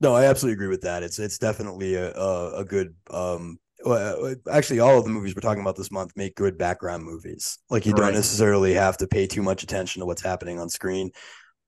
[0.00, 1.02] No, I absolutely agree with that.
[1.02, 5.40] It's it's definitely a a, a good um well, actually all of the movies we're
[5.40, 8.00] talking about this month make good background movies like you right.
[8.00, 11.10] don't necessarily have to pay too much attention to what's happening on screen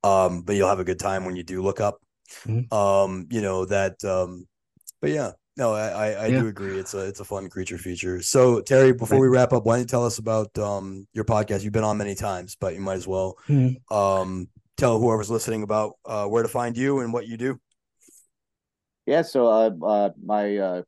[0.03, 1.99] um, but you'll have a good time when you do look up
[2.47, 2.75] Mm-hmm.
[2.75, 4.03] Um, you know that.
[4.05, 4.47] Um,
[5.01, 6.41] but yeah, no, I I, I yeah.
[6.41, 6.79] do agree.
[6.79, 8.23] It's a it's a fun creature feature.
[8.23, 11.63] So Terry, before we wrap up, why don't you tell us about um your podcast?
[11.63, 13.95] You've been on many times, but you might as well mm-hmm.
[13.95, 17.61] um tell whoever's listening about uh, where to find you and what you do.
[19.07, 20.83] Yeah, so uh, uh my uh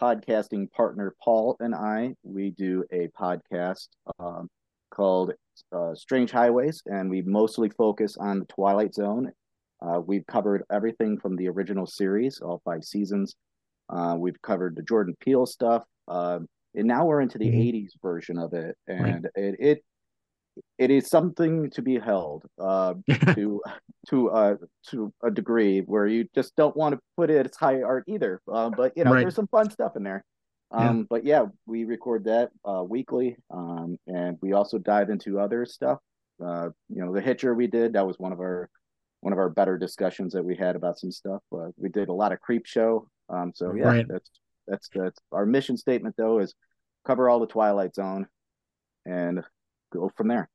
[0.00, 3.88] podcasting partner Paul and I we do a podcast
[4.18, 4.48] um
[4.90, 5.32] called
[5.72, 9.30] uh, Strange Highways, and we mostly focus on the Twilight Zone.
[9.80, 13.34] Uh, we've covered everything from the original series, all five seasons,
[13.90, 16.40] uh, we've covered the Jordan Peele stuff, uh,
[16.74, 17.76] and now we're into the mm-hmm.
[17.76, 19.44] '80s version of it, and right.
[19.44, 19.84] it, it
[20.78, 22.94] it is something to be held uh,
[23.34, 23.62] to
[24.08, 24.54] to uh,
[24.90, 28.40] to a degree where you just don't want to put it as high art either.
[28.52, 29.20] Uh, but you know, right.
[29.20, 30.24] there's some fun stuff in there.
[30.70, 31.04] Um, yeah.
[31.08, 35.98] But yeah, we record that uh, weekly, um, and we also dive into other stuff.
[36.44, 38.68] Uh, you know, the Hitcher we did that was one of our
[39.20, 41.42] one of our better discussions that we had about some stuff.
[41.52, 44.06] Uh, we did a lot of Creep Show um, so yeah, right.
[44.08, 44.30] that's
[44.66, 46.54] that's that's our mission statement though is
[47.06, 48.26] cover all the Twilight Zone
[49.06, 49.42] and
[49.92, 50.48] go from there.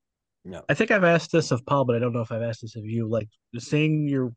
[0.46, 2.62] Yeah, I think I've asked this of Paul, but I don't know if I've asked
[2.62, 3.08] this of you.
[3.08, 4.34] Like seeing your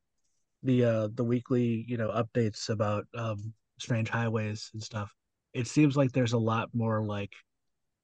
[0.63, 5.11] the uh the weekly you know updates about um strange highways and stuff.
[5.53, 7.33] It seems like there's a lot more like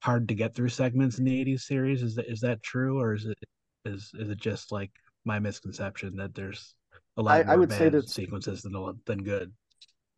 [0.03, 2.03] hard to get through segments in the 80s series.
[2.03, 3.39] Is that is that true, or is it
[3.85, 4.91] is is it just like
[5.25, 6.75] my misconception that there's
[7.17, 8.75] a lot I, more I would bad say that sequences than
[9.07, 9.53] than good?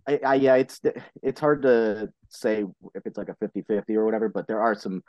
[0.07, 0.81] I, I, yeah, it's
[1.23, 2.65] it's hard to say
[2.95, 5.03] if it's like a 50-50 or whatever, but there are some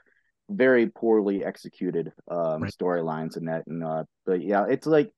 [0.50, 2.72] very poorly executed um, right.
[2.72, 3.66] storylines in that.
[3.68, 5.12] And uh, but yeah, it's like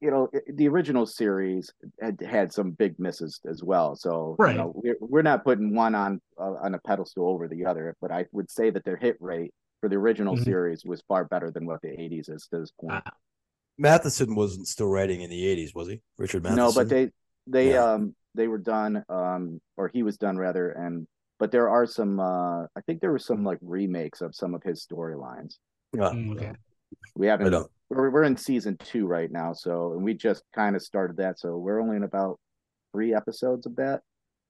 [0.00, 3.96] you know the original series had had some big misses as well.
[3.96, 4.52] So right.
[4.52, 7.96] you know, we're we're not putting one on uh, on a pedestal over the other,
[8.00, 10.44] but I would say that their hit rate for the original mm-hmm.
[10.44, 12.94] series was far better than what the 80s is to this point.
[12.94, 13.10] Uh,
[13.78, 16.00] Matheson wasn't still writing in the 80s, was he?
[16.16, 16.64] Richard Matheson.
[16.64, 17.10] No, but they
[17.46, 17.92] they yeah.
[17.92, 21.06] um they were done, um, or he was done rather, and
[21.38, 22.20] but there are some.
[22.20, 25.56] Uh, I think there were some like remakes of some of his storylines.
[25.92, 26.10] Yeah.
[26.10, 26.52] Mm, okay.
[27.14, 27.52] We haven't.
[27.88, 31.38] We're we're in season two right now, so and we just kind of started that,
[31.38, 32.38] so we're only in about
[32.92, 34.00] three episodes of that.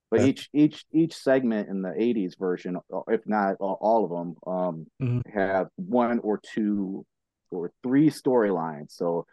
[0.09, 0.27] But yeah.
[0.27, 2.77] each each each segment in the '80s version,
[3.09, 5.37] if not all of them, um, mm-hmm.
[5.37, 7.05] have one or two
[7.51, 8.91] or three storylines.
[8.91, 9.25] So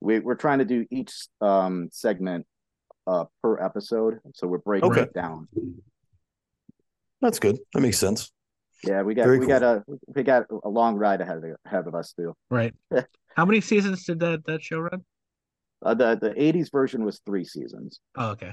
[0.00, 2.46] we, we're trying to do each um, segment
[3.06, 4.18] uh, per episode.
[4.34, 5.02] So we're breaking okay.
[5.02, 5.48] it down.
[7.20, 7.58] That's good.
[7.74, 8.32] That makes sense.
[8.84, 9.60] Yeah, we got Very we cool.
[9.60, 9.84] got a
[10.14, 12.34] we got a long ride ahead of ahead of us too.
[12.50, 12.74] Right.
[13.36, 15.04] How many seasons did that that show run?
[15.84, 18.00] Uh, the the '80s version was three seasons.
[18.16, 18.52] Oh, okay.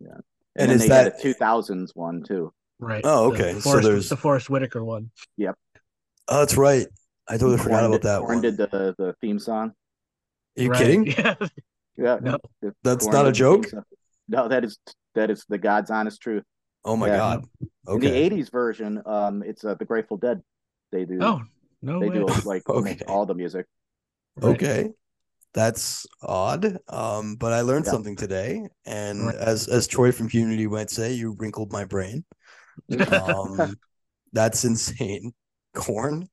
[0.00, 0.08] Yeah,
[0.54, 2.52] and, and is that a 2000s one too?
[2.78, 3.00] Right.
[3.04, 3.54] Oh, okay.
[3.54, 5.10] The Forest, so there's the Forest Whitaker one.
[5.38, 5.56] Yep.
[6.28, 6.86] Oh, that's right.
[7.28, 8.42] I totally forgot about that Korn one.
[8.42, 9.72] did the the theme song.
[10.58, 10.78] Are you right.
[10.78, 11.06] kidding?
[11.18, 11.34] Yeah.
[11.98, 12.38] Yeah, no,
[12.84, 13.64] that's not a joke.
[14.28, 14.78] No, that is
[15.14, 16.44] that is the God's honest truth.
[16.86, 17.16] Oh my yeah.
[17.16, 17.44] god!
[17.88, 18.06] Okay.
[18.24, 20.40] In the '80s version, um, it's uh, the Grateful Dead.
[20.92, 21.18] They do.
[21.20, 21.42] Oh
[21.82, 22.14] no, they way.
[22.14, 23.00] do like okay.
[23.08, 23.66] all the music.
[24.40, 24.90] Okay,
[25.52, 26.78] that's odd.
[26.88, 27.90] Um, but I learned yeah.
[27.90, 29.34] something today, and right.
[29.34, 32.24] as as Troy from Community might say, you wrinkled my brain.
[33.10, 33.74] Um,
[34.32, 35.32] that's insane.
[35.74, 36.28] Korn.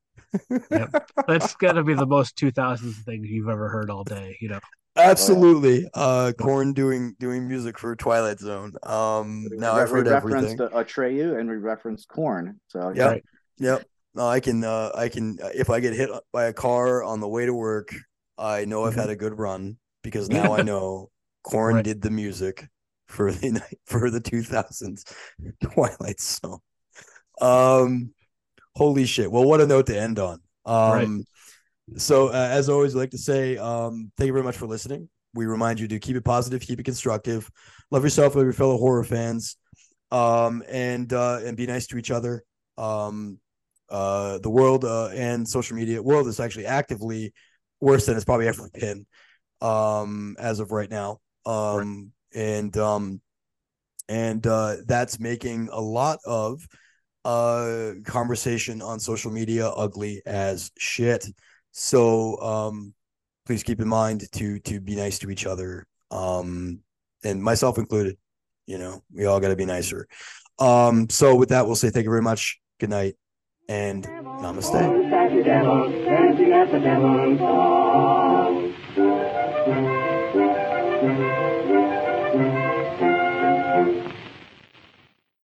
[0.72, 1.10] yep.
[1.28, 4.60] That's gotta be the most 2000s thing you've ever heard all day, you know.
[4.96, 5.88] Absolutely.
[5.94, 8.74] Uh Korn doing doing music for Twilight Zone.
[8.84, 10.68] Um now I've heard we referenced everything.
[10.70, 12.60] Atreyu and we referenced Korn.
[12.68, 13.06] So yeah.
[13.06, 13.24] Right.
[13.58, 13.86] Yep.
[14.14, 17.28] No, I can uh I can if I get hit by a car on the
[17.28, 17.94] way to work,
[18.38, 19.02] I know I've mm-hmm.
[19.02, 21.10] had a good run because now I know
[21.44, 21.86] Korn right.
[21.86, 22.68] did the music
[23.08, 25.12] for the night for the 2000s
[25.74, 26.60] Twilight Zone.
[27.42, 28.14] Um
[28.76, 29.32] holy shit.
[29.32, 30.40] Well, what a note to end on.
[30.66, 31.26] Um, right.
[31.98, 35.10] So, uh, as always, I like to say, um, thank you very much for listening.
[35.34, 37.50] We remind you to keep it positive, keep it constructive,
[37.92, 39.58] love yourself, love your fellow horror fans,
[40.12, 42.44] um, and uh, and be nice to each other.
[42.78, 43.40] Um,
[43.90, 47.34] uh, the world uh, and social media world is actually actively
[47.82, 49.06] worse than it's probably ever been
[49.62, 51.20] um, as of right now.
[51.46, 52.42] Um, right.
[52.42, 53.22] And um,
[54.08, 56.66] and uh, that's making a lot of
[57.26, 61.26] uh conversation on social media ugly as shit
[61.74, 62.94] so um
[63.46, 66.80] please keep in mind to to be nice to each other um
[67.24, 68.18] and myself included
[68.68, 70.08] you know we all got to be nicer.
[70.60, 73.16] Um so with that we'll say thank you very much good night
[73.68, 74.72] and namaste